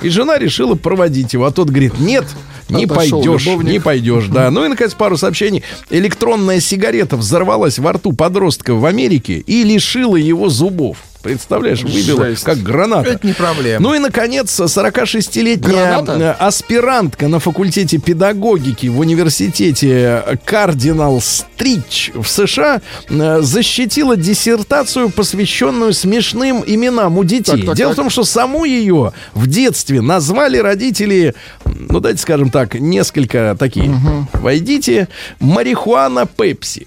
[0.02, 1.46] И жена решила проводить его.
[1.46, 2.26] А тот говорит, нет,
[2.70, 3.72] не Отошел пойдешь, любовник.
[3.72, 4.50] не пойдешь, да.
[4.52, 5.64] Ну и, наконец, пару сообщений.
[5.90, 10.98] Электронная сигарета взорвалась во рту подростка в Америке и лишила его зубов.
[11.26, 12.44] Представляешь, выбила, Жесть.
[12.44, 13.10] как граната.
[13.10, 13.82] Это не проблема.
[13.82, 16.34] Ну и, наконец, 46-летняя Граната?
[16.34, 27.18] аспирантка на факультете педагогики в университете Кардинал Стрич в США защитила диссертацию, посвященную смешным именам
[27.18, 27.58] у детей.
[27.58, 27.96] Так, так, Дело так.
[27.98, 31.34] в том, что саму ее в детстве назвали родители,
[31.66, 33.92] ну давайте скажем так, несколько такие.
[34.34, 35.08] Войдите,
[35.40, 36.86] марихуана Пепси.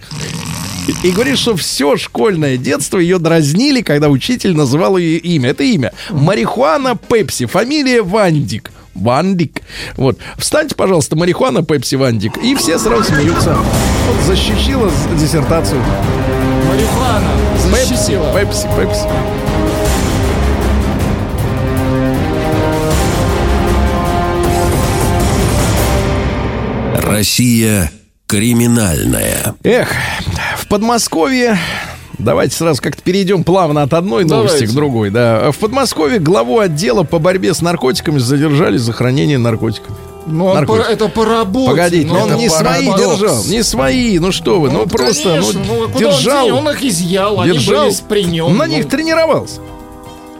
[1.03, 5.51] И говорит, что все школьное детство ее дразнили, когда учитель называл ее имя.
[5.51, 5.93] Это имя.
[6.11, 7.47] Марихуана Пепси.
[7.47, 8.71] Фамилия Вандик.
[8.95, 9.63] Вандик.
[9.97, 10.19] Вот.
[10.39, 12.37] Встаньте, пожалуйста, марихуана Пепси Вандик.
[12.39, 13.57] И все сразу смеются.
[14.09, 15.81] Вот защитила с- диссертацию.
[16.69, 17.31] Марихуана.
[17.71, 18.33] Пепси, Защитила.
[18.35, 19.07] Пепси, Пепси.
[26.95, 27.91] Россия
[28.29, 29.57] криминальная.
[29.65, 29.89] Эх,
[30.59, 31.59] в Подмосковье
[32.19, 34.73] Давайте сразу как-то перейдем плавно от одной новости Давайте.
[34.73, 35.11] к другой.
[35.11, 35.53] Да.
[35.53, 39.97] В Подмосковье главу отдела по борьбе с наркотиками задержали за хранение наркотиков.
[40.27, 41.71] Ну, он по- это по работе.
[41.71, 43.21] Погодите, ну, но он не свои парадокс.
[43.21, 46.59] держал, не свои, ну что вы, ну, Ну, просто, конечно, ну, куда он держал, денет?
[46.59, 48.59] Он их изъял, они держал, были при нем.
[48.59, 48.73] на ну.
[48.73, 49.61] них тренировался.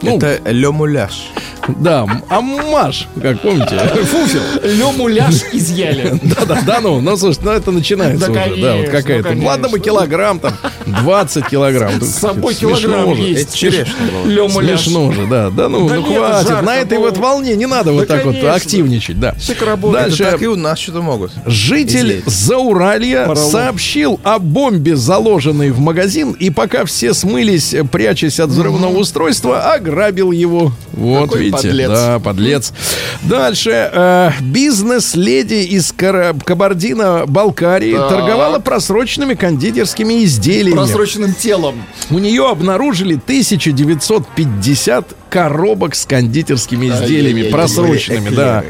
[0.01, 1.31] Ну, Это ле муляж.
[1.79, 4.41] Да, аммаж, как помните, фуфел.
[4.63, 6.19] Лё муляж изъяли.
[6.23, 9.33] Да-да, да, ну, ну, слушай, ну это начинается уже, да, вот конечно, какая-то.
[9.33, 10.53] ну, Ладно бы килограмм, там,
[10.85, 12.01] 20 килограмм.
[12.01, 13.49] С собой килограмм есть.
[13.49, 14.25] Это черешня была.
[14.25, 14.81] Лё муляж.
[14.81, 15.49] Смешно же, да.
[15.49, 16.61] Да ну, ну хватит.
[16.61, 19.35] На этой вот волне не надо вот так вот активничать, да.
[19.39, 20.17] Человек работает.
[20.17, 21.31] Так и у нас что-то могут.
[21.45, 22.23] Житель.
[22.25, 29.73] Зауралья сообщил о бомбе, заложенной в магазин, и пока все смылись, прячась от взрывного устройства,
[29.73, 30.71] ограбил его.
[30.93, 31.58] Вот, видите.
[31.67, 31.89] Подлец.
[31.89, 32.73] Да, подлец.
[33.23, 33.89] Дальше.
[33.91, 38.09] э, бизнес-леди из Кабардино-Балкарии Так.
[38.09, 40.75] торговала просроченными кондитерскими изделиями.
[40.75, 41.83] Просроченным телом.
[42.09, 48.63] У нее обнаружили 1950 коробок с кондитерскими изделиями Ай-яй-яй, просроченными, да.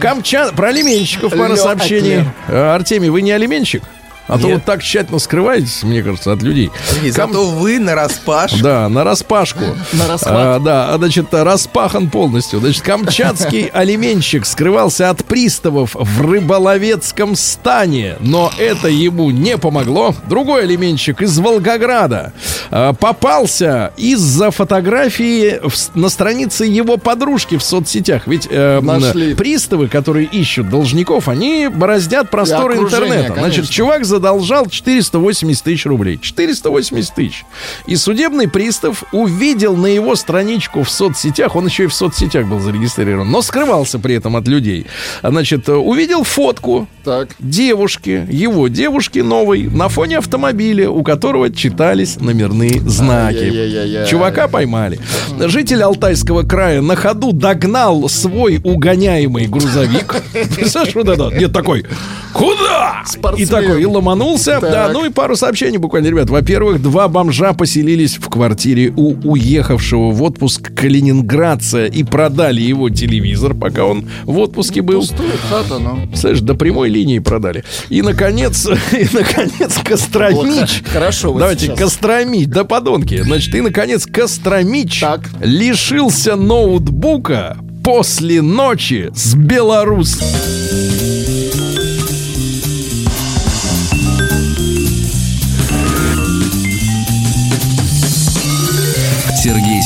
[0.00, 0.52] Камчат...
[0.54, 2.24] Про алименщиков пара сообщений.
[2.48, 3.82] Артемий, вы не алименщик?
[4.28, 4.54] А то Нет.
[4.56, 6.70] вот так тщательно скрываетесь, мне кажется, от людей.
[6.90, 8.52] Сергей, Кам- Зато вы на распаш.
[8.60, 9.64] Да, на распашку.
[9.92, 10.34] На расхват.
[10.34, 12.60] А, да, а, значит, распахан полностью.
[12.60, 20.14] Значит, камчатский алименщик скрывался от приставов в рыболовецком стане, но это ему не помогло.
[20.28, 22.32] Другой алименщик из Волгограда
[22.70, 28.26] а, попался из-за фотографии в на странице его подружки в соцсетях.
[28.26, 29.34] Ведь э, Нашли.
[29.34, 33.34] приставы, которые ищут должников, они бороздят просторы интернета.
[33.34, 36.18] Значит, чувак задолжал 480 тысяч рублей.
[36.20, 37.44] 480 тысяч.
[37.86, 42.60] И судебный пристав увидел на его страничку в соцсетях, он еще и в соцсетях был
[42.60, 44.86] зарегистрирован, но скрывался при этом от людей.
[45.22, 47.30] Значит, э, увидел фотку Так.
[47.38, 54.06] девушки, его девушки новой, на фоне автомобиля, у которого читались номерные знаки.
[54.10, 55.00] Чувака поймали.
[55.38, 60.16] Житель Алтайского края на ходу догнал свой угоняемый грузовик.
[60.54, 61.30] Представляешь, вот это?
[61.34, 61.86] Нет, такой,
[62.34, 63.02] куда?
[63.38, 64.58] И такой, и ломанулся.
[64.60, 64.70] Так.
[64.70, 66.28] Да, ну и пару сообщений буквально, ребят.
[66.28, 73.54] Во-первых, два бомжа поселились в квартире у уехавшего в отпуск калининградца и продали его телевизор,
[73.54, 75.00] пока он в отпуске был.
[75.00, 76.14] Пустует хата, ну.
[76.14, 77.64] Слышь, до прямой линии продали.
[77.88, 80.82] И, наконец, и, наконец, Костромич.
[80.92, 81.78] Хорошо, Давайте, сейчас.
[81.78, 83.22] Костромич, да подонки.
[83.22, 85.20] Значит, и, наконец, Костромич Так.
[85.40, 90.18] лишился ноутбука после ночи с Беларусь.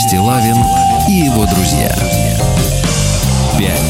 [0.06, 0.56] Стилавин
[1.08, 1.92] и его друзья.
[3.58, 3.85] Пятница.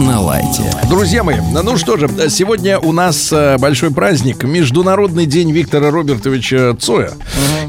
[0.00, 0.62] На лайте.
[0.88, 6.74] Друзья мои, ну что же, сегодня у нас э, большой праздник, Международный день Виктора Робертовича
[6.80, 7.12] Цоя.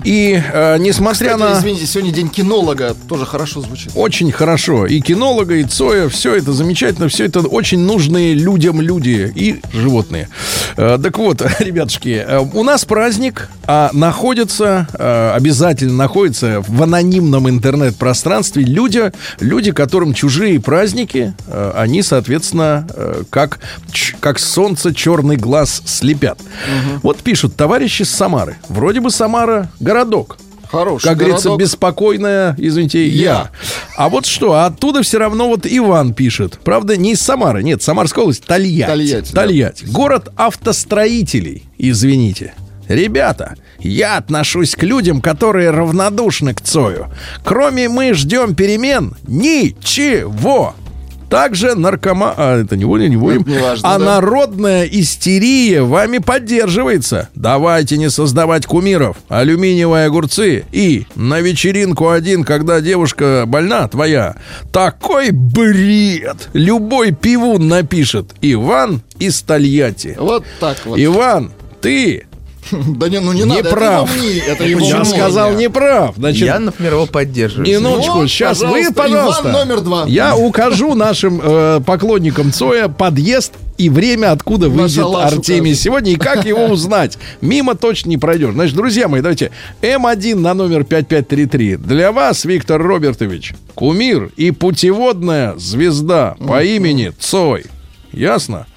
[0.05, 1.59] И э, несмотря Кстати, на...
[1.59, 2.95] извините, сегодня день кинолога.
[3.09, 3.91] Тоже хорошо звучит.
[3.95, 4.85] Очень хорошо.
[4.85, 10.29] И кинолога, и Цоя, все это замечательно, все это очень нужные людям люди и животные.
[10.77, 17.49] Э, так вот, ребятушки, э, у нас праздник, а находится, э, обязательно находится в анонимном
[17.49, 19.11] интернет-пространстве люди,
[19.41, 23.59] люди, которым чужие праздники, э, они, соответственно, э, как,
[24.19, 26.39] как солнце черный глаз слепят.
[27.03, 28.57] Вот пишут товарищи с Самары.
[28.69, 30.37] Вроде бы Самара городок.
[30.71, 31.61] Хороший Как говорится, городок.
[31.67, 33.23] беспокойная, извините, я.
[33.23, 33.49] Я.
[33.97, 36.59] А вот что, а оттуда все равно вот Иван пишет.
[36.63, 38.89] Правда, не из Самары, нет, Самарская область, Тольятти.
[38.89, 39.41] Тольятти, да.
[39.41, 39.85] Тольятти.
[39.85, 42.53] Город автостроителей, извините.
[42.87, 47.07] Ребята, я отношусь к людям, которые равнодушны к Цою.
[47.43, 50.75] Кроме мы ждем перемен, ничего.
[51.31, 52.33] Также наркома...
[52.35, 53.41] А, это не будем, не будем.
[53.43, 54.05] Это не важно, а да.
[54.05, 57.29] народная истерия вами поддерживается.
[57.35, 59.15] Давайте не создавать кумиров.
[59.29, 60.65] Алюминиевые огурцы.
[60.73, 64.35] И на вечеринку один, когда девушка больна, твоя,
[64.73, 66.49] такой бред.
[66.51, 68.35] Любой пивун напишет.
[68.41, 70.17] Иван из Тольятти.
[70.19, 70.99] Вот так вот.
[70.99, 72.25] Иван, ты
[72.71, 73.69] Да не, ну не, не надо.
[73.69, 74.09] прав.
[74.09, 76.15] Это его это его Я сказал не прав.
[76.17, 77.67] Значит, Я, например, его поддерживаю.
[77.67, 79.41] Минуточку, Ну, сейчас вы, пожалуйста, пожалуйста.
[79.49, 80.05] Иван номер два.
[80.07, 85.79] Я укажу нашим э, поклонникам Цоя подъезд и время, откуда выйдет шалаш Артемий укажет.
[85.79, 87.17] сегодня, и как его узнать.
[87.41, 88.53] Мимо точно не пройдешь.
[88.53, 89.51] Значит, друзья мои, давайте
[89.81, 91.77] М1 на номер 5533.
[91.77, 97.65] Для вас, Виктор Робертович, кумир и путеводная звезда по имени Цой.
[98.11, 98.67] Ясно?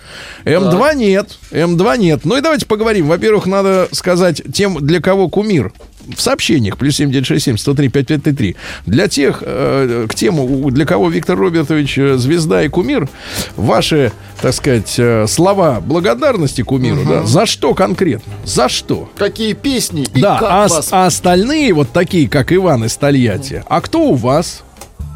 [0.44, 1.38] М2 нет.
[1.50, 2.20] М2 нет.
[2.24, 3.08] Ну и давайте поговорим.
[3.08, 5.72] Во-первых, надо сказать тем, для кого кумир.
[6.14, 8.56] В сообщениях, плюс 7967 103 5533.
[8.84, 13.08] Для тех, э, к тему, у- для кого Виктор Робертович э, звезда и кумир,
[13.56, 14.12] ваши,
[14.42, 18.34] так сказать, э, слова благодарности кумиру, да, за что конкретно?
[18.44, 19.08] За что?
[19.16, 20.88] Какие песни и да, как а, вас...
[20.92, 24.62] а остальные вот такие, как Иван из Тольятти, а кто у вас?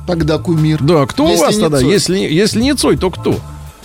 [0.07, 0.83] Тогда кумир.
[0.83, 1.81] Да, кто у Если вас не тогда?
[1.81, 1.93] Цой.
[1.93, 3.39] Если, если не Цой, то кто?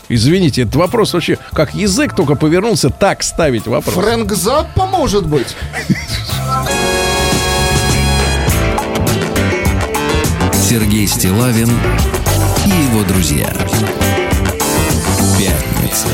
[0.09, 3.95] Извините, этот вопрос вообще, как язык только повернулся, так ставить вопрос.
[3.95, 5.55] Фрэнк Заппа, может быть.
[10.53, 11.69] Сергей Стилавин
[12.65, 13.53] и его друзья.
[15.37, 16.07] Пятница.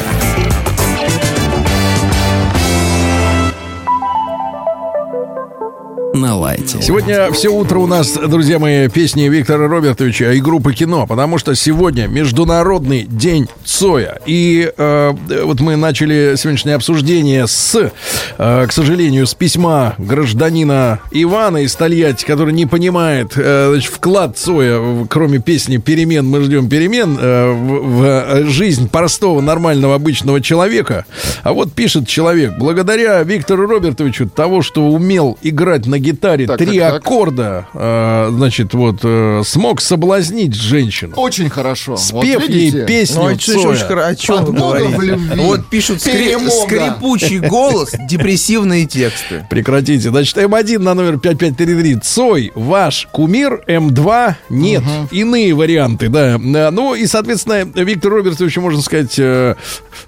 [6.13, 6.81] На лайте.
[6.81, 11.53] Сегодня все утро у нас, друзья мои, песни Виктора Робертовича и группы кино, потому что
[11.53, 14.19] сегодня Международный день Цоя.
[14.25, 17.91] И э, вот мы начали сегодняшнее обсуждение с,
[18.37, 24.35] э, к сожалению, с письма гражданина Ивана из Тольятти, который не понимает э, значит, вклад
[24.37, 31.05] Цоя, кроме песни «Перемен, мы ждем перемен», э, в, в жизнь простого, нормального, обычного человека.
[31.43, 36.79] А вот пишет человек, благодаря Виктору Робертовичу того, что умел играть на гитаре Так, три
[36.79, 37.01] так, так.
[37.01, 41.13] аккорда, э, значит, вот, э, смог соблазнить женщину.
[41.15, 41.91] Очень хорошо.
[41.91, 42.85] Вот Спев ей видите?
[42.85, 43.57] песню Ну, а Цоя.
[43.67, 45.19] очень хоро- о чем вы говорите?
[45.35, 46.51] Вот пишут скри- Перемога.
[46.65, 49.45] скрипучий голос, депрессивные тексты.
[49.49, 50.09] Прекратите.
[50.09, 51.95] Значит, М1 на номер 5533.
[52.01, 54.83] Цой, ваш кумир, М2 нет.
[55.11, 56.35] Иные варианты, да.
[56.35, 59.55] Э, Ну и, соответственно, Виктор Робертович, можно сказать, э,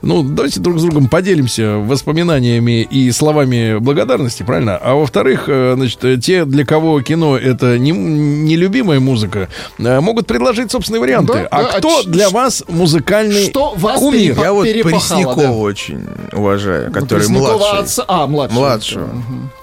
[0.01, 4.77] ну, давайте друг с другом поделимся воспоминаниями и словами благодарности, правильно?
[4.77, 10.27] А во-вторых, э, значит, э, те, для кого кино это не, нелюбимая музыка, э, могут
[10.27, 11.33] предложить собственные варианты.
[11.33, 14.33] Да, а да, а кто ч- для вас музыкальный Что вас кумир?
[14.35, 15.51] перепа- Я вот Преснякова да.
[15.51, 17.79] очень уважаю, который Преснякова младший.
[17.79, 18.57] отца- А, младший.
[18.57, 19.09] Младшего.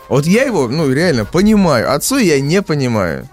[0.08, 1.92] Вот я его, ну, реально понимаю.
[1.94, 3.28] Отцу я не понимаю.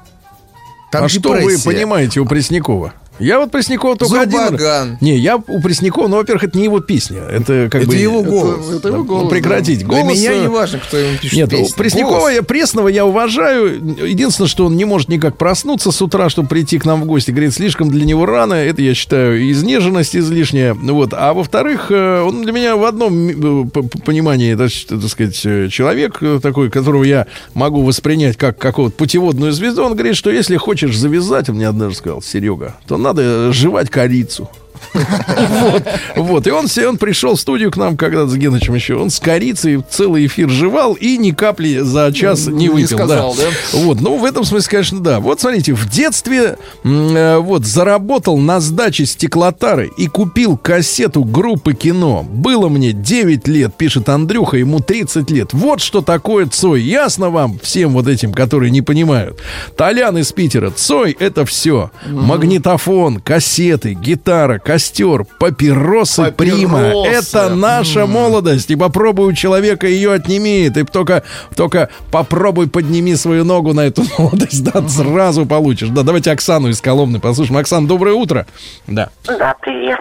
[0.91, 1.65] Там а что вы депрессия.
[1.69, 2.93] понимаете у Преснякова?
[3.19, 4.39] Я вот Преснякова только один...
[4.39, 4.97] раз- Зубаган.
[5.01, 7.21] Не, я у Преснякова, ну, во-первых, это не его песня.
[7.21, 7.95] Это как Это бы...
[7.95, 8.69] его Это- голос.
[8.73, 9.79] это его Ну, голос, прекратить.
[9.79, 11.73] Для Голос, меня э, не важно, кто ему пишет Нет, песни.
[11.77, 12.33] Преснякова, Голос.
[12.33, 13.95] я, Пресного я уважаю.
[14.05, 17.31] Единственное, что он не может никак проснуться с утра, чтобы прийти к нам в гости.
[17.31, 18.53] Говорит, слишком для него рано.
[18.53, 20.73] Это, я считаю, изнеженность излишняя.
[20.73, 21.13] Вот.
[21.13, 23.65] А во-вторых, э, он для меня в одном э,
[24.05, 24.67] понимании, это,
[24.99, 29.83] так сказать, э, человек такой, которого я могу воспринять как какого-то путеводную звезду.
[29.83, 34.49] Он говорит, что если хочешь завязать, он мне однажды сказал, Серега, то надо жевать корицу.
[34.93, 35.83] Вот,
[36.15, 36.47] вот.
[36.47, 38.95] И он, се- он пришел в студию к нам когда с Генычем еще.
[38.95, 42.87] Он с корицей целый эфир жевал и ни капли за час не Не выпил.
[42.97, 43.43] сказал, да?
[43.73, 45.19] Вот, ну, в этом смысле, конечно, да.
[45.19, 52.23] Вот, смотрите, в детстве э, вот заработал на сдаче стеклотары и купил кассету группы кино.
[52.27, 55.53] Было мне 9 лет, пишет Андрюха, ему 30 лет.
[55.53, 56.81] Вот что такое Цой.
[56.81, 59.39] Ясно вам, всем вот этим, которые не понимают.
[59.77, 60.69] Толян из Питера.
[60.71, 61.91] Цой— это все.
[62.07, 66.79] Магнитофон, кассеты, гитара, костер, папиросы, прима.
[66.91, 67.37] Папиросы.
[67.37, 68.69] Это наша молодость.
[68.71, 70.69] И попробуй у человека ее отними.
[70.69, 71.23] Ты только,
[71.55, 74.63] только попробуй подними свою ногу на эту молодость.
[74.65, 75.89] Да, сразу получишь.
[75.89, 77.57] Да, давайте Оксану из Коломны послушаем.
[77.57, 78.45] Оксана, доброе утро.
[78.85, 79.11] Да.
[79.25, 79.99] Да, привет.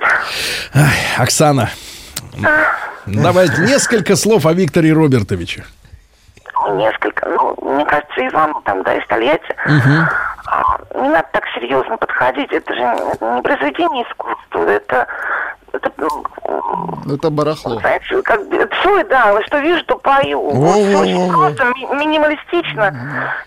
[0.75, 1.71] Ай, Оксана.
[3.07, 5.65] Давайте несколько слов о Викторе Робертовиче.
[6.73, 7.29] Несколько.
[7.29, 9.55] Ну, мне кажется, Иван там, да, из Тольятти.
[10.47, 12.53] А, не надо так серьезно подходить.
[12.53, 14.69] Это же не произведение искусства.
[14.69, 15.07] Это,
[15.75, 17.81] это ну, Это барахло.
[17.81, 18.41] знаете, как
[18.83, 20.41] Цой, да, что вижу, то пою.
[20.41, 22.95] Вот очень просто, ми- минималистично.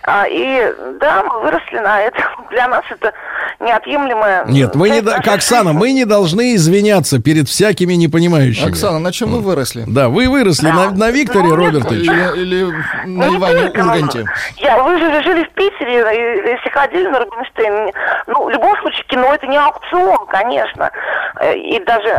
[0.03, 2.23] А, и да, мы выросли на этом.
[2.51, 3.13] Для нас это
[3.59, 4.45] неотъемлемая...
[4.45, 8.69] Нет, мы не, как Оксана, мы не должны извиняться перед всякими непонимающими.
[8.69, 9.83] Оксана, на чем вы выросли?
[9.87, 12.11] Да, вы выросли на, на Викторе Ну, Робертовиче.
[12.11, 12.63] Или, или
[13.05, 13.69] на Ну, не Иване.
[13.69, 14.25] Урганте?
[14.57, 17.91] Я, вы же жили в Питере, и если ходили на Рубинштейн,
[18.27, 20.91] ну, в любом случае, кино это не аукцион, конечно,
[21.39, 22.09] Э, и даже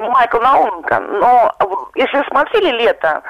[0.00, 1.54] не Майкл Науменко, но
[1.94, 3.22] если вы смотрели «Лето»,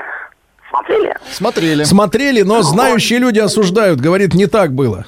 [0.70, 1.16] смотрели?
[1.30, 1.84] Смотрели.
[1.84, 4.01] Смотрели, но знающие люди осуждают.
[4.01, 5.05] Говорит, не так было.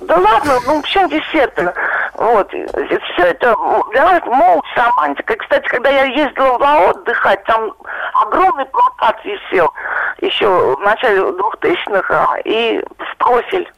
[0.00, 1.74] Да ладно, ну почему здесь это?
[2.14, 5.36] Вот, все это м, для нас молчь, романтика.
[5.36, 7.72] Кстати, когда я ездила в Лао отдыхать, там
[8.14, 9.72] огромный плакат висел
[10.20, 13.70] еще в начале 2000-х, а, и в профиль.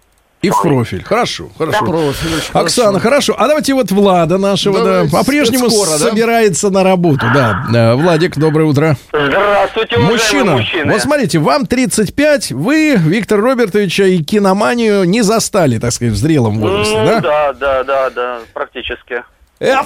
[0.43, 1.05] И в профиль.
[1.05, 1.87] Хорошо, хорошо.
[1.87, 3.37] Профиль, очень Оксана, хорошо.
[3.39, 5.99] А давайте вот Влада нашего, Давай, да, по-прежнему скоро, да?
[5.99, 7.65] собирается на работу, да.
[7.73, 8.97] Э, Владик, доброе утро.
[9.13, 16.15] Здравствуйте, Мужчина, вот смотрите, вам 35, вы Виктор Робертовича и киноманию не застали, так сказать,
[16.15, 17.21] в зрелом возрасте, Ну, да?
[17.21, 19.23] да, да, да, да, практически.
[19.65, 19.77] Э,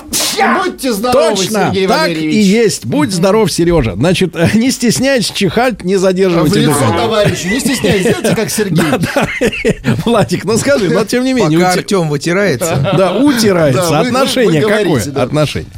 [0.65, 2.35] Будьте здоровы, Точно, Сергей так Валерьевич.
[2.35, 2.87] и есть.
[2.87, 3.93] Будь здоров, Сережа.
[3.95, 6.99] Значит, э, не стесняйтесь чихать, не В задерживайте лицо дыхание.
[6.99, 7.49] товарищу.
[7.49, 8.83] Не стесняйтесь, сделайте как Сергей.
[10.05, 11.59] Владик, ну скажи, но тем не менее.
[11.59, 13.83] Пока ути- Артем вытирается, Да, утирается.
[13.83, 14.85] Да, вы- вы- Отношение вы какое?
[14.85, 15.23] говорите, да.
[15.23, 15.71] Отношение.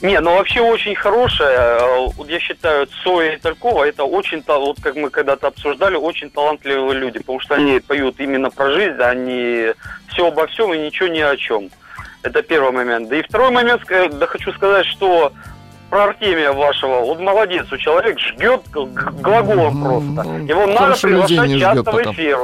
[0.00, 1.80] Не, ну вообще очень хорошая.
[1.80, 6.96] Э, я считаю, Цоя и Талькова это очень, вот как мы когда-то обсуждали, очень талантливые
[7.00, 9.72] люди, потому что они поют именно про жизнь, они
[10.12, 11.68] все обо всем и ничего ни о чем.
[12.22, 13.08] Это первый момент.
[13.08, 15.32] Да и второй момент, ска- да хочу сказать, что
[15.90, 20.30] про Артемия вашего, он молодец, у человек жгет г- глаголом просто.
[20.46, 22.12] Его надо приглашать не часто в потом.
[22.14, 22.38] эфир.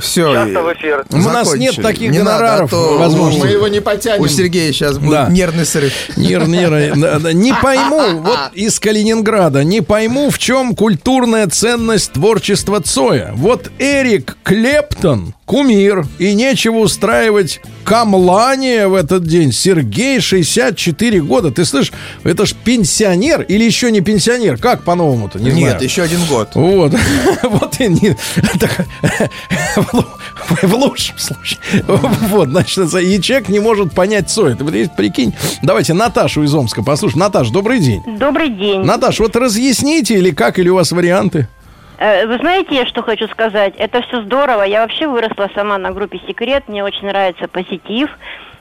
[0.00, 0.32] Все.
[0.32, 1.04] Часто в эфир.
[1.10, 3.44] У нас нет таких гонораров, возможно.
[3.44, 4.22] Мы его не потянем.
[4.22, 5.28] У Сергея сейчас будет Да.
[5.28, 5.92] нервный срыв.
[6.16, 7.32] Нер, нер- да, да.
[7.32, 13.32] Не пойму, вот из Калининграда, не пойму, в чем культурная ценность творчества Цоя.
[13.34, 19.50] Вот Эрик Клептон, кумир, и нечего устраивать камлание в этот день.
[19.50, 21.50] Сергей, 64 года.
[21.50, 21.92] Ты слышишь,
[22.22, 24.58] это ж пенсионер или еще не пенсионер?
[24.58, 25.40] Как по-новому-то?
[25.40, 25.82] Не Нет, знаю.
[25.82, 26.50] еще один год.
[26.54, 26.94] Вот.
[27.42, 28.10] вот и не...
[29.74, 30.06] в лу-
[30.62, 31.58] в лучшем случае.
[32.30, 34.54] Вот, значит, и человек не может понять Цоя.
[34.54, 35.34] Ты вот есть, прикинь.
[35.62, 37.18] Давайте Наташу из Омска послушаем.
[37.18, 38.02] Наташ, добрый день.
[38.20, 38.82] Добрый день.
[38.82, 41.48] Наташ, вот разъясните или как, или у вас варианты?
[42.00, 43.74] Э, Вы знаете, что хочу сказать?
[43.76, 44.62] Это все здорово.
[44.62, 46.64] Я вообще выросла сама на группе «Секрет».
[46.66, 48.08] Мне очень нравится позитив.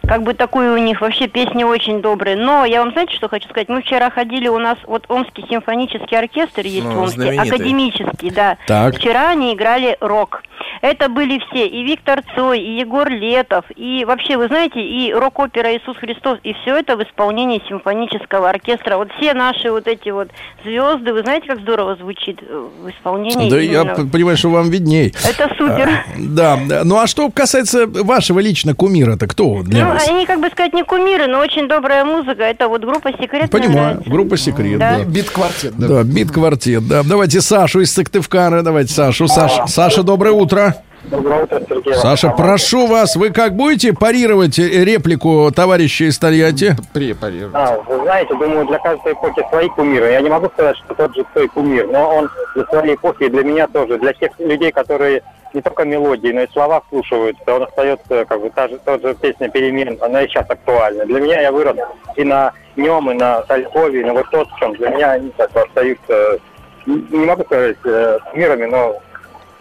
[0.07, 2.35] Как бы такой у них вообще песни очень добрые.
[2.35, 3.69] Но я вам знаете, что хочу сказать?
[3.69, 7.49] Мы вчера ходили, у нас вот Омский симфонический оркестр есть Ну, в Омске, знаменитый.
[7.49, 8.57] академический, да.
[8.67, 8.95] Так.
[8.95, 10.43] Вчера они играли рок.
[10.81, 15.75] Это были все, и Виктор Цой, и Егор Летов, и вообще, вы знаете, и рок-опера
[15.75, 18.95] «Иисус Христос», и все это в исполнении симфонического оркестра.
[18.95, 20.29] Вот все наши вот эти вот
[20.63, 24.49] звезды, вы знаете, как здорово звучит э, в исполнении Да я именно- п- понимаю, что
[24.49, 25.13] вам видней.
[25.27, 25.89] Это супер.
[25.89, 30.07] А, Да, ну а что касается вашего лично кумира-то, кто для Ну, вас?
[30.07, 32.43] они, как бы сказать, не кумиры, но очень добрая музыка.
[32.43, 33.49] Это вот группа «Секрет».
[33.51, 34.09] Понимаю, нравится.
[34.09, 34.97] группа «Секрет», Да.
[34.97, 35.03] да.
[35.03, 35.87] Бит-квартет, да.
[35.87, 37.01] Да, бит-квартет, да.
[37.03, 39.27] Давайте Сашу из Сыктывкара, давайте Сашу.
[39.27, 40.75] Саша, Саша, доброе утро.
[41.05, 41.95] Доброе утро, Сергей.
[41.95, 46.75] Саша, прошу вас, вы как будете парировать э, реплику товарища из Тольятти?
[46.93, 47.55] Препарировать.
[47.55, 50.11] А, вы знаете, думаю, для каждой эпохи свои кумиры.
[50.11, 53.29] Я не могу сказать, что тот же свой кумир, но он для своей эпохи и
[53.29, 53.97] для меня тоже.
[53.97, 55.23] Для тех людей, которые
[55.53, 59.15] не только мелодии, но и слова вслушиваются, он остается, как бы, та же, тот же
[59.15, 61.05] песня «Перемен», она и сейчас актуальна.
[61.05, 61.77] Для меня я вырос
[62.15, 64.75] и на нем, и на Талькове, и на Высоцком.
[64.75, 66.39] Для меня они как бы остаются,
[66.85, 68.95] не не могу сказать, э, кумирами, но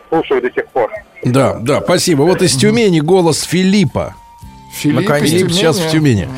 [0.09, 0.91] слушаю до сих пор.
[1.25, 2.23] Да, да, спасибо.
[2.23, 4.15] Вот из Тюмени голос Филиппа.
[4.79, 6.29] Филипп, Филипп сейчас в Тюмени.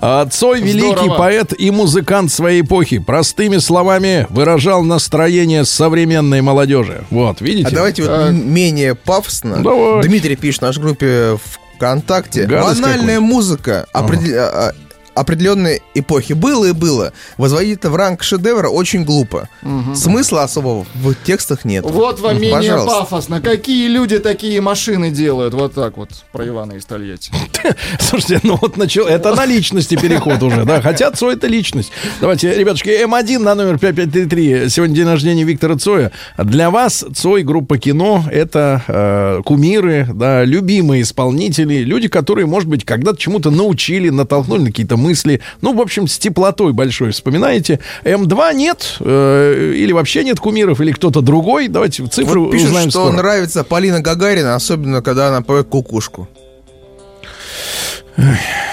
[0.00, 1.14] А, Цой великий Здорово.
[1.18, 2.98] поэт и музыкант своей эпохи.
[2.98, 7.04] Простыми словами выражал настроение современной молодежи.
[7.10, 7.68] Вот, видите?
[7.68, 9.62] А давайте вот м- менее пафосно.
[9.62, 10.02] Давай.
[10.02, 11.38] Дмитрий пишет в нашей группе
[11.76, 12.44] ВКонтакте.
[12.44, 14.72] Гадость Банальная музыка определ- а- а-
[15.16, 17.12] определенной эпохи было и было.
[17.38, 19.48] Возводить это в ранг шедевра очень глупо.
[19.94, 21.84] Смысла особого в текстах нет.
[21.84, 22.98] Вот вам менее Пожалуйста.
[23.00, 23.40] пафосно.
[23.40, 25.54] Какие люди такие машины делают?
[25.54, 27.32] Вот так вот про Ивана из Тольятти.
[27.98, 31.90] Слушайте, ну вот начал, это на личности переход уже, да, хотя Цой это личность.
[32.20, 34.68] Давайте, ребятушки, М1 на номер 5533.
[34.68, 36.12] Сегодня день рождения Виктора Цоя.
[36.36, 42.84] Для вас Цой, группа кино, это э, кумиры, да, любимые исполнители, люди, которые, может быть,
[42.84, 45.40] когда-то чему-то научили, натолкнули на какие-то мысли.
[45.60, 47.80] Ну, в общем, с теплотой большой вспоминаете.
[48.04, 51.68] М2 нет, э, или вообще нет кумиров, или кто-то другой.
[51.68, 53.12] Давайте цифру Вот пишут, узнаем что скоро.
[53.16, 56.28] нравится Полина Гагарина, особенно когда она поет кукушку.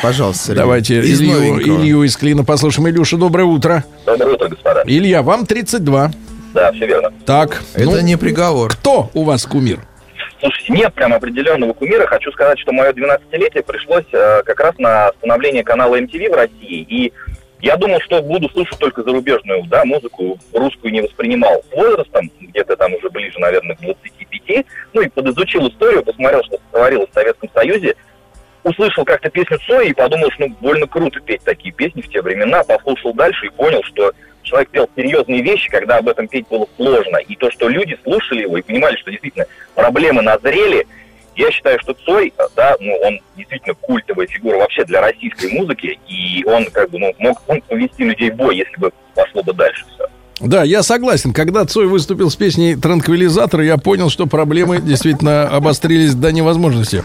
[0.02, 0.60] Пожалуйста, Сергей.
[0.62, 1.60] Давайте Из Илью.
[1.62, 2.90] Илью из Клина послушаем.
[2.90, 3.84] Илюша, доброе утро.
[4.06, 4.84] Доброе утро, господа.
[4.86, 6.12] Илья, вам 32.
[6.54, 7.10] Да, все верно.
[7.26, 8.72] Так, Это ну, не приговор.
[8.72, 9.86] кто у вас кумир?
[10.44, 12.06] Слушайте, нет прям определенного кумира.
[12.06, 16.86] Хочу сказать, что мое 12-летие пришлось э, как раз на становление канала MTV в России.
[16.90, 17.14] И
[17.62, 21.64] я думал, что буду слушать только зарубежную да, музыку, русскую не воспринимал.
[21.72, 26.60] С возрастом, где-то там уже ближе, наверное, к 25, ну и подизучил историю, посмотрел, что
[26.72, 27.96] творилось в Советском Союзе,
[28.66, 32.22] услышал как-то песню Цоя и подумал, что ну, больно круто петь такие песни в те
[32.22, 34.12] времена, послушал дальше и понял, что
[34.44, 37.18] человек пел серьезные вещи, когда об этом петь было сложно.
[37.18, 40.86] И то, что люди слушали его и понимали, что действительно проблемы назрели,
[41.36, 46.44] я считаю, что Цой, да, ну, он действительно культовая фигура вообще для российской музыки, и
[46.46, 49.84] он как бы, ну, мог он повести людей в бой, если бы пошло бы дальше
[49.96, 50.08] все.
[50.40, 51.32] Да, я согласен.
[51.32, 57.04] Когда Цой выступил с песней «Транквилизатор», я понял, что проблемы действительно обострились до невозможности.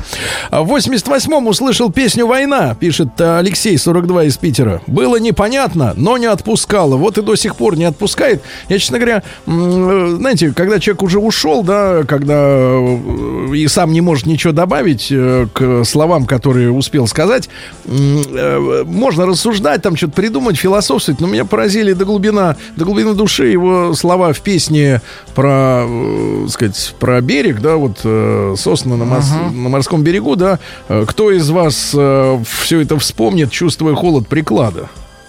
[0.50, 4.80] А В 88-м услышал песню «Война», пишет э, Алексей, 42 из Питера.
[4.86, 6.96] Было непонятно, но не отпускало.
[6.96, 8.42] Вот и до сих пор не отпускает.
[8.68, 14.00] Я, честно говоря, э, знаете, когда человек уже ушел, да, когда э, и сам не
[14.00, 15.08] может ничего добавить
[15.52, 17.48] к словам, которые успел сказать,
[17.84, 23.92] можно рассуждать, там что-то придумать, философствовать, но меня поразили до глубина, до глубины души его
[23.94, 25.02] слова в песне
[25.34, 30.58] про, э, сказать, про берег, да, вот э, сосны на, мос- на морском берегу, да,
[30.88, 34.88] Э, кто из вас все это вспомнит, чувствуя холод приклада?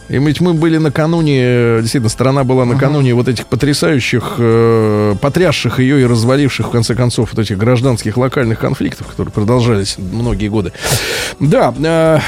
[0.09, 5.79] И ведь мы были накануне, э, действительно, страна была накануне вот этих потрясающих, э, потрясших
[5.79, 10.73] ее и разваливших, в конце концов, вот этих гражданских локальных конфликтов, которые продолжались многие годы.
[11.39, 11.73] Да,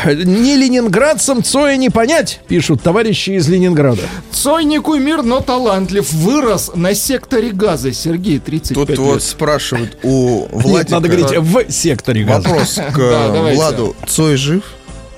[0.05, 4.03] э, не ленинградцам Цоя не понять, пишут товарищи из Ленинграда.
[4.31, 6.11] Цой не кумир, но талантлив.
[6.13, 7.91] Вырос на секторе газа.
[7.93, 8.99] Сергей, 35 Тут лет.
[8.99, 10.77] вот спрашивают у Владика...
[10.77, 12.47] Нет, надо говорить в секторе газа.
[12.47, 13.53] Вопрос к Да.
[13.53, 13.95] Владу.
[14.07, 14.63] Цой жив?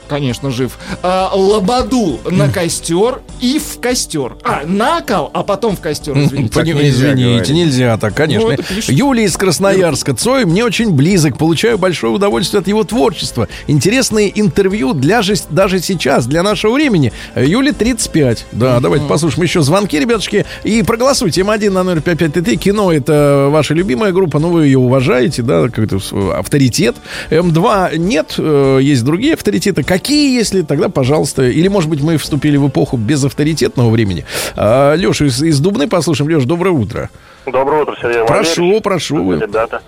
[0.07, 0.77] Конечно, жив.
[1.01, 4.35] А, лободу на костер и в костер.
[4.43, 6.53] А, на кол, а потом в костер, извините.
[6.59, 7.49] Пони- нельзя Извините, говорить.
[7.49, 8.49] нельзя так, конечно.
[8.49, 8.55] Ну.
[8.87, 10.13] Юлия из Красноярска.
[10.13, 11.37] Цой мне очень близок.
[11.37, 13.47] Получаю большое удовольствие от его творчества.
[13.67, 17.11] Интересные интервью для же, даже сейчас, для нашего времени.
[17.35, 18.45] Юле 35.
[18.51, 20.45] Да, давайте послушаем еще звонки, ребятушки.
[20.63, 21.41] И проголосуйте.
[21.41, 22.57] М1 на номер 5533.
[22.57, 26.95] Кино это ваша любимая группа, но вы ее уважаете, да, как-то с- авторитет.
[27.29, 29.83] М2 нет, э, есть другие авторитеты.
[29.97, 31.43] Какие, если тогда, пожалуйста.
[31.43, 34.25] Или, может быть, мы вступили в эпоху безавторитетного времени.
[34.57, 36.31] А, Леша из, из Дубны послушаем.
[36.31, 37.11] Леш, доброе утро.
[37.45, 38.83] Доброе утро, Сергей Прошу, Валерьевич.
[38.83, 39.39] прошу вы.
[39.39, 39.83] Ребята.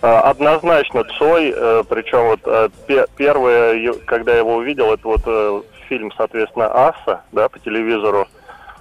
[0.00, 5.20] А, Однозначно Цой, э, причем вот э, пе- первое, когда я его увидел, это вот
[5.26, 8.26] э, фильм, соответственно, Аса, да, по телевизору.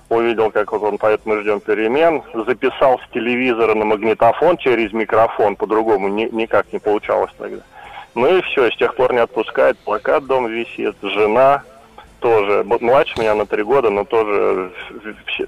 [0.08, 5.58] Увидел, как вот он поет «Мы ждем перемен», записал с телевизора на магнитофон через микрофон,
[5.58, 7.62] по-другому ни- никак не получалось тогда.
[8.16, 11.64] Ну и все, с тех пор не отпускает, плакат дом висит, жена
[12.20, 14.72] тоже, вот младше меня на три года, но тоже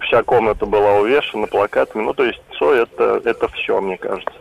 [0.01, 2.03] вся- комната была увешана плакатами.
[2.03, 4.32] Ну, то есть Цой это, это все, мне кажется.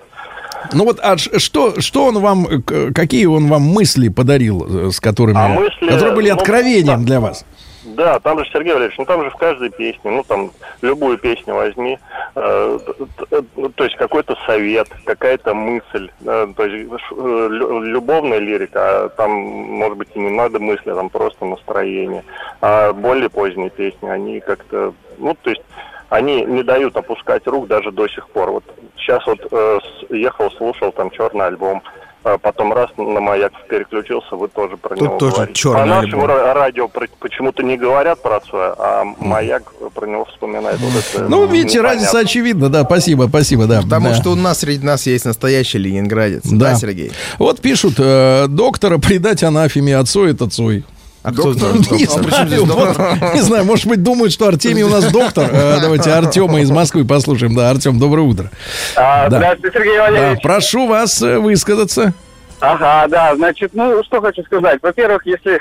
[0.72, 2.46] Ну вот, а что, что он вам,
[2.94, 7.20] какие он вам мысли подарил, э, с которыми, А мысли, которые были ну, откровением для
[7.20, 7.44] вас?
[7.84, 10.52] Да, там же, Сергей Валерьевич, ну там же в каждой песне, ну там
[10.82, 11.98] любую песню возьми,
[12.36, 18.38] э, т- ну, то есть какой-то совет, какая-то мысль, э, то есть э, лю- любовная
[18.38, 22.22] лирика, а там, может быть, и не надо мысли, а там просто настроение.
[22.60, 25.62] А более поздние песни, они как-то, ну, то есть
[26.08, 28.50] они не дают опускать рук даже до сих пор.
[28.52, 28.64] Вот
[28.96, 29.78] сейчас вот э,
[30.10, 31.82] ехал, слушал там черный альбом,
[32.22, 35.54] потом раз на маяк переключился, вы тоже про Тут него тоже говорите.
[35.54, 36.36] «Черный По нашему альбом».
[36.36, 40.78] ра- радио почему-то не говорят про Цоя, а маяк про него вспоминает.
[40.80, 41.88] Вот это Ну, видите, непонятно.
[42.06, 43.82] разница очевидна, да, спасибо, спасибо, да.
[43.82, 44.14] Потому да.
[44.14, 46.42] что у нас среди нас есть настоящий ленинградец.
[46.44, 46.74] Да, Да.
[46.76, 47.12] Сергей?
[47.38, 50.84] Вот пишут, э, доктора предать анафеме, а Цой это Цой.
[51.22, 54.88] А кто знает, кто- Не а знаю, не знаю, может быть, думают, что Артемий у
[54.88, 55.48] нас доктор.
[55.52, 57.54] Э, Давайте Артема из Москвы послушаем.
[57.54, 58.50] Да, Артем, доброе утро.
[58.96, 59.36] А, Да.
[59.38, 60.42] Здравствуйте, Сергей Да, Валерьевич.
[60.42, 62.12] прошу вас э, высказаться.
[62.58, 64.78] Ага, да, значит, ну, что хочу сказать.
[64.82, 65.60] Во-первых, если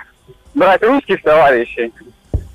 [0.55, 1.91] брать русских товарищей,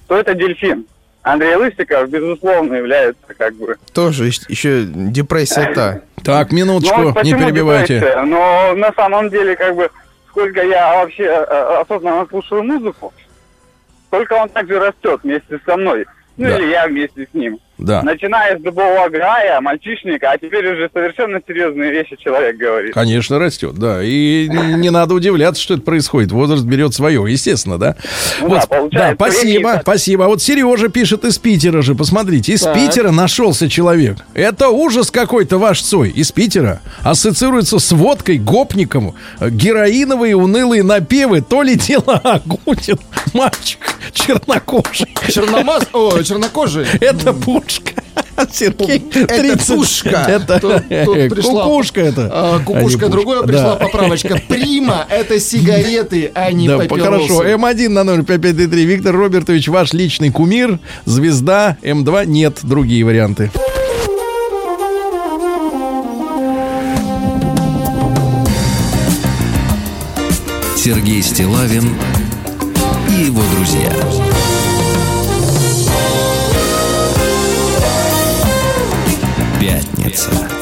[0.08, 0.84] то это дельфин.
[1.22, 3.76] Андрей Лысиков, безусловно, является как бы...
[3.92, 6.00] Тоже ещ- еще депрессия та.
[6.22, 7.96] Так, Ну, минуточку, вот не перебивайте.
[7.96, 8.22] депрессия?
[8.22, 9.90] Но на самом деле, как бы,
[10.36, 13.12] сколько я вообще э, осознанно слушаю музыку,
[14.10, 16.04] только он также растет вместе со мной.
[16.36, 16.58] Ну, Да.
[16.58, 17.58] или я вместе с ним.
[17.78, 18.02] Да.
[18.02, 22.94] Начиная с дубового грая, мальчишника, а теперь уже совершенно серьезные вещи человек говорит.
[22.94, 24.02] Конечно, растет, да.
[24.02, 26.32] И не надо удивляться, что это происходит.
[26.32, 27.96] Возраст берет свое, естественно, да.
[28.40, 30.24] Ну Вот, да, да, спасибо, времени- спасибо.
[30.24, 32.74] А вот Сережа пишет из Питера же, посмотрите, из Так.
[32.74, 34.16] Питера нашелся человек.
[34.34, 36.08] Это ужас какой-то ваш Цой.
[36.10, 41.42] Из Питера ассоциируется с водкой, гопником, героиновые унылые напевы.
[41.42, 42.98] То ли дело Агутин,
[43.34, 43.80] мальчик
[44.12, 45.14] чернокожий.
[45.28, 46.86] Черномаз, о, чернокожий.
[47.00, 47.32] Это
[47.66, 47.92] пушка.
[48.52, 49.66] Сергей, Это 30.
[49.66, 50.24] пушка.
[50.28, 52.30] Это Тут- тут пришла- кукушка это.
[52.32, 53.08] А, а кукушка пушка.
[53.08, 53.76] другое пришла Да.
[53.76, 54.40] поправочка.
[54.48, 57.28] Прима это сигареты, а не Да, папиросы.
[57.28, 57.44] хорошо.
[57.44, 58.84] М1 на 0553.
[58.84, 61.76] Виктор Робертович, ваш личный кумир, звезда.
[61.82, 63.50] М2 нет, другие варианты.
[70.76, 71.94] Сергей Стилавин
[73.10, 73.90] и его друзья.
[79.60, 80.55] Пятница.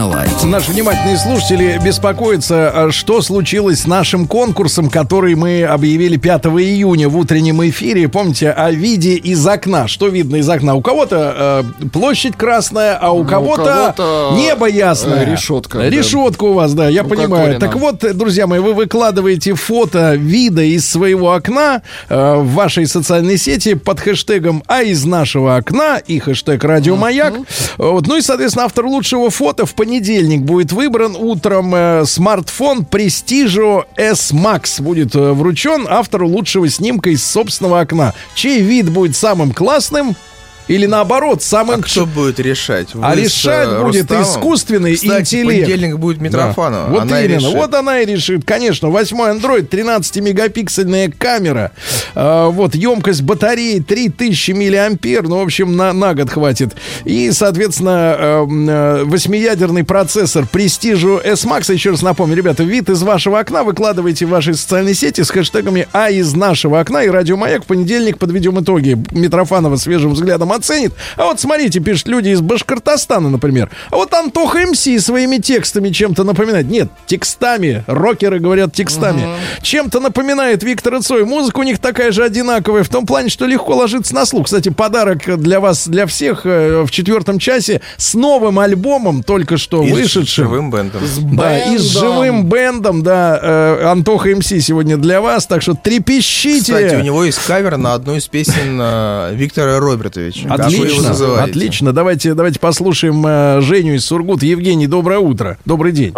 [0.00, 0.46] На лайте.
[0.46, 7.10] Наши внимательные слушатели беспокоятся, а что случилось с нашим конкурсом, который мы объявили 5 июня
[7.10, 8.08] в утреннем эфире.
[8.08, 9.88] Помните, о виде из окна.
[9.88, 10.74] Что видно из окна?
[10.74, 15.26] У кого-то э, площадь красная, а у Ну, у кого-то кого-то, небо ясное.
[15.26, 15.90] э, решетка, да.
[15.90, 17.60] Решетка у вас, да, я У понимаю.
[17.60, 22.86] Так вот, э, друзья мои, вы выкладываете фото вида из своего окна э, в вашей
[22.86, 27.34] социальной сети под хэштегом «А из нашего окна» и хэштег «Радио Маяк».
[27.76, 28.06] Вот.
[28.06, 34.30] Ну и, соответственно, автор лучшего фото в понедельник будет выбран утром э, смартфон Prestigio S
[34.30, 38.14] Max будет э, вручен автору лучшего снимка из собственного окна.
[38.36, 40.14] Чей вид будет самым классным?
[40.70, 41.82] Или наоборот, самым...
[41.82, 42.90] Кто будет решать?
[42.94, 44.22] А Вы с, решать э, будет Рустамом?
[44.22, 45.66] искусственный Кстати, интеллект.
[45.66, 46.84] понедельник будет Митрофанова.
[46.84, 46.90] Да.
[46.92, 47.54] Вот Она именно, решит.
[47.54, 48.44] вот она и решит.
[48.44, 51.72] Конечно, восьмой Android, 13-мегапиксельная камера.
[52.14, 55.24] А, вот, емкость батареи 3000 миллиампер.
[55.24, 56.76] Ну, в общем, на, на год хватит.
[57.04, 61.72] И, соответственно, эм, э, восьмиядерный процессор Prestige S-Max.
[61.72, 65.88] Еще раз напомню, ребята, вид из вашего окна выкладывайте в ваши социальные сети с хэштегами
[65.92, 67.64] «А из нашего окна» и «Радио Маяк».
[67.64, 68.96] В понедельник подведем итоги.
[69.10, 70.92] Митрофанова свежим взглядом оценит.
[71.16, 73.70] А вот смотрите, пишут люди из Башкортостана, например.
[73.90, 76.66] А вот Антоха МС своими текстами чем-то напоминает.
[76.68, 77.84] Нет, текстами.
[77.86, 79.26] Рокеры говорят текстами.
[79.62, 81.24] Чем-то напоминает Виктора Цой.
[81.24, 82.82] Музыка у них такая же одинаковая.
[82.82, 84.46] В том плане, что легко ложится на слух.
[84.46, 89.82] Кстати, подарок для вас, для всех э, в четвертом часе с новым альбомом, только что
[89.82, 90.44] И с вышедшим.
[90.46, 91.02] живым бэндом.
[91.32, 96.60] Да, и с живым бэндом, да, э, Антоха МС сегодня для вас, так что трепещите.
[96.60, 100.39] Кстати, у него есть кавер на одну из песен э, Виктора Робертовича.
[100.48, 101.92] Его Отлично, отлично.
[101.92, 104.46] Давайте, давайте послушаем э, Женю из Сургута.
[104.46, 105.58] Евгений, доброе утро.
[105.64, 106.12] Добрый день.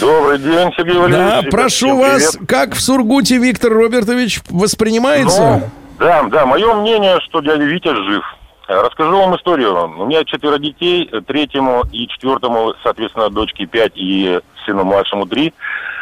[0.00, 1.50] Добрый день, Сергей Да, Валерьевич.
[1.50, 2.48] прошу Всем вас, привет.
[2.48, 5.40] как в Сургуте Виктор Робертович воспринимается?
[5.42, 8.22] Ну, да, да, мое мнение, что дядя Витя жив.
[8.68, 9.74] Э, Расскажу вам историю.
[9.98, 15.52] У меня четверо детей, э, третьему и четвертому, соответственно, дочке пять и сыну младшему три.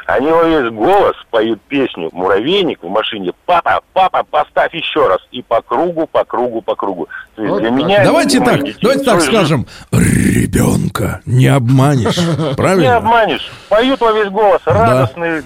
[0.07, 3.33] Они во весь голос поют песню «Муравейник» в машине.
[3.45, 5.19] «Папа, папа, поставь еще раз».
[5.33, 7.09] И по кругу, по кругу, по кругу.
[7.35, 8.05] То есть для меня...
[8.05, 9.67] давайте так, детей давайте так скажем.
[9.91, 12.17] Ребенка не обманешь.
[12.39, 12.97] Не Правильно?
[12.97, 13.51] обманешь.
[13.69, 15.43] Поют во весь голос, радостные,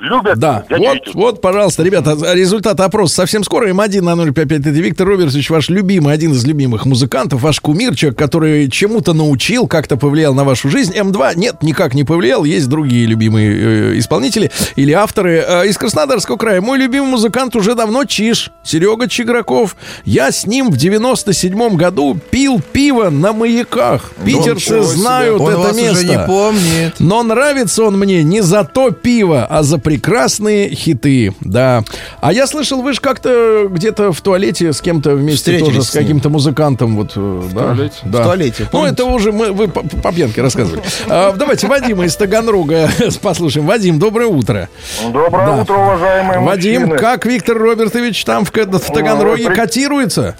[0.00, 3.68] любят Да, вот, вот, пожалуйста, ребята, результат опроса совсем скоро.
[3.68, 4.60] М1 на 055.
[4.60, 9.66] Это Виктор Робертович, ваш любимый, один из любимых музыкантов, ваш кумир, человек, который чему-то научил,
[9.66, 10.94] как-то повлиял на вашу жизнь.
[10.96, 12.44] М2, нет, никак не повлиял.
[12.44, 15.44] Есть другие любимые э, исполнители или авторы.
[15.46, 19.76] Э, из Краснодарского края мой любимый музыкант уже давно Чиш, Серега Чиграков.
[20.04, 24.12] Я с ним в 97-м году пил пиво на маяках.
[24.24, 25.92] Питерцы знают Он это вас место.
[25.92, 26.94] уже не помнит.
[26.98, 31.82] Но нравится он мне не за то пиво, а за прекрасные хиты, да.
[32.20, 35.88] А я слышал, вы же как-то где-то в туалете с кем-то вместе Встретились тоже с
[35.88, 37.62] с каким-то музыкантом, вот, э, да.
[37.74, 37.94] туалете?
[38.04, 38.20] Да.
[38.20, 38.92] В туалете, Ну, помните?
[38.94, 40.82] это уже мы, вы по, по пьянке рассказывали.
[41.08, 42.88] А, Давайте Вадима из Таганрога
[43.22, 43.66] послушаем.
[43.66, 44.68] Вадим, доброе утро.
[45.10, 45.62] Доброе Да.
[45.62, 46.98] утро, уважаемые Вадим, мужчины.
[46.98, 50.36] как Виктор Робертович там в, в Таганроге при- котируется?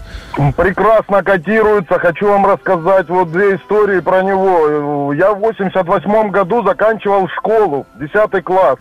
[0.57, 1.99] Прекрасно котируется.
[1.99, 5.13] Хочу вам рассказать вот две истории про него.
[5.13, 8.77] Я в 88 году заканчивал школу, 10 класс.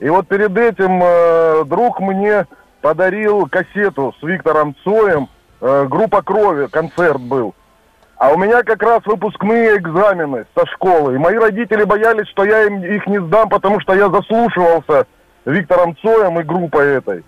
[0.00, 2.46] И вот перед этим э, друг мне
[2.80, 5.28] подарил кассету с Виктором Цоем.
[5.60, 7.54] э, группа крови, концерт был.
[8.16, 11.14] А у меня как раз выпускные экзамены со школы.
[11.14, 15.06] И мои родители боялись, что я им их не сдам, потому что я заслушивался
[15.44, 17.24] Виктором Цоем и группой этой.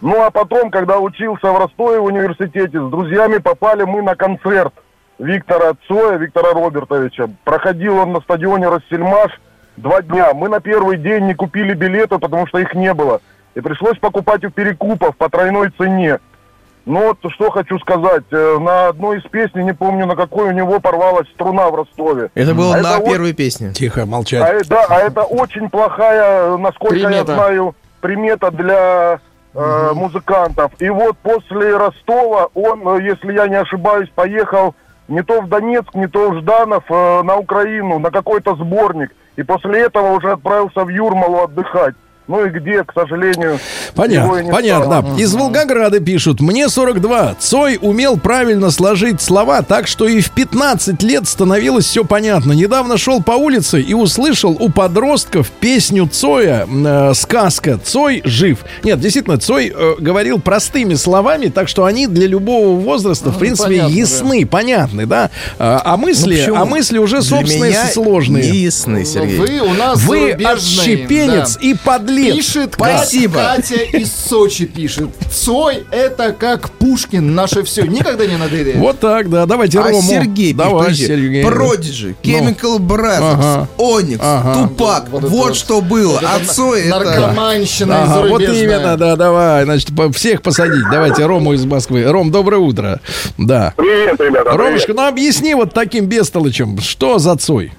[0.00, 4.74] Ну а потом, когда учился в Ростове в университете, с друзьями попали мы на концерт
[5.18, 7.30] Виктора Цоя, Виктора Робертовича.
[7.44, 9.32] Проходил он на стадионе Рассельмаш
[9.78, 10.32] два дня.
[10.34, 13.20] Мы на первый день не купили билеты, потому что их не было.
[13.54, 16.18] И пришлось покупать у перекупов по тройной цене.
[16.86, 18.24] Ну вот что хочу сказать.
[18.30, 22.30] э, На одной из песней, не помню на какой, у него порвалась струна в Ростове.
[22.34, 23.72] Это было А на о- первой песне.
[23.72, 24.62] Тихо, а, молчать.
[24.62, 27.34] э- да, а это очень плохая, насколько я Примета.
[27.34, 29.20] знаю, примета для
[29.54, 30.70] э, музыкантов.
[30.78, 34.74] И вот после Ростова он, э, если я не ошибаюсь, поехал
[35.08, 39.10] не то в Донецк, не то в Жданов э, на Украину, на какой-то сборник.
[39.38, 41.94] И после этого уже отправился в Юрмалу отдыхать.
[42.28, 45.00] Ну и где, к сожалению, его и Понятно, не понятно.
[45.00, 45.18] стало.
[45.18, 46.40] Из Волгограда пишут.
[46.40, 47.36] Мне 42.
[47.38, 52.52] Цой умел правильно сложить слова, так что и в 15 лет становилось все понятно.
[52.52, 57.78] Недавно шел по улице и услышал у подростков песню Цоя э, «Сказка».
[57.82, 58.58] Цой жив.
[58.84, 63.68] Нет, действительно, Цой э, говорил простыми словами, так что они для любого возраста, в принципе,
[63.68, 65.30] понятно, ясны, понятны, да.
[65.58, 68.50] А, а мысли, Ну, а мысли уже собственные сложные.
[68.50, 69.38] не ясны, Сергей.
[69.38, 71.60] Вы у нас Вы отщепенец да.
[71.62, 72.17] и подлец.
[72.18, 73.34] Пишет Кат- Спасибо.
[73.34, 75.08] Катя из Сочи пишет.
[75.32, 77.82] Цой это как Пушкин, наше все.
[77.86, 78.76] Никогда не надоедает.
[78.78, 79.46] Вот так, да.
[79.46, 80.02] Давайте А Рому.
[80.02, 81.42] Сергей, Давай, Сергей.
[81.42, 83.68] Prodigy, Chemical Brothers,
[84.20, 84.54] Ага.
[84.68, 86.20] Тупак, Вот что было.
[86.24, 86.98] А Цой это...
[86.98, 89.64] Наркоманщина вот именно, да, давай.
[89.64, 90.84] Значит, всех посадить.
[90.90, 92.04] Давайте Рому из Москвы.
[92.04, 93.00] Ром, доброе утро.
[93.36, 93.72] Да.
[93.76, 94.50] Привет, ребята.
[94.56, 97.72] Ромочка, ну объясни вот таким бестолочем, что за Цой?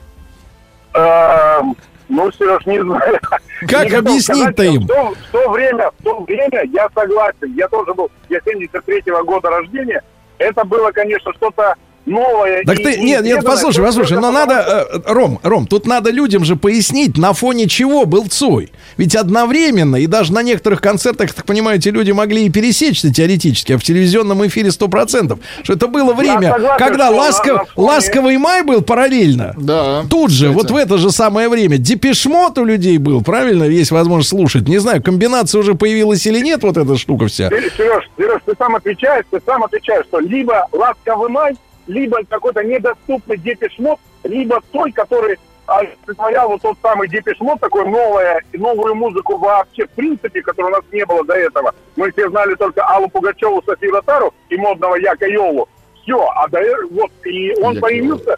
[2.10, 3.20] Ну, Сереж, не знаю.
[3.68, 4.82] Как объяснить-то им?
[4.82, 7.54] В то, в то время, в то время я согласен.
[7.56, 10.02] Я тоже был, я 73-го года рождения.
[10.40, 12.64] Это было, конечно, что-то новое.
[12.66, 16.12] Так и- ты, и нет, нет, послушай, послушай, но надо, э, Ром, Ром, тут надо
[16.12, 18.72] людям же пояснить, на фоне чего был Цой.
[18.98, 23.74] Ведь одновременно, и даже на некоторых концертах, так понимаю, эти люди могли и пересечься теоретически,
[23.74, 27.66] а в телевизионном эфире 100%, что это было время, согласен, когда что на- ласков- на
[27.66, 29.54] фоне- ласковый май был параллельно.
[29.58, 30.04] Да.
[30.10, 33.64] Тут же, вот в это же самое время, депешмот у людей был, правильно?
[33.64, 34.68] Есть возможность слушать.
[34.68, 37.50] Не знаю, комбинация уже появилась или нет, вот эта штука вся.
[37.50, 41.56] Сереж, Сереж, ты сам отвечаешь, ты сам отвечаешь, что либо ласковый май,
[41.90, 48.96] либо какой-то недоступный депешмот, либо той, который олицетворял вот тот самый депешмот, такой новая, новую
[48.96, 51.74] музыку вообще в принципе, которой у нас не было до этого.
[51.96, 55.68] Мы все знали только Аллу Пугачеву, Софию Ротару и модного Яка Йолу.
[56.02, 58.38] Все, а до э- вот, и он Яка появился,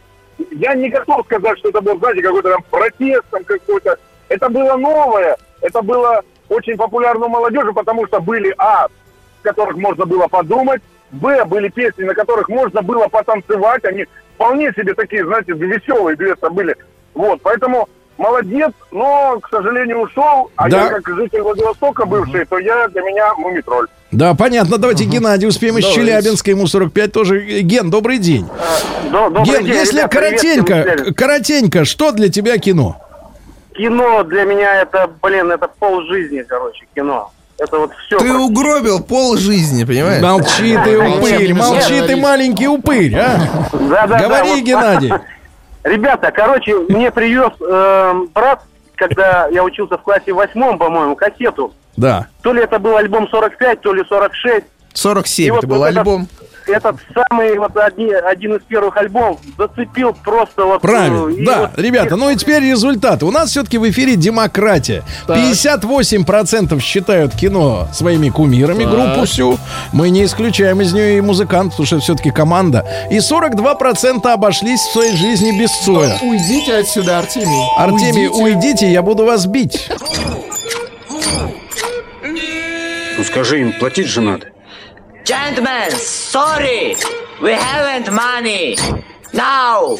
[0.51, 3.97] я не готов сказать, что это был, знаете, какой-то там протест, там какой-то.
[4.29, 8.87] Это было новое, это было очень популярно у молодежи, потому что были, а,
[9.41, 14.05] которых можно было подумать, б, были песни, на которых можно было потанцевать, они
[14.35, 16.75] вполне себе такие, знаете, веселые дуэты были.
[17.13, 20.83] Вот, поэтому молодец, но, к сожалению, ушел, а Да.
[20.85, 23.87] я как житель Владивостока бывший, то я для меня мумитроль.
[24.11, 24.77] Да, понятно.
[24.77, 25.85] Давайте Геннадий успеем из.
[25.85, 27.39] Челябинска, ему 45 тоже.
[27.61, 28.47] Ген, добрый день.
[29.11, 31.13] добрый Ген, день, если ребят, привет коротенько, теле.
[31.13, 32.97] коротенько, что для тебя кино?
[33.73, 37.31] Кино для меня это, блин, это пол жизни, короче, кино.
[37.61, 38.17] Это вот все.
[38.17, 40.19] Ты угробил пол жизни, понимаешь?
[40.23, 43.39] Молчи ты, упырь, молчи ты, маленький упырь, а?
[43.71, 44.63] Да-да-да, Говори, вот.
[44.63, 45.13] Геннадий.
[45.83, 48.63] Ребята, короче, мне привез эм, брат,
[48.95, 51.71] когда я учился в классе восьмом, по-моему, кассету.
[51.97, 52.27] Да.
[52.41, 54.65] То ли это был альбом 45, то ли 46.
[54.93, 56.27] 47 И вот это был вот этот- альбом.
[56.67, 60.81] Этот самый, вот одни- один из первых альбомов зацепил просто вот...
[60.81, 63.25] Правильно, э, и да, вот- ребята, ну и теперь результаты.
[63.25, 65.03] У нас все-таки в эфире демократия.
[65.27, 68.91] 58% считают кино своими кумирами, Так.
[68.93, 69.57] группу всю.
[69.93, 72.85] Мы не исключаем из нее и музыкантов, потому что все-таки команда.
[73.09, 76.17] И 42% обошлись в своей жизни без Цоя.
[76.21, 77.65] Уйдите отсюда, Артемий.
[77.77, 78.43] Артемий, Уйдите.
[78.43, 79.89] уйдите, я буду вас бить.
[83.17, 84.47] Ну скажи им, платить же надо.
[85.24, 86.94] Gentlemen, sorry,
[87.42, 88.76] we haven't money.
[89.32, 89.98] Now.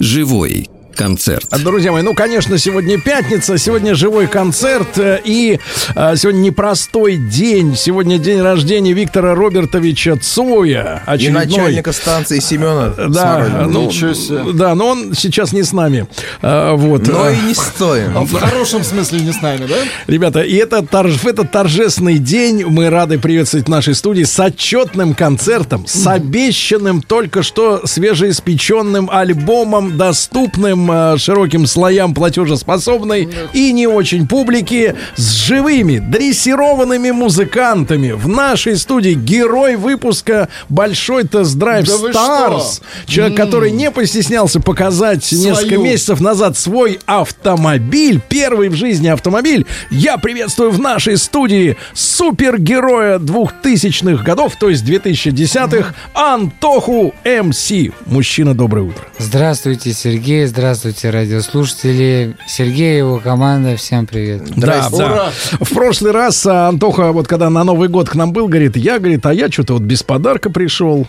[0.00, 1.45] Живой Концерт.
[1.49, 5.59] А, Друзья мои, ну, конечно, сегодня пятница, сегодня живой концерт, э, и
[5.95, 7.75] э, сегодня непростой день.
[7.75, 11.03] Сегодня день рождения Виктора Робертовича Цоя.
[11.07, 11.45] И очередной.
[11.45, 12.89] начальника станции Семена.
[13.09, 13.67] Да, Смородина.
[13.67, 16.07] ну, да, но он сейчас не с нами.
[16.41, 17.07] А, вот.
[17.07, 18.17] Но А, и не стоим.
[18.17, 19.75] А В хорошем смысле не с нами, да?
[20.07, 24.39] Ребята, и это торж- в этот торжественный день мы рады приветствовать в нашей студии с
[24.39, 33.87] отчетным концертом, с обещанным только что свежеиспеченным альбомом, доступным э, широким слоям платежеспособной и не
[33.87, 38.11] очень публики, с живыми, дрессированными музыкантами.
[38.11, 42.81] В нашей студии герой выпуска «Большой тест-драйв Да Старс».
[43.05, 45.83] Человек, который не постестнялся показать несколько Свою.
[45.83, 49.65] месяцев назад свой автомобиль, первый в жизни автомобиль.
[49.89, 57.71] Я приветствую в нашей студии супергероя 2000-х годов, то есть 2010-х, Антоху МС.
[58.05, 59.03] Мужчина, доброе утро.
[59.17, 60.72] Здравствуйте, Сергей, здравствуйте,
[61.11, 62.35] радиослушатели.
[62.47, 64.43] Сергей и его команда, всем привет.
[64.55, 65.31] Да, да.
[65.59, 68.99] В прошлый раз а, Антоха, вот когда на Новый год к нам был, говорит, я,
[68.99, 71.07] говорит, а я что-то вот без подарка пришел.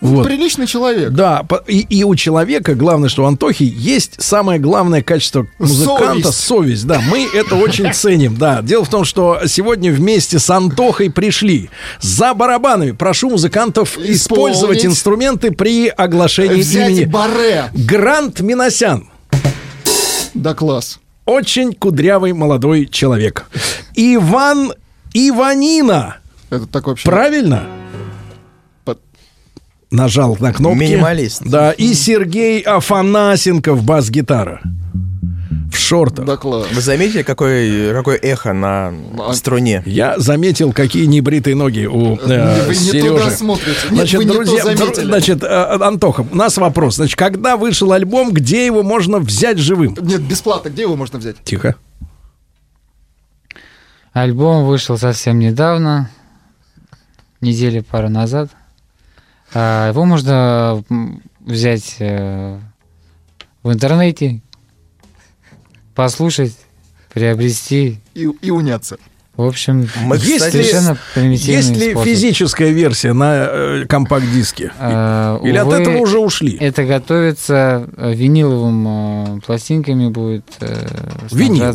[0.00, 0.24] Вот.
[0.24, 1.10] Приличный человек.
[1.10, 6.40] Да, и, и у человека, главное, что у Антохи есть самое главное качество музыканта Совесть.
[6.40, 6.86] совесть.
[6.86, 8.36] Да, мы это очень ценим.
[8.36, 11.68] Да, дело в том, что сегодня вместе с Антохой пришли
[12.00, 12.92] за барабанами.
[12.92, 17.70] Прошу музыкантов использовать инструменты при оглашении Взять имени баре.
[17.74, 19.08] Грант Миносян.
[20.34, 21.00] Да класс.
[21.24, 23.46] Очень кудрявый молодой человек.
[23.96, 24.74] Иван
[25.12, 26.18] Иванина.
[26.50, 27.04] Это так вообще.
[27.04, 27.66] Правильно?
[29.90, 30.80] Нажал на кнопки.
[30.80, 31.42] Минималист.
[31.44, 34.60] Да, и Сергей Афанасенков, бас-гитара.
[35.72, 36.26] В шортах.
[36.26, 36.66] Да класс.
[36.72, 38.92] Вы заметили, какое, какое эхо на
[39.32, 39.82] струне?
[39.86, 43.08] Я заметил, какие небритые ноги у э, Вы не Сережи.
[43.08, 43.78] туда смотрите.
[43.84, 46.96] Нет, Значит, вы не то друзья, значит, э, Антоха, у нас вопрос.
[46.96, 49.96] Значит, когда вышел альбом, где его можно взять живым?
[50.00, 50.68] Нет, бесплатно.
[50.70, 51.36] Где его можно взять?
[51.44, 51.76] Тихо.
[54.12, 56.10] Альбом вышел совсем недавно,
[57.40, 58.50] недели пару назад.
[59.54, 60.82] А, его можно
[61.40, 62.58] взять э,
[63.62, 64.42] в интернете,
[65.94, 66.56] послушать,
[67.12, 68.00] приобрести.
[68.14, 68.98] И, и уняться.
[69.38, 72.08] В общем, Есть ли, совершенно примитивный есть ли способ.
[72.08, 74.72] физическая версия на э, компакт-диске?
[74.80, 76.56] Э, Или от увы, этого уже ушли?
[76.56, 80.88] Это готовится э, виниловым э, пластинками будет э,
[81.30, 81.72] Винил.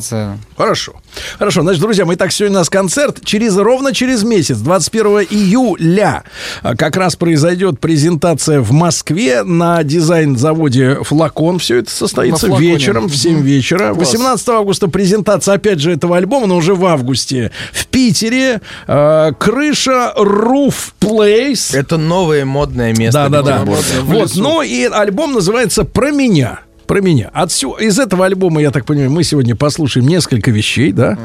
[0.57, 0.95] Хорошо.
[1.40, 3.22] Хорошо, значит, друзья, мы так сегодня у нас концерт.
[3.23, 6.23] Через ровно через месяц, 21 июля,
[6.64, 11.60] а, как раз произойдет презентация в Москве на дизайн-заводе «Флакон».
[11.60, 13.94] Все это состоится вечером в 7 вечера.
[13.94, 14.07] Класс.
[14.11, 18.61] 18 августа презентация, опять же, этого альбома, но уже в августе в Питере.
[18.88, 21.75] Э, крыша Roof Place.
[21.77, 23.27] Это новое модное место.
[23.30, 23.65] Да, да, да.
[23.65, 24.19] Петербурга.
[24.19, 26.61] Вот, ну и альбом называется «Про меня».
[26.88, 27.30] Про меня.
[27.34, 27.73] Отсю...
[27.75, 31.17] Из этого альбома, я так понимаю, мы сегодня послушаем несколько вещей, да?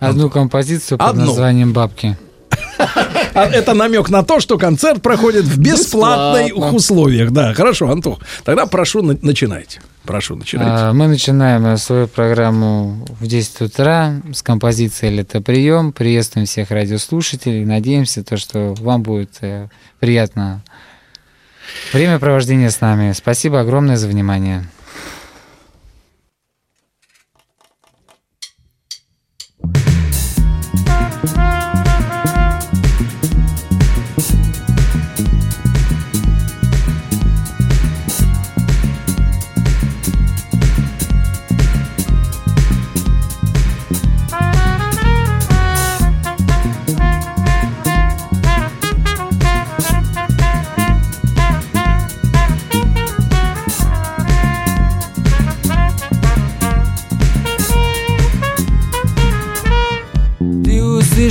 [0.00, 1.26] Одну композицию под Одну.
[1.26, 2.16] названием «Бабки».
[3.34, 7.30] А это намек на то, что концерт проходит в бесплатных условиях.
[7.32, 8.18] Да, хорошо, Антох.
[8.44, 9.80] Тогда прошу, на- начинайте.
[10.08, 10.72] Прошу, начинайте.
[10.72, 15.92] А, Мы начинаем э, свою программу в 10 утра с композицией «Летоприем».
[15.92, 17.66] Приветствуем всех радиослушателей.
[17.66, 19.68] Надеемся, то, что вам будет э,
[20.00, 20.62] приятно
[21.92, 23.12] время провождения с нами.
[23.12, 24.64] Спасибо огромное за внимание.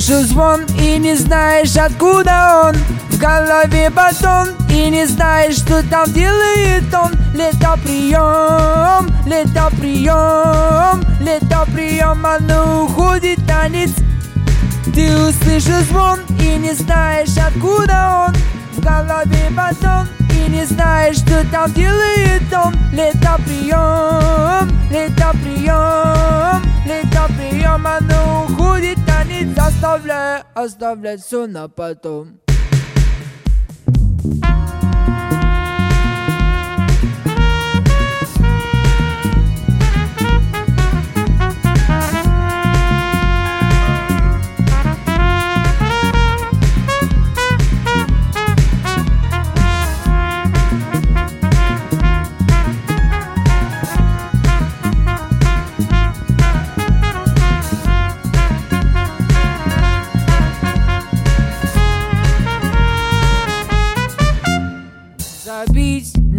[0.08, 2.76] Услышал звон и не знаешь, откуда он.
[3.10, 7.12] В голове батон и не знаешь, что там делает он.
[7.34, 13.92] Летоприем, летоприем, летоприем, а ну уходит танец.
[14.96, 18.36] Ты услышал звон и не знаешь, откуда он.
[18.78, 22.74] В голове батон и не знаешь, что там делает он.
[22.94, 28.37] Летоприем, летоприем, летоприем, а ну
[28.88, 32.40] уходит танец Оставляя, оставлять все на потом.
[34.24, 34.66] Забить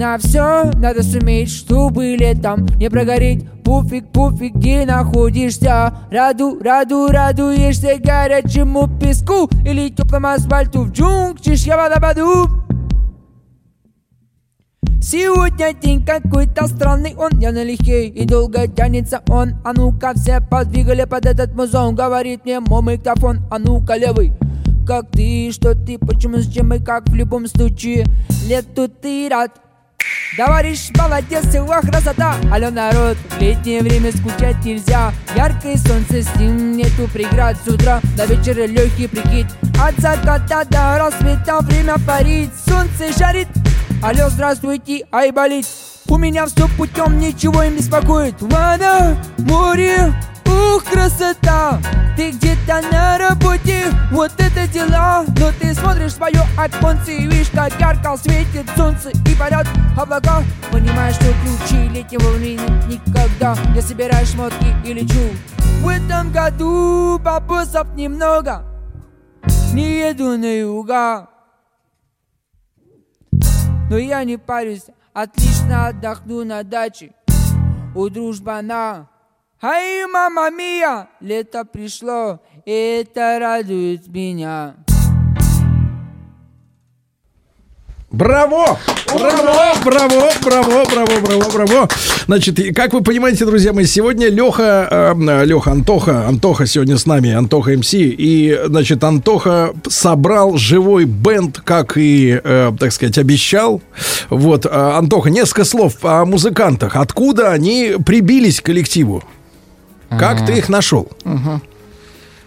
[0.09, 3.44] на все надо суметь, чтобы летом не прогореть.
[3.62, 5.93] Пуфик, пуфик, где находишься.
[6.10, 10.85] Раду, раду, радуешься горячему песку Или теплому асфальту.
[10.85, 12.48] В джунглях я водопаду
[15.02, 19.20] Сегодня день какой-то странный, он явно лихий и долго тянется.
[19.28, 24.32] Он А ну-ка все подвигали под этот музон Говорит мне мой микрофон, а ну-ка левый
[24.86, 28.06] Как ты, что ты, почему, зачем и как в любом случае?
[28.48, 29.52] Лету ты рад
[30.36, 32.36] Товарищ, молодец, ох, красота!
[32.52, 35.12] Алло, народ, в летнее время скучать нельзя.
[35.34, 38.00] Яркое солнце, с ним нету преград С утра.
[38.16, 39.46] До вечера легкий прикид.
[39.82, 42.50] От заката до рассвета время парит.
[42.66, 43.48] Солнце жарит.
[44.02, 45.66] Алло, здравствуйте, ай болит.
[46.09, 48.40] У меня все путем, ничего им не беспокоит.
[48.40, 50.12] Вода, море,
[50.49, 51.81] ух, красота!
[52.16, 55.25] Ты где-то на работе, вот это дела!
[55.39, 59.66] Но ты смотришь в свое оконце и видишь, как ярко светит солнце И парят
[59.97, 60.43] облака.
[60.73, 63.57] Понимаешь, что ключи летнего времени никогда.
[63.75, 65.31] Я собираю шмотки и лечу.
[65.83, 68.65] В этом году бабосов немного.
[69.73, 71.29] Не еду на юга.
[73.91, 77.12] Но я не парюсь, отлично отдохну на даче.
[77.95, 79.09] У дружбана
[79.60, 84.76] Ай, мама мия, лето пришло, и это радует меня
[88.10, 88.78] Браво!
[89.12, 89.74] Браво!
[89.85, 90.30] Браво!
[90.43, 90.85] Браво!
[90.89, 91.20] Браво!
[91.20, 91.51] Браво!
[91.52, 91.89] Браво!
[92.26, 97.32] Значит, как вы понимаете, друзья мои, сегодня Леха, э, Леха Антоха, Антоха сегодня с нами,
[97.32, 103.82] Антоха МС, и, значит, Антоха собрал живой бенд, как и, э, так сказать, обещал.
[104.30, 106.97] Вот, э, Антоха, несколько слов о музыкантах.
[106.97, 109.22] Откуда они прибились к коллективу?
[110.10, 111.09] Как ты их нашел?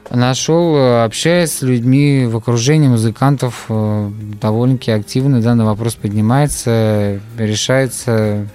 [0.09, 4.11] Нашел, э, общаясь с людьми в окружении музыкантов, э,
[4.41, 8.45] довольно-таки активно данный вопрос поднимается, решается.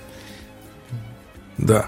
[1.56, 1.86] Да.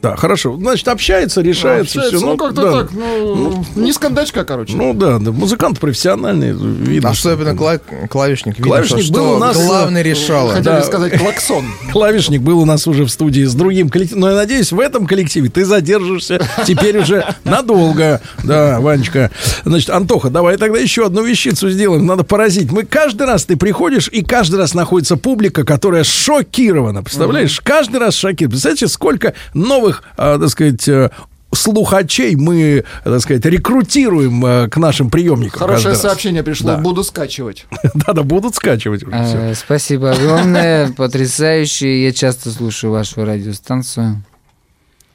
[0.00, 0.56] Да, хорошо.
[0.56, 2.26] Значит, общается, решается Общается, все.
[2.26, 4.76] ну, как-то так, ну, не с кондачка, короче.
[4.76, 7.10] Ну да, да, музыкант профессиональный, видно.
[7.10, 8.58] Особенно кла- клавишник.
[8.58, 9.56] Видно, Клавишник что, был у нас...
[9.56, 10.50] главный решала.
[10.50, 10.82] Хотели да.
[10.82, 11.64] сказать клаксон.
[11.92, 14.20] Клавишник был у нас уже в студии с другим коллективом.
[14.20, 18.20] Но я надеюсь, в этом коллективе ты задержишься теперь уже надолго.
[18.44, 19.32] Да, Ванечка.
[19.64, 22.06] Значит, Антоха, давай тогда еще одну вещицу сделаем.
[22.06, 22.70] Надо поразить.
[22.70, 27.02] Мы каждый раз ты приходишь, и каждый раз находится публика, которая шокирована.
[27.02, 27.60] Представляешь?
[27.60, 28.52] Каждый раз шокирована.
[28.52, 31.10] Представляете, сколько новых, а, так сказать, э,
[31.54, 35.60] слухачей мы, так сказать, рекрутируем э, к нашим приемникам.
[35.60, 36.78] Хорошее сообщение пришло, Да.
[36.78, 37.66] буду скачивать.
[37.94, 39.16] Да-да, будут скачивать уже.
[39.16, 42.04] Э, Спасибо огромное, потрясающе.
[42.04, 44.22] Я часто слушаю вашу радиостанцию.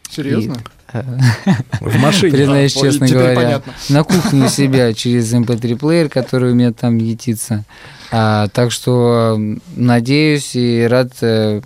[0.10, 0.56] Серьезно?
[0.92, 1.04] Э,
[1.82, 2.32] В машине.
[2.34, 7.64] Признаюсь, А, честно говоря, на кухне себя через mp3-плеер, который у меня там ютится.
[8.12, 9.40] А, так что
[9.76, 11.62] надеюсь и рад э,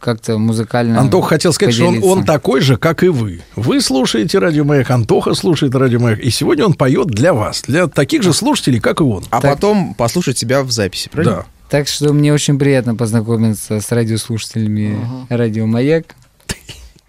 [0.00, 2.10] как-то музыкально Антоха хотел сказать, что он, поделиться.
[2.10, 3.42] он такой же, как и вы.
[3.54, 7.86] Вы слушаете радио Маяк, Антоха слушает радио Маяк, и сегодня он поет для вас, для
[7.86, 9.24] таких же слушателей, как и он.
[9.30, 11.36] А потом послушать себя в записи, правильно?
[11.36, 11.46] Да.
[11.68, 14.98] Так что мне очень приятно познакомиться с радиослушателями
[15.28, 16.14] радио Маяк.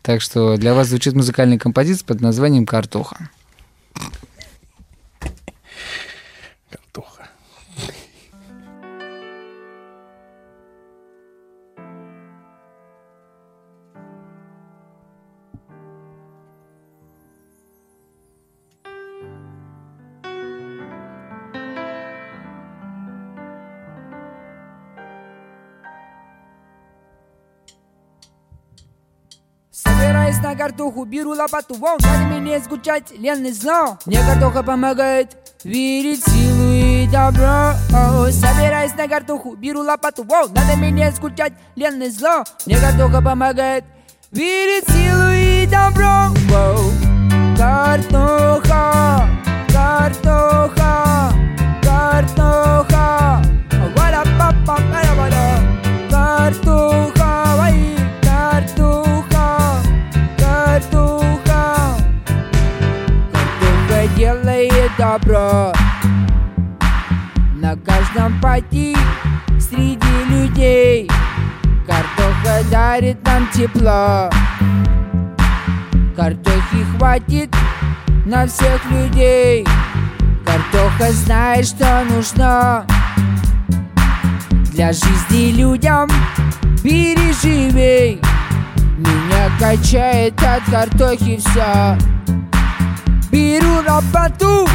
[0.01, 2.65] Так что для вас звучит музыкальная композиция под названием.
[2.65, 3.29] Картоха.
[30.07, 33.97] Собираюсь на картоху, беру лопату, вон, надо мне скучать, ленный зло.
[34.05, 35.35] Мне картоха помогает
[35.65, 37.73] верить силу и добро.
[38.31, 42.45] Собираюсь на картоху, беру лопату, вон, надо мне скучать, ленный зло.
[42.65, 43.83] Мне картоха помогает
[44.31, 46.29] верить силу и добро.
[46.47, 46.89] Воу.
[47.57, 49.27] Картоха,
[49.67, 51.33] картоха,
[51.83, 52.76] картоха.
[65.17, 65.73] Добро
[67.55, 68.95] На каждом пути
[69.59, 69.97] среди
[70.29, 71.09] людей.
[71.87, 74.29] Картоха дарит нам тепло.
[76.15, 77.49] Картохи хватит
[78.25, 79.65] на всех людей.
[80.45, 82.85] Картоха знает, что нужно.
[84.71, 86.07] Для жизни людям
[86.83, 88.21] бери живей
[88.95, 91.97] Меня качает от картохи все
[93.31, 94.67] Беру лопату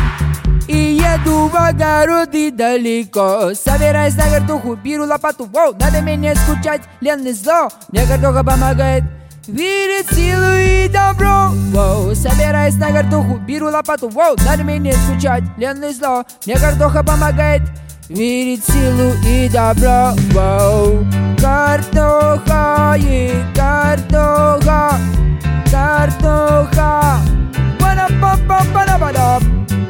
[0.68, 3.52] и еду в огороды далеко.
[3.55, 5.47] Собираюсь на картоху, беру лопату.
[5.47, 7.68] Воу, надо мне скучать, ленный зло.
[7.89, 9.05] Мне картоха помогает
[9.47, 11.51] верить в силу и добро.
[11.72, 14.09] Воу, собираюсь на картоху, беру лопату.
[14.09, 16.24] Воу, надо мне скучать, ленный зло.
[16.47, 17.62] Мне картоха помогает
[18.09, 20.12] верить в силу и добро.
[20.32, 21.06] Воу,
[21.40, 24.98] картоха и картоха
[25.72, 27.41] Картоха.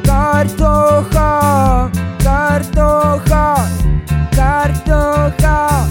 [0.03, 1.91] Картоха,
[2.23, 3.57] картоха,
[4.31, 5.83] картоха.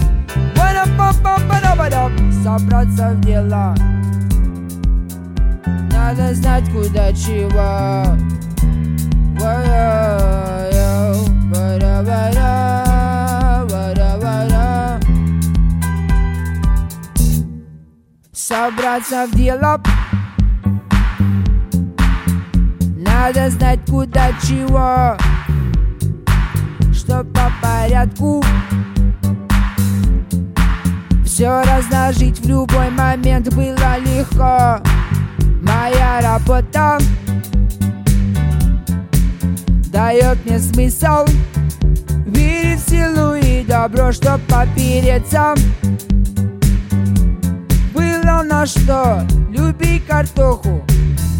[2.42, 3.74] Собраться в дела
[5.92, 8.04] Надо знать куда чего.
[18.32, 19.80] Собраться в дело
[23.24, 25.16] Надо знать куда чего.
[26.92, 28.42] Чтоб по порядку.
[31.24, 34.82] Все разложить в любой момент было легко.
[35.62, 36.98] Моя работа
[39.92, 41.24] Дает мне смысл
[42.26, 45.54] Верить в силу и добро Чтоб попереться.
[47.94, 49.24] Было на что.
[49.48, 50.84] Люби картоху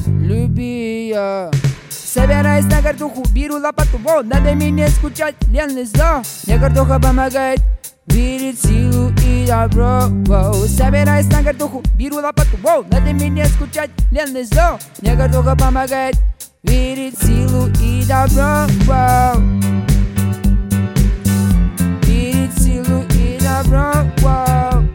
[0.07, 1.51] Люби ее
[2.13, 6.21] Собираюсь на картоху, беру лопату, вот, надо мне скучать, ленный зло.
[6.47, 7.59] Мне картоха помогает
[8.07, 10.09] верить в силу и добро.
[10.27, 10.67] Воу.
[10.67, 14.79] Собираюсь на картоху, беру лопату, вот, надо мне скучать, ленный зло.
[15.01, 16.17] Мне картоха помогает
[16.63, 18.67] верить в силу и добро.
[18.85, 19.41] Воу.
[22.03, 23.91] Верить в силу и добро.
[24.19, 24.87] Воу.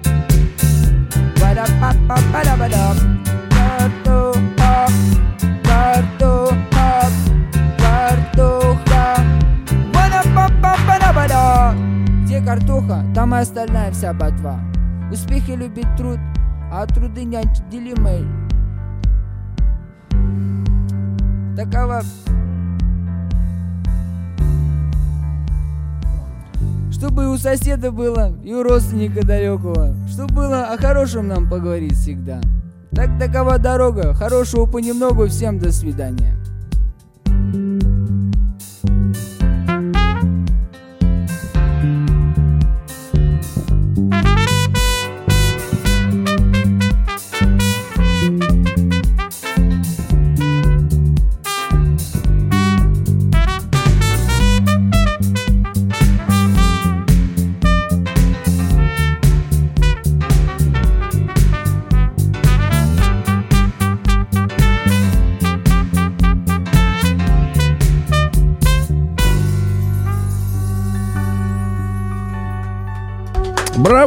[1.42, 2.94] Ба-да-па-па-ба-да-ба-да.
[2.96, 3.17] Картоха,
[12.48, 14.58] картоха, там и остальная вся ботва.
[15.12, 16.18] Успехи любит труд,
[16.72, 18.26] а труды неотделимы.
[21.58, 22.04] Такова
[26.90, 29.94] Чтобы у соседа было и у родственника далекого.
[30.10, 32.40] Чтобы было о хорошем нам поговорить всегда.
[32.92, 34.14] Так такова дорога.
[34.14, 35.28] Хорошего понемногу.
[35.28, 36.34] Всем до свидания.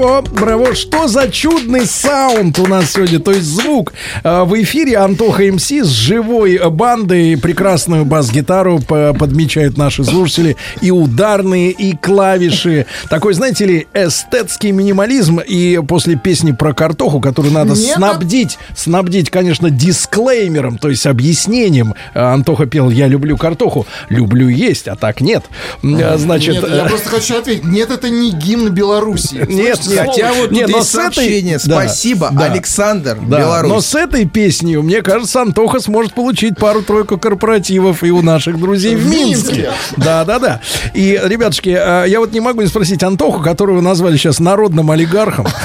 [0.00, 0.74] Браво, браво.
[0.74, 3.92] Что за чудный саунд у нас сегодня, то есть звук.
[4.24, 7.36] А, В эфире Антоха МС с живой бандой.
[7.36, 10.56] Прекрасную бас-гитару по- подмечают наши слушатели.
[10.80, 12.86] И ударные, и клавиши.
[13.10, 15.40] Такой, знаете ли, эстетский минимализм.
[15.40, 21.94] И после песни про картоху, которую надо Нет, снабдить, снабдить, конечно, дисклеймером, то есть объяснением.
[22.14, 23.86] А, Антоха пел «Я люблю картоху».
[24.08, 25.44] Люблю есть, а так нет.
[25.84, 27.64] А, Значит, Нет, я э, просто хочу ответить.
[27.64, 29.44] Нет, это не гимн Беларуси.
[29.48, 30.06] Нет, нет.
[30.06, 31.58] Хотя вот Не, тут но с этой- сообщение.
[31.64, 32.44] да, Спасибо, да.
[32.46, 33.70] Александр, Да, Беларусь.
[33.70, 38.96] но с этой песней, мне кажется, Антоха сможет получить пару-тройку корпоративов и у наших друзей
[38.96, 39.70] в Минске.
[39.96, 40.60] Да, да, да.
[40.94, 45.46] И, ребятушки, а, я вот не могу не спросить Антоху, которого назвали сейчас народным олигархом.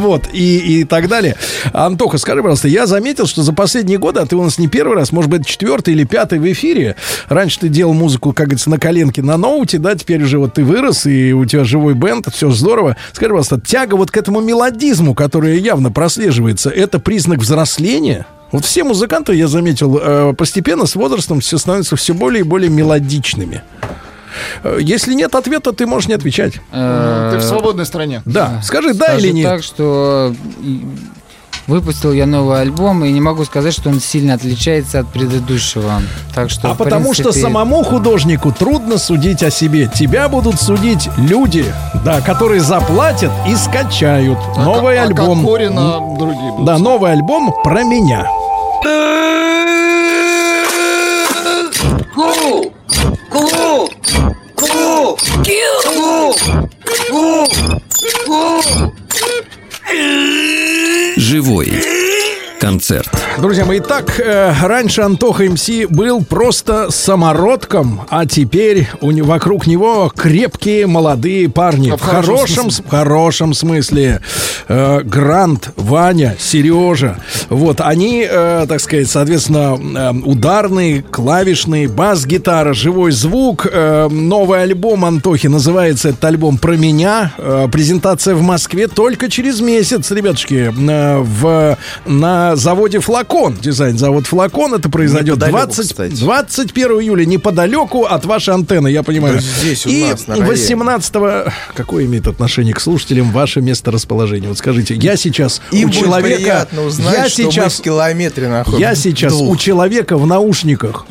[0.00, 1.36] Вот, и, и так далее.
[1.72, 4.96] Антоха, скажи, пожалуйста, я заметил, что за последние годы, а ты у нас не первый
[4.96, 6.96] раз, может быть, четвертый или пятый в эфире.
[7.28, 10.64] Раньше ты делал музыку, как говорится, на коленке, на ноуте, да, теперь уже вот ты
[10.64, 12.96] вырос, и у тебя живой бенд, все здорово.
[13.12, 18.26] Скажи, пожалуйста, тяга вот к этому мелодизму, которая явно прослеживается, это признак взросления?
[18.50, 22.68] Вот все музыканты, я заметил, э, постепенно с возрастом все становятся все более и более
[22.70, 23.62] мелодичными.
[24.64, 26.54] Э, Если нет ответа, ты можешь не отвечать.
[26.72, 28.22] Э, Ты в свободной стране.
[28.24, 29.44] Да, скажи да Скажу или нет.
[29.46, 30.34] так, что
[31.68, 36.02] выпустил я новый альбом, и не могу сказать, что он сильно отличается от предыдущего.
[36.34, 39.88] Так что, А потому что принципе, самому художнику трудно судить о себе.
[39.94, 41.64] Тебя будут судить люди,
[42.04, 45.40] да, которые заплатят и скачают новый а альбом.
[45.40, 46.64] Кокорина другие будут.
[46.64, 48.26] Да, новый альбом про меня.
[52.14, 52.72] Ку!
[53.30, 53.90] Ку!
[54.56, 54.56] Ку!
[54.56, 55.16] Ку!
[57.10, 57.46] Ку!
[58.26, 58.92] Ку!
[61.18, 61.97] Живой
[62.58, 63.08] концерт.
[63.38, 69.66] Друзья мои, итак, э, раньше Антоха МС был просто самородком, а теперь у него, вокруг
[69.66, 71.90] него крепкие молодые парни.
[71.90, 74.20] А в хорошем, с- в хорошем смысле.
[74.68, 77.18] Э, Грант, Ваня, Сережа.
[77.48, 83.66] Вот, они, э, так сказать, соответственно, э, ударные, клавишные, бас-гитара, живой звук.
[83.70, 87.32] Э, новый альбом Антохи называется этот альбом «Про меня».
[87.38, 93.56] Э, презентация в Москве только через месяц, ребятушки, э, в, на заводе «Флакон».
[93.60, 94.74] Дизайн-завод «Флакон».
[94.74, 96.14] Это произойдет Неподалеку, 20, кстати.
[96.14, 99.40] 21 июля, неподалеку от вашей антенны, я понимаю.
[99.40, 100.50] Здесь у И нас, на районе.
[100.50, 101.14] 18
[101.74, 104.48] Какое имеет отношение к слушателям ваше место расположения?
[104.48, 106.36] Вот скажите, я сейчас Им у человека...
[106.36, 108.80] приятно узнать, я что мы сейчас в километре находимся.
[108.88, 109.50] я сейчас Двух.
[109.50, 111.06] у человека в наушниках.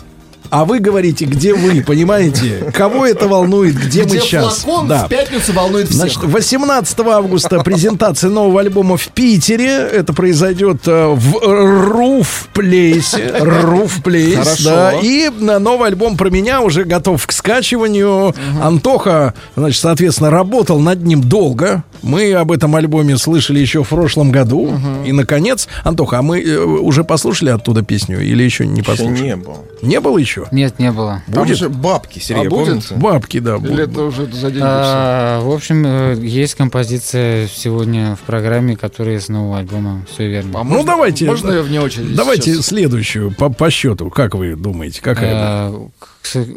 [0.49, 2.71] А вы говорите, где вы, понимаете?
[2.73, 4.59] Кого это волнует, где, мы Где сейчас?
[4.59, 5.97] флакон в пятницу волнует всех.
[5.99, 9.67] Значит, 18 августа презентация нового альбома в Питере.
[9.67, 13.33] Это произойдет э, в Руф Плейсе.
[13.39, 14.63] Руф Плейс, Хорошо.
[14.69, 14.93] да.
[15.01, 18.33] И на новый альбом про меня уже готов к скачиванию.
[18.61, 21.83] Антоха, значит, соответственно, работал над ним долго.
[22.01, 24.73] Мы об этом альбоме слышали еще в прошлом году.
[25.05, 29.21] И, наконец, Антоха, а мы э, уже послушали оттуда песню или еще не Еще послушали?
[29.23, 29.57] не было.
[29.81, 30.36] Не было еще?
[30.51, 31.21] Нет, не было.
[31.31, 31.57] Там Будет?
[31.57, 32.91] же бабки, Сергей, А будет?
[32.97, 33.55] Бабки, да.
[33.57, 33.79] Или будут.
[33.91, 34.63] это уже за деньги?
[34.63, 40.05] А, в общем, э, есть композиция сегодня в программе, которая с нового альбома.
[40.11, 40.59] Все верно.
[40.59, 41.25] А Ну, можно- давайте.
[41.25, 42.65] Можно я вне очереди Давайте сейчас?
[42.67, 44.09] следующую по, по счету.
[44.09, 45.33] Как вы думаете, какая?
[45.35, 45.89] А,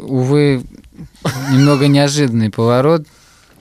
[0.03, 0.63] увы,
[1.51, 3.05] немного неожиданный поворот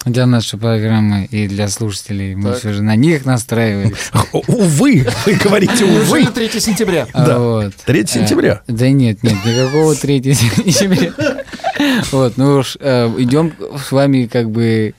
[0.07, 2.35] для нашей программы и для слушателей.
[2.35, 2.59] Мы Так.
[2.59, 4.11] все же на них настраивались.
[4.33, 6.21] Увы, вы говорите увы.
[6.23, 7.07] Неужели 3 сентября?
[7.13, 7.39] Да.
[7.39, 7.75] Вот.
[7.85, 8.63] 3 сентября.
[8.67, 11.13] Э, Да нет, нет, никакого 3 сентября.
[12.13, 13.53] Вот, ну уж э, идем
[13.87, 14.95] с вами как бы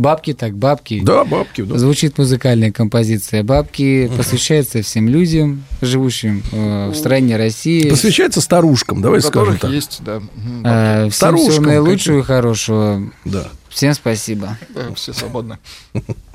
[0.00, 1.00] бабки так, бабки.
[1.02, 1.62] Да, бабки.
[1.62, 1.78] да.
[1.78, 7.88] Звучит музыкальная композиция «Бабки», посвящается всем людям, живущим э, в стране России.
[7.88, 9.70] Посвящается старушкам, давай скажем так.
[9.70, 10.22] есть, да.
[10.64, 13.02] Э, Всем Старушкам всего наилучшего и хорошего.
[13.24, 13.48] Да.
[13.68, 14.58] Всем спасибо.
[14.74, 15.58] да, Все свободны.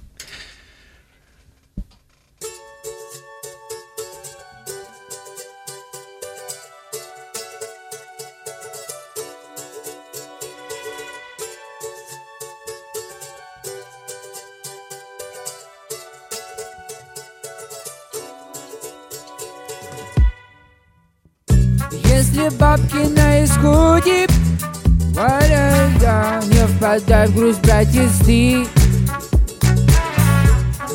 [26.47, 28.65] Не впадай в грусть, братец, ты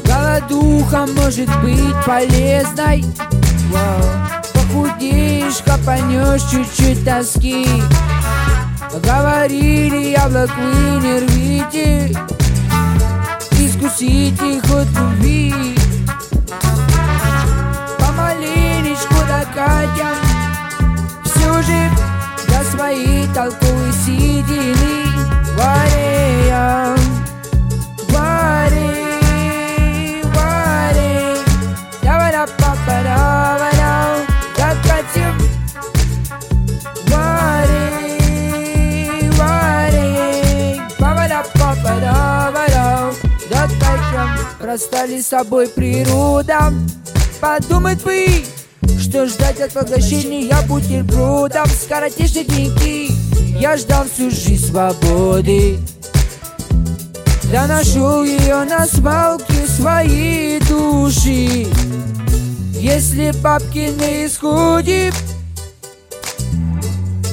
[0.05, 3.05] Голодуха может быть полезной.
[4.53, 7.67] Похудеешь, копанешь чуть-чуть тоски
[9.05, 12.19] Говорили, яблок вы не рвите
[13.53, 15.55] Искусите хоть любви.
[17.99, 20.17] Помаленечку докатим
[21.25, 21.91] Все же
[22.49, 25.00] до своей толковой седины
[25.61, 26.97] Варя,
[28.09, 28.95] варя,
[30.35, 31.37] варя.
[32.03, 34.17] Давай да папа да
[34.57, 35.37] докатим
[37.09, 37.91] Варя,
[39.39, 43.11] варя, папа да папа да
[43.51, 44.31] докатим
[44.61, 46.73] Расстали с собой природа
[47.39, 48.45] Подумать бы,
[48.99, 53.13] что ждать от поглощения бутербродом Скоротечные деньги
[53.59, 55.79] Я ждал всю жизнь свободы.
[57.53, 61.67] Да нашел ее на смалке своей души.
[62.75, 65.13] Если бабки на исходе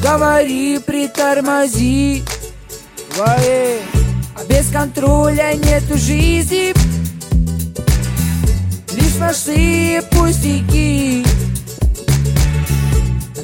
[0.01, 2.23] Говори, притормози.
[3.19, 6.73] А без контроля нету жизни
[9.17, 11.25] Сплошные пустяки.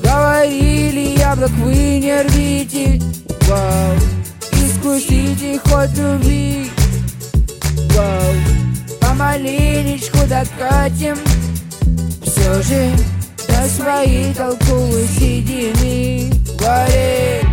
[0.04, 3.02] Говорили, яблок вы не рвите.
[3.48, 3.96] Вау,
[4.52, 6.70] искусите хоть любви
[7.96, 8.36] Вау,
[9.02, 11.18] помаленечку докатим.
[12.22, 12.92] Все же
[13.48, 17.53] до своей толковой седины Варит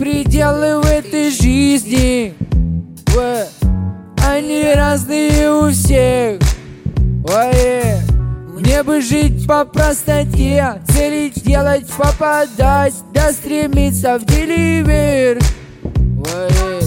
[0.00, 2.34] пределы в этой жизни.
[3.08, 3.46] Вэ,
[4.26, 6.40] Они разные у всех.
[7.28, 7.96] Ой,
[8.58, 15.42] мне бы жить по простоте Цели делать, попадать Да стремиться в деле вверх
[15.82, 16.80] Ой,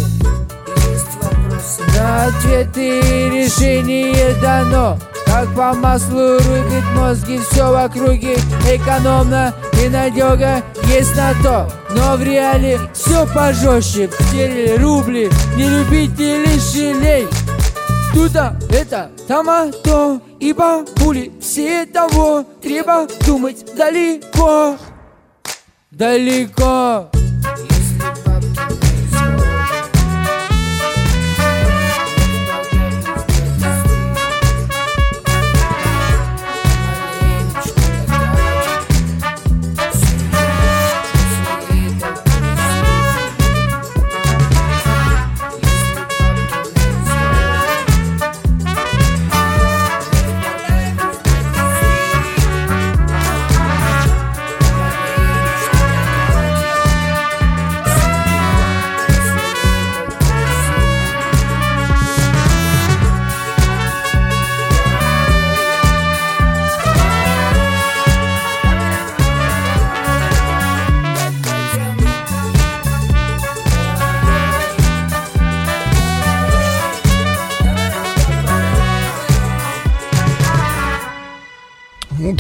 [1.95, 4.97] на ответы и решение дано.
[5.27, 8.33] Как по маслу рубит мозги Все в округе
[8.67, 9.53] экономно
[9.83, 16.73] и надега есть на то Но в реале все пожестче В рубли Не любите лишь
[16.73, 17.27] жалей
[18.13, 24.77] Туда это, там а то И бабули все того Треба думать далеко.
[25.91, 27.09] Далеко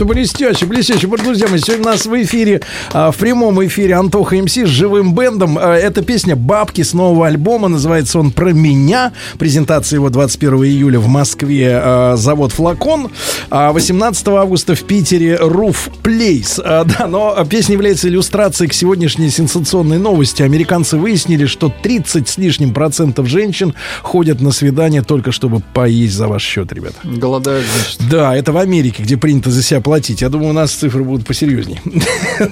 [0.03, 1.07] блестяще, блестяще.
[1.07, 2.61] Вот, друзья мои, сегодня у нас в эфире,
[2.91, 5.57] а, в прямом эфире Антоха МС с живым бендом.
[5.59, 7.67] А, Эта песня «Бабки» с нового альбома.
[7.67, 9.11] Называется он «Про меня».
[9.37, 11.79] Презентация его 21 июля в Москве.
[11.81, 13.09] а, Завод «Флакон».
[13.49, 16.59] А 18 августа в Питере «Руф Плейс».
[16.63, 20.41] Да, но песня является иллюстрацией к сегодняшней сенсационной новости.
[20.43, 26.27] Американцы выяснили, что 30 с лишним процентов женщин ходят на свидание только чтобы поесть за
[26.27, 26.95] ваш счет, ребята.
[27.03, 28.09] Голодают, значит.
[28.09, 29.92] Да, это в Америке, где принято за себя платить.
[30.21, 31.81] Я думаю, у нас цифры будут посерьезнее.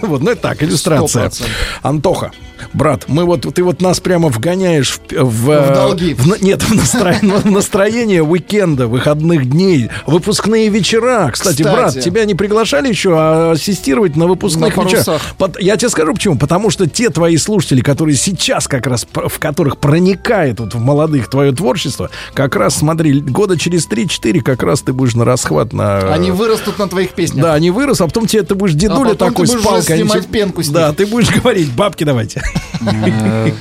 [0.02, 1.28] Вот, ну это так, иллюстрация.
[1.28, 1.44] 100%.
[1.82, 2.32] Антоха,
[2.74, 5.12] брат, мы вот, ты вот нас прямо вгоняешь в...
[5.12, 6.14] В, В долги.
[6.14, 11.30] в нет, в, настро- в настроение уикенда, выходных дней, выпускные вечера.
[11.32, 11.76] Кстати, Кстати.
[11.76, 15.22] брат, тебя не приглашали еще а, ассистировать на выпускных На вечерах?
[15.60, 16.38] Я тебе скажу почему.
[16.38, 21.30] Потому что те твои слушатели, которые сейчас как раз, в которых проникает вот в молодых
[21.30, 26.14] твое творчество, как раз, смотри, года через 3-4 как раз ты будешь на расхват на...
[26.14, 27.31] Они вырастут на твоих песнях.
[27.34, 29.96] Да, они вырос, а потом тебе ты будешь дедуля А такой ты с будешь палкой.
[29.96, 30.74] они снимать пенку с них.
[30.76, 32.42] Да, ты будешь говорить, бабки давайте.
[32.82, 33.52] Э,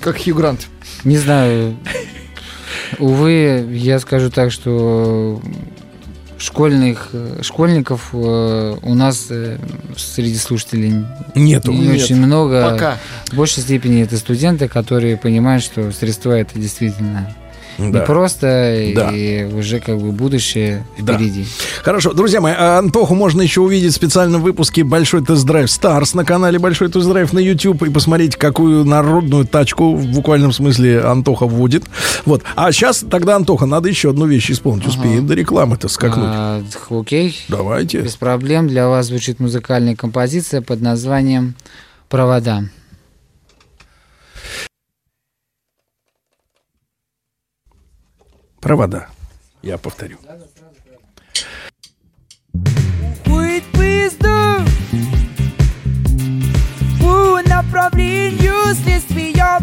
[0.00, 0.66] Как Хью Грант.
[1.04, 1.76] Не знаю.
[2.98, 5.40] Увы, я скажу так, что
[6.38, 7.10] школьных
[7.42, 9.58] школьников э, у нас э,
[9.96, 11.04] среди слушателей
[11.34, 11.70] Нету.
[11.72, 12.02] не Нет.
[12.02, 12.70] очень много.
[12.70, 12.98] Пока.
[13.30, 17.34] В большей степени это студенты, которые понимают, что средства это действительно
[17.80, 18.00] Да.
[18.00, 19.10] непросто Да.
[19.10, 21.14] и уже как бы будущее Да.
[21.14, 21.46] впереди.
[21.82, 26.58] Хорошо, друзья мои, Антоху можно еще увидеть в специальном выпуске «Большой тест-драйв Старс» на канале
[26.58, 31.84] «Большой тест-драйв» на YouTube и посмотреть, какую народную тачку в буквальном смысле Антоха вводит.
[32.26, 32.42] Вот.
[32.56, 34.86] А сейчас тогда, Антоха, надо еще одну вещь исполнить.
[34.86, 36.26] Успеем до рекламы-то скакнуть.
[36.28, 37.38] А, окей.
[37.48, 38.00] Давайте.
[38.00, 38.68] Без проблем.
[38.68, 41.54] Для вас звучит музыкальная композиция под названием
[42.08, 42.64] «Провода».
[48.60, 49.06] Провода.
[49.62, 50.18] Я повторю.
[53.24, 54.58] Будет поезда
[57.00, 59.58] По направлению следствия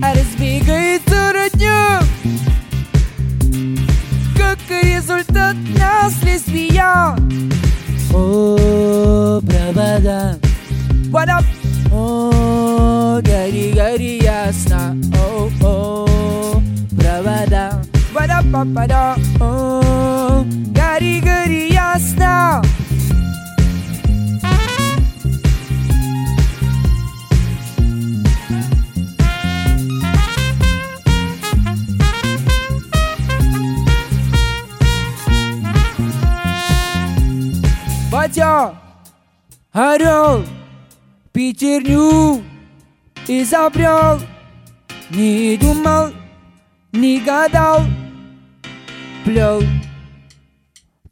[0.00, 2.00] Разбегается родня.
[4.36, 7.16] Как результат наследствия
[8.14, 10.38] О, провода.
[11.10, 11.40] Вода
[11.92, 14.96] О, гори, гори ясно.
[15.16, 16.62] О, о,
[16.96, 17.82] провода
[18.26, 19.14] Вода, папада
[20.76, 22.62] гори, гори ясно.
[38.10, 38.72] Батя,
[39.72, 40.44] орел,
[41.32, 42.42] пятерню
[43.28, 44.18] изобрел,
[45.10, 46.10] не думал,
[46.92, 47.82] не гадал,
[49.26, 49.60] плел,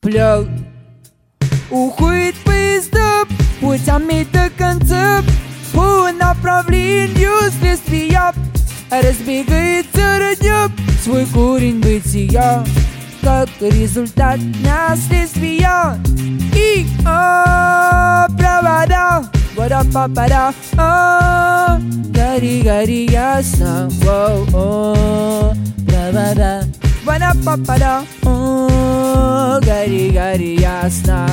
[0.01, 0.49] плел.
[1.69, 3.25] Уходит поезда
[3.61, 5.21] путями до конца,
[5.73, 8.33] по направлению следствия.
[8.89, 10.69] Разбегается родня,
[11.03, 12.65] свой корень бытия,
[13.21, 15.99] как результат наследствия.
[16.55, 19.25] И о, провода,
[19.57, 21.81] вода папада, о,
[22.11, 25.55] гори, гори ясно, воу, о,
[25.85, 26.63] провода,
[27.05, 31.27] вода папада, о, гори, гори ясно.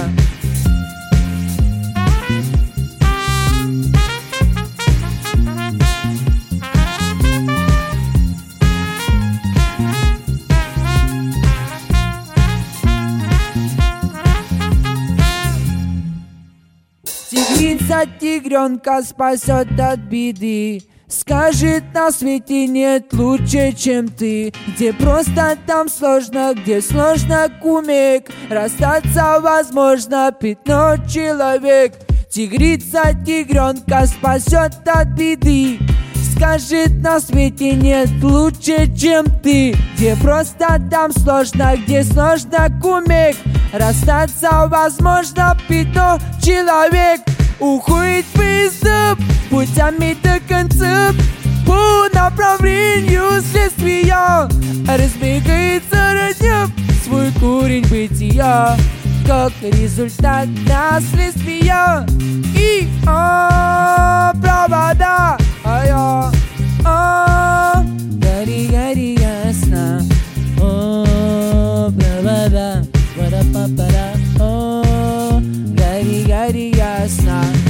[17.29, 20.81] Тигрица тигренка спасет от беды
[21.11, 24.53] Скажет, на свете нет лучше, чем ты.
[24.67, 31.95] Где просто там сложно, где сложно кумек Расстаться возможно, пятно человек.
[32.29, 35.79] Тигрица тигренка спасет от беды.
[36.33, 39.75] Скажет, на свете нет лучше, чем ты.
[39.95, 43.35] Где просто там сложно, где сложно кумек
[43.73, 47.19] Расстаться возможно, пятно человек
[47.61, 49.15] Уходит поезда
[49.51, 51.11] путями до конца.
[51.63, 54.49] По направлению следствия
[54.87, 56.65] Разбегается родня.
[57.03, 58.75] Свой корень бытия
[59.27, 62.03] Как результат наследствия.
[62.57, 66.31] И о, провода а
[66.83, 67.83] о,
[68.13, 70.01] гори, гори ясно.
[70.59, 72.83] О, провода
[73.15, 74.83] Пара-па-пара О,
[75.41, 77.60] гори, гори last night.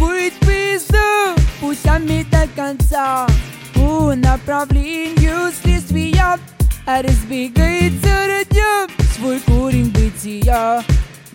[0.00, 3.26] Ясно Уходит поезда путями до конца.
[3.74, 6.38] По направлению следствия
[6.86, 8.88] Разбегается родня.
[9.16, 10.82] Свой корень бытия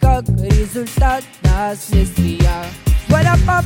[0.01, 2.65] Как результат наследствия
[3.07, 3.63] What-up-up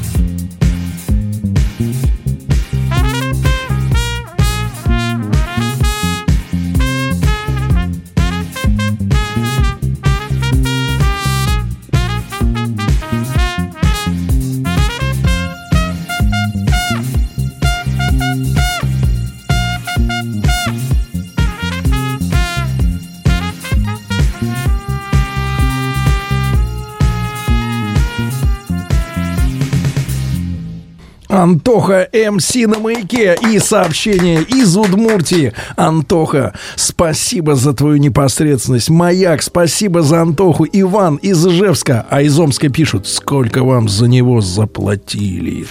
[31.30, 35.54] Антоха МС на маяке и сообщение из Удмуртии.
[35.78, 38.90] Антоха, спасибо за твою непосредственность.
[38.90, 40.66] Маяк, спасибо за Антоху.
[40.66, 45.68] Иван из Ижевска, а из Омска пишут, сколько вам за него заплатили.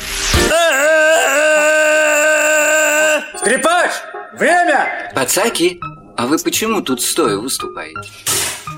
[3.36, 3.90] Скрипач,
[4.38, 5.10] время!
[5.12, 5.80] Пацаки,
[6.16, 8.08] а вы почему тут стоя выступаете?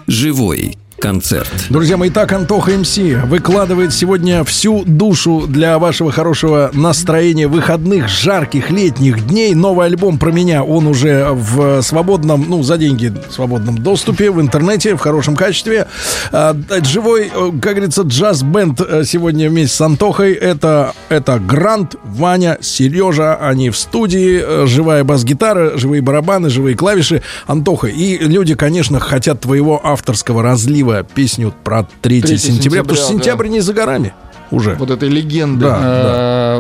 [0.06, 1.48] Живой концерт.
[1.70, 8.70] Друзья мои, так Антоха МС выкладывает сегодня всю душу для вашего хорошего настроения выходных, жарких
[8.70, 9.54] летних дней.
[9.54, 14.94] Новый альбом про меня, он уже в свободном, ну, за деньги, свободном доступе в интернете,
[14.94, 15.86] в хорошем качестве.
[16.30, 16.54] А,
[16.84, 20.34] Живой, э, как говорится, джаз-бенд э, сегодня вместе с Антохой.
[20.34, 24.42] Это, это Грант, Ваня, Сережа, они в студии.
[24.44, 27.22] Э, Живая бас-гитара, живые барабаны, живые клавиши.
[27.46, 33.06] Антоха, и люди, конечно, хотят твоего авторского разлива песню про 3, 3 сентября, потому что
[33.06, 34.12] сентября, сентябрь не за горами
[34.50, 34.74] уже.
[34.74, 35.64] Вот этой легенды.
[35.64, 35.78] Да,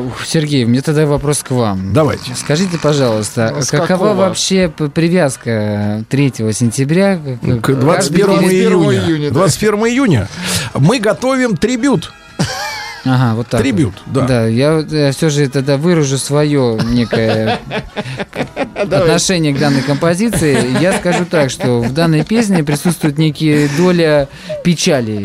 [0.00, 1.92] Э, ух, Сергей, мне тогда вопрос к вам.
[1.92, 2.34] Давайте.
[2.36, 4.14] Скажите, пожалуйста, Ну, с какова какого?
[4.14, 8.98] вообще привязка 3 сентября к, К 21 каждый перед- июня.
[9.06, 9.34] июня, да.
[9.34, 10.28] 21 июня.
[10.74, 12.12] Мы готовим трибют.
[13.04, 13.62] Ага, вот так.
[13.62, 14.26] Трибют, вот.
[14.26, 14.46] да.
[14.46, 17.58] я, все же тогда выражу свое некое
[18.74, 20.80] отношение к данной композиции.
[20.80, 24.28] Я скажу так, что в данной песне присутствует некие доля
[24.64, 25.24] печали.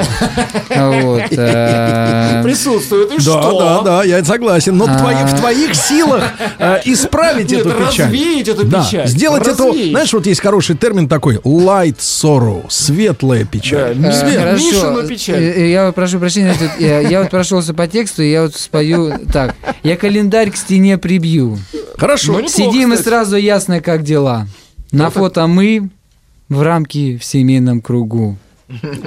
[0.69, 1.23] Вот.
[1.31, 3.59] э, Присутствует, и Да, что?
[3.59, 4.77] да, да, я согласен.
[4.77, 4.97] Но А.
[4.97, 6.23] твои- в твоих силах
[6.59, 8.05] э, исправить Нет, эту печаль.
[8.07, 9.07] развеять эту Да, печаль.
[9.07, 13.95] Сделать это, знаешь, вот есть хороший термин такой light sorrow, светлая печаль.
[13.95, 14.65] Да, Свет- Хорошо.
[14.65, 15.43] Мишину печаль.
[15.43, 17.29] Э, э, Я прошу прощения, я, я вот
[17.65, 19.55] прошелся по тексту, и я вот спою так.
[19.83, 21.57] Я календарь к стене прибью.
[21.97, 22.33] Хорошо.
[22.33, 23.07] Ну, неплохо, Сидим и кстати.
[23.09, 24.47] сразу ясно, как дела.
[24.91, 25.89] На фото мы
[26.49, 28.37] в рамке в семейном кругу.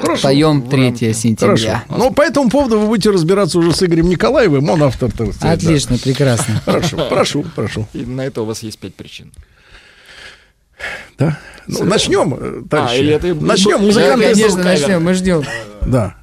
[0.01, 0.23] Хорошо.
[0.23, 1.13] Поем 3 Хорошо.
[1.19, 1.85] сентября.
[1.89, 5.11] Но по этому поводу вы будете разбираться уже с Игорем Николаевым, он автор.
[5.11, 5.53] так сказать, да.
[5.53, 6.61] Отлично, прекрасно.
[6.65, 7.87] Хорошо, прошу, прошу.
[7.93, 9.33] И на это у вас есть пять причин.
[11.19, 11.39] Да?
[11.67, 13.01] Ну, начнем, э, товарищи.
[13.01, 14.25] или это- Начнем, Да, музыканты.
[14.33, 15.43] конечно, Конечно, начнем, мы ждем.
[15.85, 16.15] Да.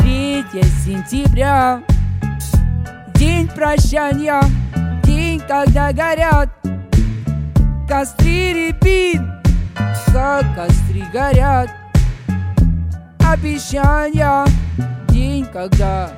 [0.00, 0.44] 3
[0.84, 1.82] сентября.
[3.42, 4.40] День прощания,
[5.02, 6.48] день, когда горят
[7.88, 9.32] Костры рябин,
[10.06, 11.68] как костры горят
[13.18, 14.46] Обещания,
[15.08, 16.10] день, когда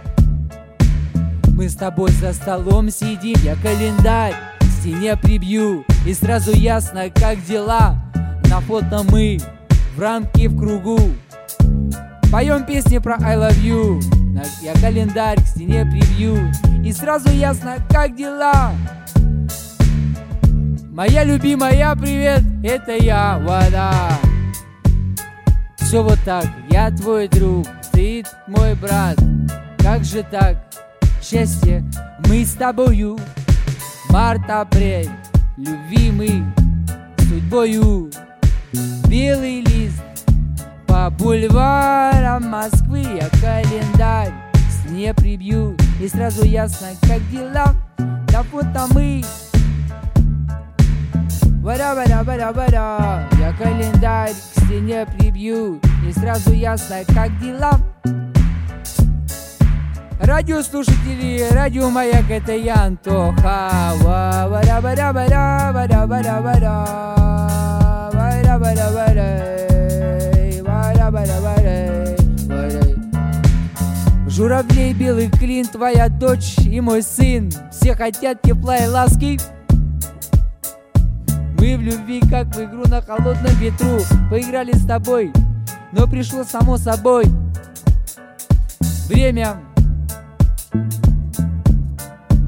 [1.56, 7.42] Мы с тобой за столом сидим, я календарь к стене прибью И сразу ясно, как
[7.44, 8.02] дела.
[8.50, 9.38] На фото мы
[9.96, 11.00] в рамке в кругу.
[12.30, 14.23] Поем песни про I love you
[14.60, 16.52] Я календарь к стене прибью
[16.84, 18.72] И сразу ясно, как дела.
[20.90, 23.92] Моя любимая, привет, это я, вода.
[25.76, 29.18] Все вот так, я твой друг, ты мой брат.
[29.78, 30.56] Как же так,
[31.20, 31.84] счастье,
[32.28, 33.18] мы с тобою.
[34.10, 35.10] Март, апрель,
[35.56, 36.54] любви мы
[37.28, 38.10] судьбою.
[39.08, 40.02] Белый лист
[40.94, 44.30] по бульварам Москвы я календарь
[44.70, 45.76] с не прибью.
[46.00, 47.74] И сразу ясно, как дела.
[48.28, 49.24] Да вот там мы.
[51.64, 55.80] Вара вара вара вара Я календарь к стене прибью.
[56.08, 57.72] И сразу ясно, как дела.
[60.20, 63.94] Радиослушатели, радио Маяк, это я, Антоха.
[64.00, 66.40] Ва- вара вара вара вара вара вара
[68.12, 69.63] вара вара вара
[74.34, 77.52] Журавлей белый клин, твоя дочь и мой сын.
[77.70, 79.38] Все хотят тепла и ласки.
[81.56, 84.00] Мы в любви, как в игру на холодном ветру.
[84.28, 85.32] Поиграли с тобой,
[85.92, 87.26] но пришло само собой.
[89.06, 89.58] Время.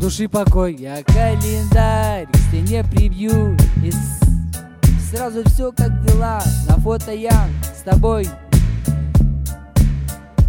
[0.00, 3.56] Души покой, я календарь к стене прибью.
[3.84, 3.92] И
[5.08, 6.42] сразу все как дела.
[6.68, 8.28] На фото я с тобой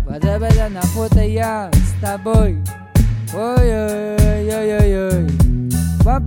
[0.08, 2.58] Бада-бада, на фото я с тобой.
[3.34, 5.28] Ой-ой-ой-ой-ой.
[6.04, 6.22] Па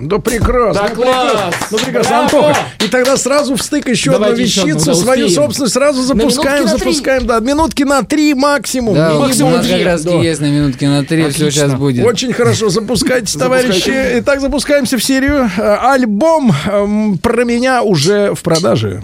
[0.00, 0.82] Да прекрасно.
[0.82, 1.32] Да класс!
[1.32, 1.66] прекрасно.
[1.70, 2.24] Ну прекрасно, Браво!
[2.24, 2.56] Антоха.
[2.84, 5.42] И тогда сразу в стык еще одну Давайте еще одну, вещицу, да, свою успеем.
[5.42, 8.94] собственную, сразу На запускаем, запускаем, да, минутки на три максимум.
[8.94, 10.12] Да, у Максимум нас как раз Да.
[10.12, 12.04] есть на минутки на три, все сейчас будет.
[12.04, 13.92] Очень хорошо, запускайте, товарищи.
[14.20, 15.50] Итак, запускаемся в серию.
[15.58, 19.02] Э, Альбом эм, про меня уже в продаже.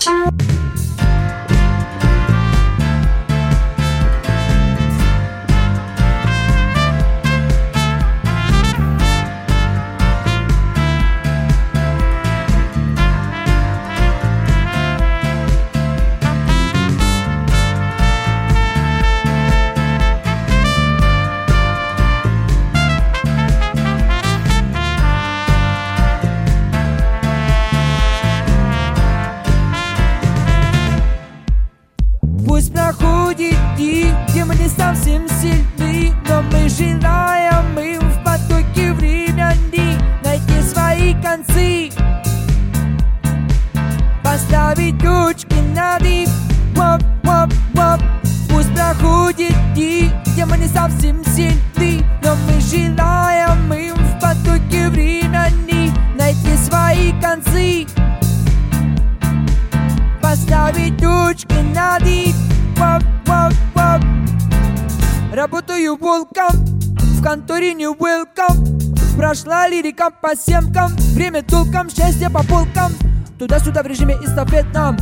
[69.66, 72.92] Welcome Прошла лирика по семкам, время толком, счастье по полкам
[73.38, 74.96] Туда-сюда в режиме эстафетном,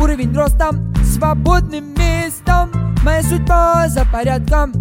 [0.00, 2.70] уровень ростом, свободным местом.
[3.04, 4.72] Моя судьба за порядком.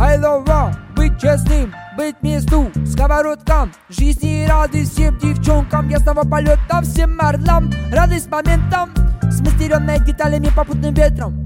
[0.00, 5.88] I love raw, быть честным, быть месту, сковородкам Жизни радость всем девчонкам.
[5.88, 7.70] Ясного полета всем орлам.
[7.92, 8.92] Радость моментом,
[9.30, 11.44] смастеренная деталями попутным ветром.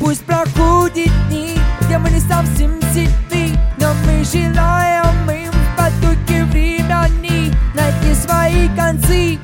[0.00, 7.54] Пусть проходит дни, где мы не совсем сильны Но мы желаем им в потоке времени
[7.74, 9.38] Найти свои концы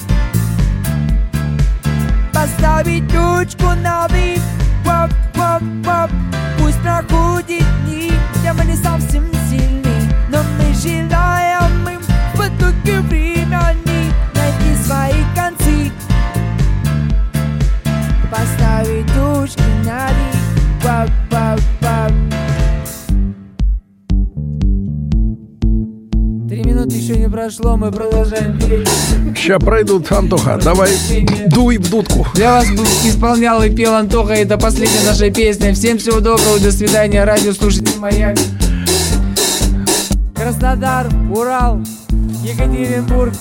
[2.32, 4.38] Поставить точку на «и».
[4.84, 6.10] Воп, воп, воп.
[6.58, 14.12] Пусть проходит дни, где мы не совсем сильны Но мы желаем им в потоке времени
[14.34, 15.90] Найти свои концы
[18.30, 20.36] Поставить точки на «и».
[20.82, 22.12] Воп, воп, воп.
[26.76, 28.86] Три минуты еще не прошло, мы продолжаем петь.
[29.34, 30.90] Сейчас пройдут, Антоха, давай
[31.46, 32.26] дуй в дудку.
[32.34, 32.66] Для вас
[33.02, 34.34] исполнял и пел Антоха.
[34.34, 35.72] Это последняя наша песня.
[35.72, 37.24] Всем всего доброго, до свидания.
[37.24, 38.36] Радиослушатели Майами.
[40.34, 41.80] Краснодар, Урал,
[42.42, 43.32] Екатеринбург,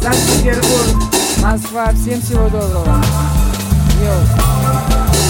[0.00, 1.12] Санкт-Петербург,
[1.42, 1.90] Москва.
[1.92, 3.02] Всем всего доброго.
[4.00, 4.63] Йоу.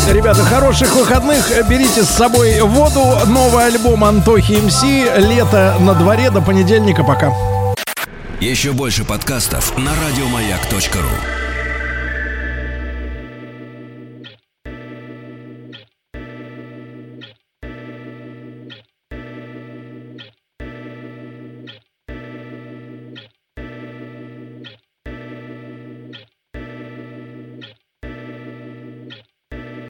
[0.09, 1.51] Ребята, хороших выходных.
[1.69, 3.19] Берите с собой воду.
[3.27, 4.83] Новый альбом Антохи МС.
[5.17, 6.31] Лето на дворе.
[6.31, 7.03] До понедельника.
[7.05, 7.33] Пока.
[8.41, 11.44] Еще больше подкастов на радиомаяк.ру.